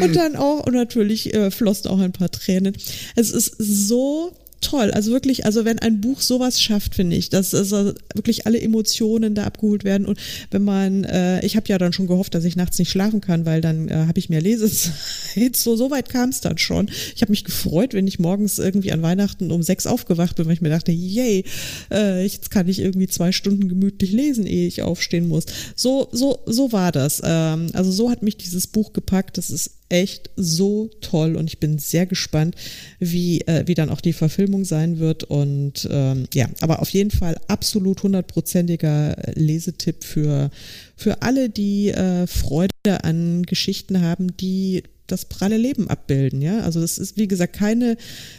Und 0.02 0.14
dann 0.16 0.36
auch, 0.36 0.66
und 0.66 0.74
natürlich 0.74 1.34
äh, 1.34 1.50
flossen 1.50 1.90
auch 1.90 1.98
ein 1.98 2.12
paar 2.12 2.30
Tränen. 2.30 2.76
Es 3.16 3.30
ist 3.30 3.54
so 3.58 4.32
toll. 4.60 4.90
Also 4.90 5.12
wirklich, 5.12 5.44
also 5.44 5.64
wenn 5.64 5.78
ein 5.78 6.00
Buch 6.00 6.20
sowas 6.20 6.60
schafft, 6.60 6.94
finde 6.94 7.16
ich, 7.16 7.30
dass 7.30 7.54
also 7.54 7.92
wirklich 8.14 8.46
alle 8.46 8.60
Emotionen 8.60 9.34
da 9.34 9.44
abgeholt 9.44 9.84
werden. 9.84 10.06
Und 10.06 10.18
wenn 10.50 10.62
man, 10.62 11.04
äh, 11.04 11.44
ich 11.44 11.56
habe 11.56 11.68
ja 11.68 11.78
dann 11.78 11.92
schon 11.92 12.06
gehofft, 12.06 12.34
dass 12.34 12.44
ich 12.44 12.56
nachts 12.56 12.78
nicht 12.78 12.90
schlafen 12.90 13.20
kann, 13.20 13.46
weil 13.46 13.60
dann 13.60 13.88
äh, 13.88 14.06
habe 14.06 14.18
ich 14.18 14.28
mehr 14.28 14.40
Lesezeit. 14.40 14.92
So, 15.52 15.76
so 15.76 15.90
weit 15.90 16.08
kam 16.08 16.30
es 16.30 16.40
dann 16.40 16.58
schon. 16.58 16.90
Ich 17.14 17.22
habe 17.22 17.32
mich 17.32 17.44
gefreut, 17.44 17.92
wenn 17.92 18.06
ich 18.06 18.18
morgens 18.18 18.58
irgendwie 18.58 18.92
an 18.92 19.02
Weihnachten 19.02 19.50
um 19.50 19.62
sechs 19.62 19.86
aufgewacht 19.86 20.36
bin, 20.36 20.46
weil 20.46 20.54
ich 20.54 20.60
mir 20.60 20.70
dachte, 20.70 20.92
yay, 20.92 21.44
äh, 21.90 22.22
jetzt 22.22 22.50
kann 22.50 22.68
ich 22.68 22.80
irgendwie 22.80 23.08
zwei 23.08 23.32
Stunden 23.32 23.68
gemütlich 23.68 24.12
lesen, 24.12 24.46
ehe 24.46 24.66
ich 24.66 24.82
aufstehen 24.82 25.28
muss. 25.28 25.44
So, 25.76 26.08
so, 26.12 26.40
so 26.46 26.72
war 26.72 26.92
das. 26.92 27.20
Ähm, 27.24 27.68
also 27.72 27.90
so 27.90 28.10
hat 28.10 28.22
mich 28.22 28.36
dieses 28.36 28.66
Buch 28.66 28.92
gepackt. 28.92 29.38
Das 29.38 29.50
ist 29.50 29.79
echt 29.90 30.30
so 30.36 30.88
toll 31.00 31.36
und 31.36 31.48
ich 31.48 31.58
bin 31.58 31.78
sehr 31.78 32.06
gespannt, 32.06 32.54
wie, 32.98 33.42
äh, 33.42 33.64
wie 33.66 33.74
dann 33.74 33.90
auch 33.90 34.00
die 34.00 34.12
Verfilmung 34.12 34.64
sein 34.64 34.98
wird. 34.98 35.24
Und 35.24 35.86
ähm, 35.90 36.26
ja, 36.32 36.48
aber 36.60 36.80
auf 36.80 36.90
jeden 36.90 37.10
Fall 37.10 37.36
absolut 37.48 38.02
hundertprozentiger 38.02 39.16
Lesetipp 39.34 40.04
für, 40.04 40.50
für 40.96 41.22
alle, 41.22 41.50
die 41.50 41.90
äh, 41.90 42.26
Freude 42.26 43.04
an 43.04 43.42
Geschichten 43.42 44.00
haben, 44.00 44.36
die 44.36 44.84
das 45.06 45.24
pralle 45.24 45.56
Leben 45.56 45.90
abbilden, 45.90 46.40
ja. 46.40 46.60
Also 46.60 46.80
das 46.80 46.96
ist, 46.98 47.16
wie 47.16 47.26
gesagt, 47.26 47.54
keine, 47.54 47.96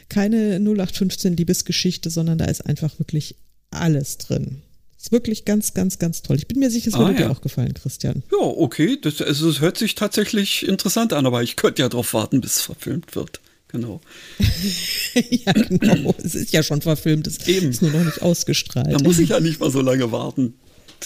keine 0.08 0.56
0815 0.56 1.36
Liebesgeschichte, 1.36 2.10
sondern 2.10 2.38
da 2.38 2.46
ist 2.46 2.66
einfach 2.66 2.98
wirklich 2.98 3.36
alles 3.72 4.18
drin. 4.18 4.62
Ist 5.02 5.12
wirklich 5.12 5.46
ganz, 5.46 5.74
ganz, 5.74 5.98
ganz 5.98 6.22
toll. 6.22 6.38
Ich 6.38 6.48
bin 6.48 6.60
mir 6.60 6.70
sicher, 6.70 6.90
es 6.90 6.94
Ah, 6.94 7.00
würde 7.00 7.14
ja. 7.20 7.28
dir 7.28 7.32
auch 7.32 7.42
gefallen, 7.42 7.74
Christian. 7.74 8.22
Ja, 8.32 8.38
okay. 8.40 9.00
Das, 9.02 9.20
also, 9.22 9.50
es 9.50 9.60
hört 9.60 9.78
sich 9.78 9.96
tatsächlich 9.96 10.68
interessant 10.68 11.12
an, 11.14 11.26
aber 11.26 11.42
ich 11.42 11.56
könnte 11.56 11.82
ja 11.82 11.90
darauf 11.90 12.14
warten, 12.14 12.40
bis 12.40 12.58
es 12.58 12.62
verfilmt 12.62 13.16
wird. 13.16 13.40
Genau. 13.70 14.00
ja, 15.30 15.54
genau. 15.54 16.14
Es 16.24 16.36
ist 16.36 16.52
ja 16.52 16.62
schon 16.62 16.82
verfilmt. 16.82 17.26
Es 17.26 17.48
Eben. 17.48 17.70
ist 17.70 17.82
nur 17.82 17.92
noch 17.92 18.04
nicht 18.04 18.22
ausgestrahlt. 18.22 18.94
Da 18.94 19.00
muss 19.00 19.18
ich 19.18 19.30
ja 19.30 19.40
nicht 19.40 19.60
mal 19.60 19.72
so 19.72 19.82
lange 19.82 20.12
warten. 20.12 20.54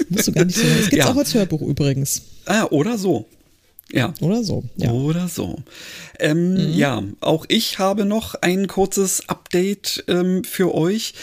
Musst 0.09 0.27
du 0.27 0.31
gar 0.33 0.45
nicht 0.45 0.57
so 0.57 0.63
lange. 0.63 0.79
Es 0.79 0.89
gibt 0.89 0.97
Ja. 1.03 1.11
auch 1.11 1.15
als 1.15 1.33
Hörbuch 1.33 1.61
übrigens. 1.61 2.23
Ah, 2.45 2.65
oder 2.65 2.97
so. 2.97 3.27
Ja. 3.93 4.13
Oder 4.19 4.43
so. 4.43 4.63
Ja. 4.77 4.91
Mhm. 4.91 5.05
Oder 5.05 5.27
so. 5.29 5.59
Ähm, 6.19 6.57
Ja, 6.73 7.03
auch 7.21 7.45
ich 7.49 7.77
habe 7.79 8.03
noch 8.03 8.33
ein 8.35 8.67
kurzes 8.67 9.29
Update 9.29 10.03
ähm, 10.07 10.43
für 10.43 10.73
euch. 10.73 11.13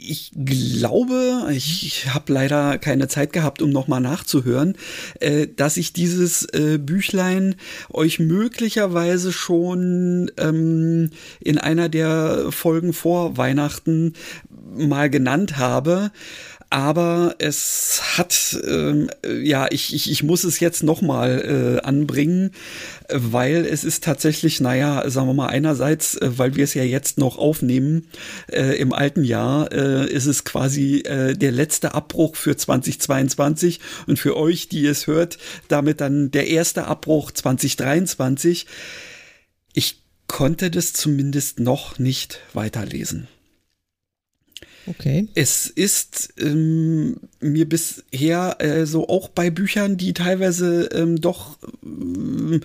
Ich 0.00 0.30
glaube, 0.32 1.48
ich, 1.50 2.06
habe 2.14 2.32
leider 2.32 2.78
keine 2.78 3.08
Zeit 3.08 3.32
gehabt, 3.32 3.60
um 3.60 3.70
nochmal 3.70 4.00
nachzuhören, 4.00 4.76
äh, 5.18 5.48
dass 5.48 5.76
ich 5.76 5.92
dieses 5.92 6.44
äh, 6.54 6.78
Büchlein 6.78 7.56
euch 7.92 8.20
möglicherweise 8.20 9.32
schon 9.32 10.30
ähm, 10.36 11.10
in 11.40 11.58
einer 11.58 11.88
der 11.88 12.46
Folgen 12.50 12.92
vor 12.92 13.36
Weihnachten 13.36 14.12
mal 14.76 15.10
genannt 15.10 15.56
habe. 15.56 16.12
Aber 16.70 17.34
es 17.38 18.18
hat, 18.18 18.58
ähm, 18.66 19.08
äh, 19.24 19.38
ja, 19.40 19.68
ich, 19.70 19.94
ich, 19.94 20.10
ich 20.10 20.22
muss 20.22 20.44
es 20.44 20.60
jetzt 20.60 20.82
nochmal 20.82 21.78
äh, 21.80 21.86
anbringen, 21.86 22.50
weil 23.10 23.64
es 23.64 23.84
ist 23.84 24.04
tatsächlich, 24.04 24.60
naja, 24.60 25.08
sagen 25.08 25.28
wir 25.28 25.34
mal, 25.34 25.46
einerseits, 25.46 26.16
äh, 26.16 26.30
weil 26.36 26.56
wir 26.56 26.64
es 26.64 26.74
ja 26.74 26.82
jetzt 26.82 27.16
noch 27.16 27.38
aufnehmen, 27.38 28.08
äh, 28.52 28.76
im 28.78 28.92
alten 28.92 29.24
Jahr, 29.24 29.72
äh, 29.72 30.12
ist 30.12 30.26
es 30.26 30.44
quasi 30.44 30.98
äh, 31.06 31.34
der 31.34 31.52
letzte 31.52 31.94
Abbruch 31.94 32.36
für 32.36 32.54
2022 32.54 33.80
und 34.06 34.18
für 34.18 34.36
euch, 34.36 34.68
die 34.68 34.84
es 34.84 35.06
hört, 35.06 35.38
damit 35.68 36.02
dann 36.02 36.30
der 36.30 36.48
erste 36.48 36.84
Abbruch 36.84 37.30
2023. 37.30 38.66
Ich 39.72 40.02
konnte 40.26 40.70
das 40.70 40.92
zumindest 40.92 41.60
noch 41.60 41.98
nicht 41.98 42.40
weiterlesen. 42.52 43.26
Okay. 44.88 45.28
Es 45.34 45.66
ist 45.66 46.34
ähm, 46.38 47.16
mir 47.40 47.68
bisher 47.68 48.56
äh, 48.60 48.86
so 48.86 49.08
auch 49.08 49.28
bei 49.28 49.50
Büchern, 49.50 49.96
die 49.96 50.14
teilweise 50.14 50.86
ähm, 50.92 51.20
doch, 51.20 51.58
ähm, 51.84 52.62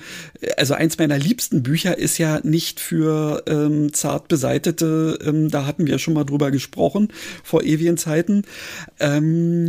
also 0.58 0.74
eins 0.74 0.98
meiner 0.98 1.18
liebsten 1.18 1.64
Bücher 1.64 1.98
ist 1.98 2.18
ja 2.18 2.40
nicht 2.44 2.80
für 2.80 3.44
ähm, 3.48 3.94
zart 3.94 4.30
beseitete, 4.30 5.20
ähm, 5.26 5.50
da 5.50 5.66
hatten 5.66 5.86
wir 5.86 6.00
schon 6.00 6.14
mal 6.14 6.24
drüber 6.24 6.52
gesprochen 6.52 7.10
vor 7.44 7.64
ewigen 7.64 7.98
Zeiten, 7.98 8.44
ähm, 9.00 9.68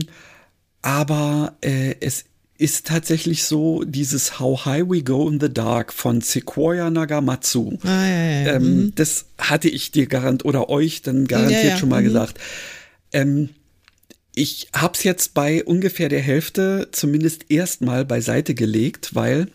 aber 0.82 1.56
äh, 1.60 1.96
es 2.00 2.24
ist 2.56 2.86
tatsächlich 2.86 3.44
so 3.44 3.82
dieses 3.84 4.38
How 4.38 4.64
High 4.64 4.88
We 4.88 5.02
Go 5.02 5.28
in 5.28 5.40
the 5.40 5.52
Dark 5.52 5.92
von 5.92 6.20
Sequoia 6.20 6.88
Nagamatsu. 6.90 7.78
Ah, 7.82 7.88
ja, 7.88 8.08
ja, 8.08 8.42
ja. 8.42 8.52
Ähm, 8.54 8.76
Mhm. 8.76 8.92
Das 8.94 9.26
hatte 9.38 9.68
ich 9.68 9.90
dir 9.90 10.06
garant 10.06 10.44
oder 10.44 10.68
euch 10.68 11.02
dann 11.02 11.26
garantiert 11.26 11.78
schon 11.78 11.88
mal 11.88 12.00
mhm. 12.00 12.06
gesagt. 12.06 12.38
Ähm, 13.12 13.50
ich 14.34 14.68
hab's 14.72 15.04
jetzt 15.04 15.34
bei 15.34 15.64
ungefähr 15.64 16.08
der 16.08 16.20
Hälfte 16.20 16.88
zumindest 16.92 17.50
erstmal 17.50 18.04
beiseite 18.04 18.54
gelegt, 18.54 19.14
weil 19.14 19.48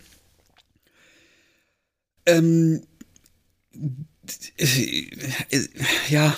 ähm, 2.25 2.81
äh, 4.57 5.05
ja, 6.09 6.35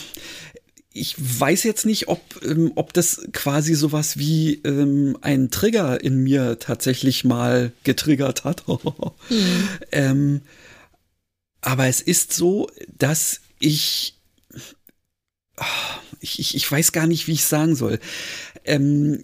ich 0.94 1.16
weiß 1.18 1.64
jetzt 1.64 1.86
nicht, 1.86 2.10
ob, 2.10 2.22
ähm, 2.44 2.74
ob 2.76 2.94
das 2.94 3.22
quasi 3.32 3.76
sowas 3.76 4.18
wie 4.18 4.56
ähm, 4.66 5.18
ein 5.22 5.50
Trigger 5.50 6.04
in 6.04 6.18
mir 6.18 6.60
tatsächlich 6.60 7.24
mal 7.24 7.72
getriggert 7.84 8.44
hat. 8.44 8.66
ähm, 9.92 10.42
aber 11.62 11.88
es 11.88 12.02
ist 12.02 12.34
so, 12.34 12.70
dass 12.98 13.40
ich, 13.60 14.18
ich, 16.20 16.40
ich, 16.40 16.56
ich 16.56 16.72
weiß 16.72 16.92
gar 16.92 17.08
nicht, 17.08 17.28
wie 17.28 17.34
ich 17.34 17.46
sagen 17.46 17.76
soll. 17.76 18.00
Ähm, 18.66 19.22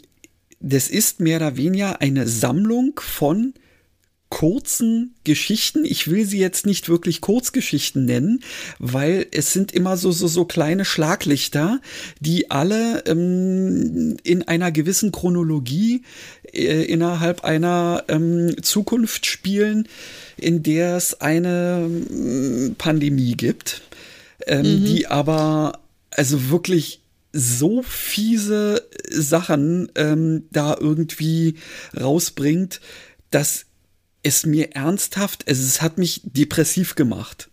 das 0.60 0.88
ist 0.89 1.19
mehr 1.19 1.38
oder 1.38 1.57
weniger 1.57 2.02
eine 2.02 2.27
Sammlung 2.27 2.99
von 2.99 3.53
kurzen 4.30 5.16
Geschichten. 5.24 5.86
Ich 5.86 6.10
will 6.10 6.26
sie 6.26 6.40
jetzt 6.40 6.66
nicht 6.66 6.90
wirklich 6.90 7.22
Kurzgeschichten 7.22 8.06
nennen, 8.06 8.41
weil 8.78 9.26
es 9.32 9.54
sind 9.54 9.72
immer 9.72 9.95
so, 9.98 10.12
so, 10.12 10.28
so 10.28 10.45
kleine 10.45 10.86
Schlaglichter, 10.86 11.80
die 12.20 12.52
alle 12.52 13.04
ähm, 13.06 14.18
in 14.24 14.44
einer 14.44 14.72
gewissen 14.72 15.12
Chronologie 15.12 16.04
äh, 16.52 16.84
innerhalb 16.84 17.44
einer 17.44 18.04
ähm, 18.10 18.56
Zukunft 18.62 19.26
spielen, 19.26 19.88
in 20.36 20.62
der 20.62 20.98
es 20.98 21.22
eine 21.22 21.90
ähm, 21.90 22.76
Pandemie 22.78 23.36
gibt, 23.36 23.82
ähm, 24.45 24.84
die 24.86 25.08
aber 25.08 25.80
also 26.12 26.49
wirklich 26.49 27.02
so 27.34 27.84
fiese 27.84 28.88
Sachen 29.10 29.91
ähm, 29.95 30.44
da 30.52 30.76
irgendwie 30.80 31.56
rausbringt, 31.99 32.82
dass 33.32 33.66
es 34.28 34.45
mir 34.45 34.76
ernsthaft, 34.76 35.48
also 35.48 35.64
es 35.64 35.82
hat 35.82 35.98
mich 35.98 36.22
depressiv 36.24 36.95
gemacht. 36.95 37.49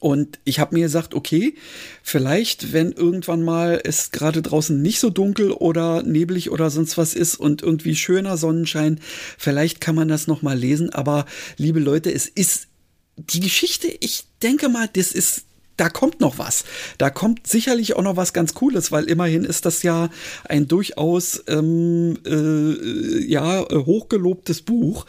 Und 0.00 0.38
ich 0.44 0.58
habe 0.60 0.74
mir 0.74 0.82
gesagt, 0.82 1.14
okay, 1.14 1.54
vielleicht, 2.02 2.72
wenn 2.72 2.92
irgendwann 2.92 3.42
mal 3.42 3.80
es 3.82 4.10
gerade 4.10 4.42
draußen 4.42 4.80
nicht 4.80 5.00
so 5.00 5.08
dunkel 5.10 5.50
oder 5.50 6.02
neblig 6.02 6.50
oder 6.50 6.70
sonst 6.70 6.98
was 6.98 7.14
ist 7.14 7.36
und 7.36 7.62
irgendwie 7.62 7.96
schöner 7.96 8.36
Sonnenschein, 8.36 9.00
vielleicht 9.38 9.80
kann 9.80 9.94
man 9.94 10.08
das 10.08 10.26
noch 10.26 10.42
mal 10.42 10.58
lesen. 10.58 10.90
Aber 10.90 11.24
liebe 11.56 11.80
Leute, 11.80 12.12
es 12.12 12.26
ist 12.26 12.68
die 13.16 13.40
Geschichte. 13.40 13.88
Ich 14.00 14.24
denke 14.42 14.68
mal, 14.68 14.88
das 14.92 15.12
ist 15.12 15.44
da 15.76 15.88
kommt 15.88 16.20
noch 16.20 16.38
was. 16.38 16.64
Da 16.98 17.10
kommt 17.10 17.46
sicherlich 17.46 17.96
auch 17.96 18.02
noch 18.02 18.16
was 18.16 18.32
ganz 18.32 18.54
Cooles, 18.54 18.92
weil 18.92 19.04
immerhin 19.04 19.44
ist 19.44 19.66
das 19.66 19.82
ja 19.82 20.08
ein 20.48 20.68
durchaus 20.68 21.42
ähm, 21.48 22.18
äh, 22.26 23.24
ja 23.24 23.64
hochgelobtes 23.70 24.62
Buch. 24.62 25.06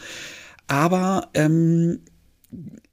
Aber 0.66 1.28
ähm, 1.34 2.00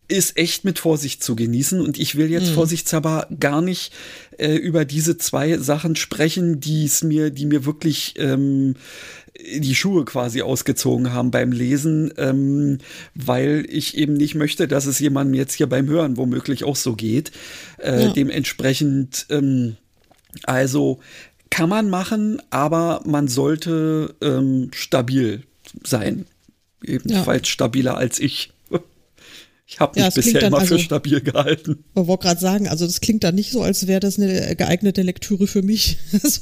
ist 0.08 0.38
echt 0.38 0.66
mit 0.66 0.80
Vorsicht 0.80 1.24
zu 1.24 1.36
genießen 1.36 1.80
und 1.82 1.98
ich 2.00 2.16
will 2.16 2.30
jetzt 2.30 2.50
vorsichtshalber 2.56 3.28
gar 3.40 3.62
nicht 3.62 3.94
äh, 4.38 4.54
über 4.56 4.86
diese 4.86 5.18
zwei 5.18 5.58
Sachen 5.58 5.96
sprechen, 5.96 6.60
die 6.60 6.86
es 6.86 7.04
mir, 7.04 7.30
die 7.30 7.46
mir 7.46 7.66
wirklich 7.66 8.16
ähm, 8.18 8.76
die 9.58 9.74
Schuhe 9.76 10.06
quasi 10.06 10.42
ausgezogen 10.42 11.12
haben 11.12 11.32
beim 11.32 11.52
Lesen, 11.52 12.14
ähm, 12.18 12.78
weil 13.16 13.66
ich 13.70 13.98
eben 13.98 14.14
nicht 14.14 14.36
möchte, 14.36 14.68
dass 14.68 14.86
es 14.86 15.00
jemandem 15.00 15.34
jetzt 15.34 15.54
hier 15.56 15.68
beim 15.68 15.88
Hören 15.88 16.18
womöglich 16.18 16.64
auch 16.64 16.76
so 16.76 16.96
geht. 16.96 17.32
Äh, 17.80 18.04
Ja. 18.04 18.10
Dementsprechend, 18.14 19.26
ähm, 19.30 19.78
also 20.44 21.00
kann 21.50 21.70
man 21.70 21.90
machen, 21.90 22.42
aber 22.50 23.02
man 23.06 23.28
sollte 23.28 24.16
ähm, 24.22 24.70
stabil 24.74 25.44
sein. 25.84 26.26
Ebenfalls 26.84 27.48
stabiler 27.48 27.98
als 27.98 28.20
ich. 28.20 28.53
Ich 29.66 29.80
habe 29.80 29.94
mich 29.96 30.04
Ja, 30.04 30.10
bisher 30.14 30.42
dann 30.42 30.48
immer 30.52 30.58
für 30.62 30.74
also- 30.76 30.78
stabil 30.84 31.22
gehalten. 31.22 31.84
Ich 31.96 32.08
wollte 32.08 32.24
gerade 32.28 32.40
sagen, 32.40 32.68
also 32.68 32.86
das 32.86 33.00
klingt 33.00 33.24
dann 33.24 33.36
nicht 33.36 33.52
so, 33.52 33.62
als 33.62 33.88
wäre 33.88 34.02
das 34.02 34.20
eine 34.20 34.56
geeignete 34.58 35.02
Lektüre 35.04 35.48
für 35.48 35.62
mich. 35.62 35.98
Also, 36.24 36.42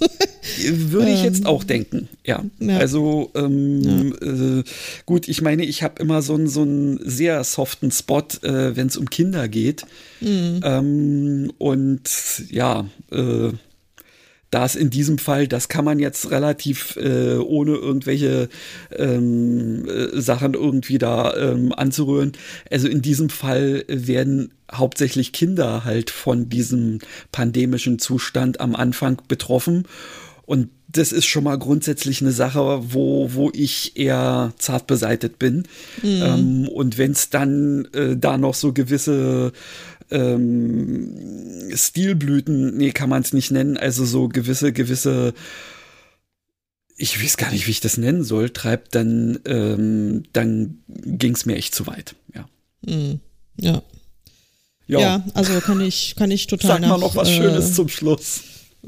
Würde 0.91 1.11
ich 1.13 1.21
jetzt 1.23 1.45
auch 1.45 1.63
denken, 1.63 2.09
ja. 2.25 2.43
ja. 2.59 2.77
Also 2.79 3.29
ähm, 3.35 4.15
Äh, 4.21 4.63
gut, 5.05 5.27
ich 5.27 5.41
meine, 5.43 5.63
ich 5.65 5.83
habe 5.83 6.01
immer 6.01 6.23
so 6.23 6.33
einen 6.33 6.47
so 6.47 6.63
einen 6.63 6.99
sehr 7.07 7.43
soften 7.43 7.91
Spot, 7.91 8.23
äh, 8.41 8.75
wenn 8.75 8.87
es 8.87 8.97
um 8.97 9.07
Kinder 9.09 9.47
geht. 9.47 9.85
Ähm, 10.21 11.51
und 11.57 12.01
ja, 12.49 12.87
äh, 13.11 13.49
da 14.51 14.65
es 14.65 14.75
in 14.75 14.89
diesem 14.89 15.17
Fall, 15.17 15.47
das 15.47 15.69
kann 15.69 15.85
man 15.85 15.97
jetzt 15.97 16.29
relativ 16.29 16.97
äh, 16.97 17.37
ohne 17.37 17.71
irgendwelche 17.71 18.49
ähm, 18.95 19.87
äh, 19.87 20.21
Sachen 20.21 20.53
irgendwie 20.53 20.97
da 20.97 21.35
ähm, 21.35 21.73
anzurühren. 21.73 22.33
Also 22.69 22.87
in 22.87 23.01
diesem 23.01 23.29
Fall 23.29 23.85
werden 23.87 24.51
hauptsächlich 24.71 25.31
Kinder 25.31 25.85
halt 25.85 26.09
von 26.09 26.49
diesem 26.49 26.99
pandemischen 27.31 27.97
Zustand 27.97 28.59
am 28.59 28.75
Anfang 28.75 29.21
betroffen. 29.27 29.87
Und 30.45 30.69
das 30.89 31.13
ist 31.13 31.25
schon 31.25 31.45
mal 31.45 31.57
grundsätzlich 31.57 32.19
eine 32.19 32.33
Sache, 32.33 32.81
wo, 32.93 33.33
wo 33.33 33.51
ich 33.53 33.95
eher 33.95 34.51
zart 34.57 34.85
beseitet 34.87 35.39
bin. 35.39 35.63
Ähm, 36.03 36.67
und 36.67 36.97
wenn 36.97 37.11
es 37.11 37.29
dann 37.29 37.87
äh, 37.93 38.17
da 38.17 38.37
noch 38.37 38.53
so 38.53 38.73
gewisse 38.73 39.53
ähm, 40.11 41.69
Stilblüten, 41.73 42.77
nee, 42.77 42.91
kann 42.91 43.09
man 43.09 43.21
es 43.21 43.33
nicht 43.33 43.51
nennen, 43.51 43.77
also 43.77 44.05
so 44.05 44.27
gewisse, 44.27 44.73
gewisse, 44.73 45.33
ich 46.97 47.21
weiß 47.23 47.37
gar 47.37 47.51
nicht, 47.51 47.67
wie 47.67 47.71
ich 47.71 47.79
das 47.81 47.97
nennen 47.97 48.23
soll, 48.23 48.49
treibt, 48.49 48.95
dann, 48.95 49.39
ähm, 49.45 50.23
dann 50.33 50.79
ging 50.87 51.33
es 51.33 51.45
mir 51.45 51.55
echt 51.55 51.73
zu 51.73 51.87
weit. 51.87 52.15
Ja. 52.35 52.47
ja. 53.57 53.81
Ja, 54.87 54.99
ja, 54.99 55.25
also 55.35 55.57
kann 55.61 55.79
ich, 55.79 56.15
kann 56.17 56.31
ich 56.31 56.47
total 56.47 56.71
sag 56.71 56.81
mal 56.81 56.87
nach, 56.89 56.99
noch 56.99 57.15
was 57.15 57.29
äh, 57.29 57.37
Schönes 57.37 57.75
zum 57.75 57.87
Schluss. 57.87 58.41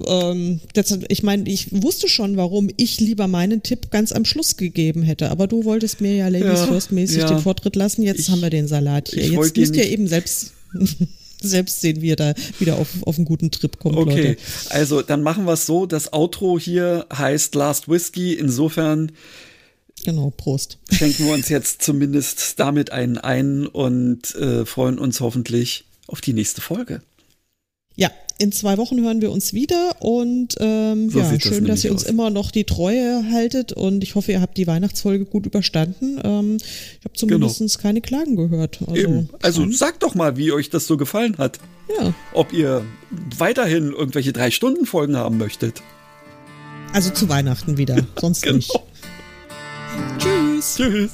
Ähm, 0.05 0.59
das, 0.73 0.97
ich 1.07 1.23
meine, 1.23 1.47
ich 1.49 1.67
wusste 1.71 2.09
schon, 2.09 2.35
warum 2.35 2.69
ich 2.75 2.99
lieber 2.99 3.27
meinen 3.27 3.63
Tipp 3.63 3.89
ganz 3.89 4.11
am 4.11 4.25
Schluss 4.25 4.57
gegeben 4.57 5.03
hätte. 5.03 5.29
Aber 5.29 5.47
du 5.47 5.63
wolltest 5.63 6.01
mir 6.01 6.15
ja 6.15 6.27
Ladies 6.27 6.59
Ja, 6.61 6.67
First 6.67 6.91
mäßig 6.91 7.19
ja. 7.19 7.27
den 7.27 7.39
Vortritt 7.39 7.75
lassen. 7.77 8.01
Jetzt 8.01 8.19
Ich- 8.21 8.29
haben 8.29 8.41
wir 8.41 8.49
den 8.49 8.67
Salat 8.67 9.09
hier. 9.09 9.23
Jetzt 9.23 9.55
müsst 9.55 9.75
ihr 9.75 9.85
eben 9.89 10.07
selbst, 10.07 10.51
selbst 11.41 11.81
sehen, 11.81 12.01
wie 12.01 12.07
ihr 12.07 12.15
da 12.15 12.33
wieder 12.59 12.77
auf, 12.77 12.87
auf 13.05 13.17
einen 13.17 13.25
guten 13.25 13.51
Trip 13.51 13.77
kommt, 13.77 13.97
Okay, 13.97 14.27
Leute. 14.29 14.37
also 14.69 15.01
dann 15.01 15.21
machen 15.23 15.45
wir 15.45 15.53
es 15.53 15.65
so. 15.65 15.85
Das 15.85 16.13
Outro 16.13 16.57
hier 16.57 17.05
heißt 17.13 17.55
Last 17.55 17.89
Whiskey. 17.89 18.33
Insofern 18.33 19.11
Genau, 20.05 20.31
Prost. 20.35 20.79
schenken 20.91 21.25
wir 21.25 21.33
uns 21.33 21.49
jetzt 21.49 21.81
zumindest 21.81 22.59
damit 22.59 22.91
einen 22.91 23.17
ein 23.17 23.67
und 23.67 24.33
äh, 24.35 24.65
freuen 24.65 24.99
uns 24.99 25.19
hoffentlich 25.21 25.85
auf 26.07 26.19
die 26.21 26.33
nächste 26.33 26.61
Folge. 26.61 27.01
Ja, 27.95 28.11
in 28.43 28.51
zwei 28.51 28.77
Wochen 28.77 29.01
hören 29.01 29.21
wir 29.21 29.31
uns 29.31 29.53
wieder 29.53 29.95
und 30.01 30.55
ähm, 30.59 31.09
So 31.09 31.19
ja, 31.19 31.25
sieht 31.29 31.43
das 31.45 31.53
schön, 31.55 31.65
dass 31.65 31.83
ihr 31.83 31.91
uns 31.91 32.03
aus. 32.03 32.09
immer 32.09 32.29
noch 32.29 32.51
die 32.51 32.65
Treue 32.65 33.23
haltet 33.31 33.71
und 33.73 34.03
ich 34.03 34.15
hoffe, 34.15 34.31
ihr 34.33 34.41
habt 34.41 34.57
die 34.57 34.67
Weihnachtsfolge 34.67 35.25
gut 35.25 35.45
überstanden. 35.45 36.19
Ähm, 36.23 36.57
ich 36.57 37.05
habe 37.05 37.13
zumindest 37.15 37.79
keine 37.79 38.01
Klagen 38.01 38.35
gehört. 38.35 38.79
Also, 38.81 38.93
Genau. 38.93 39.09
Eben. 39.19 39.29
Also 39.41 39.71
sagt 39.71 40.03
doch 40.03 40.13
mal, 40.15 40.37
wie 40.37 40.51
euch 40.51 40.69
das 40.69 40.85
so 40.87 40.97
gefallen 40.97 41.37
hat. 41.37 41.59
ja. 41.99 42.13
Ob 42.33 42.53
ihr 42.53 42.83
weiterhin 43.37 43.91
irgendwelche 43.93 44.33
drei 44.33 44.51
Stunden 44.51 44.85
Folgen 44.85 45.15
haben 45.17 45.37
möchtet. 45.37 45.81
also 46.91 47.09
zu 47.11 47.29
Weihnachten 47.29 47.77
wieder, 47.77 48.05
sonst 48.19 48.41
Genau. 48.43 48.57
nicht. 48.57 48.71
Tschüss. 50.19 50.75
Tschüss. 50.77 51.11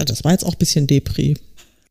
Ja, 0.00 0.06
das 0.06 0.24
war 0.24 0.32
jetzt 0.32 0.44
auch 0.46 0.54
ein 0.54 0.58
bisschen 0.58 0.86
Depri. 0.86 1.36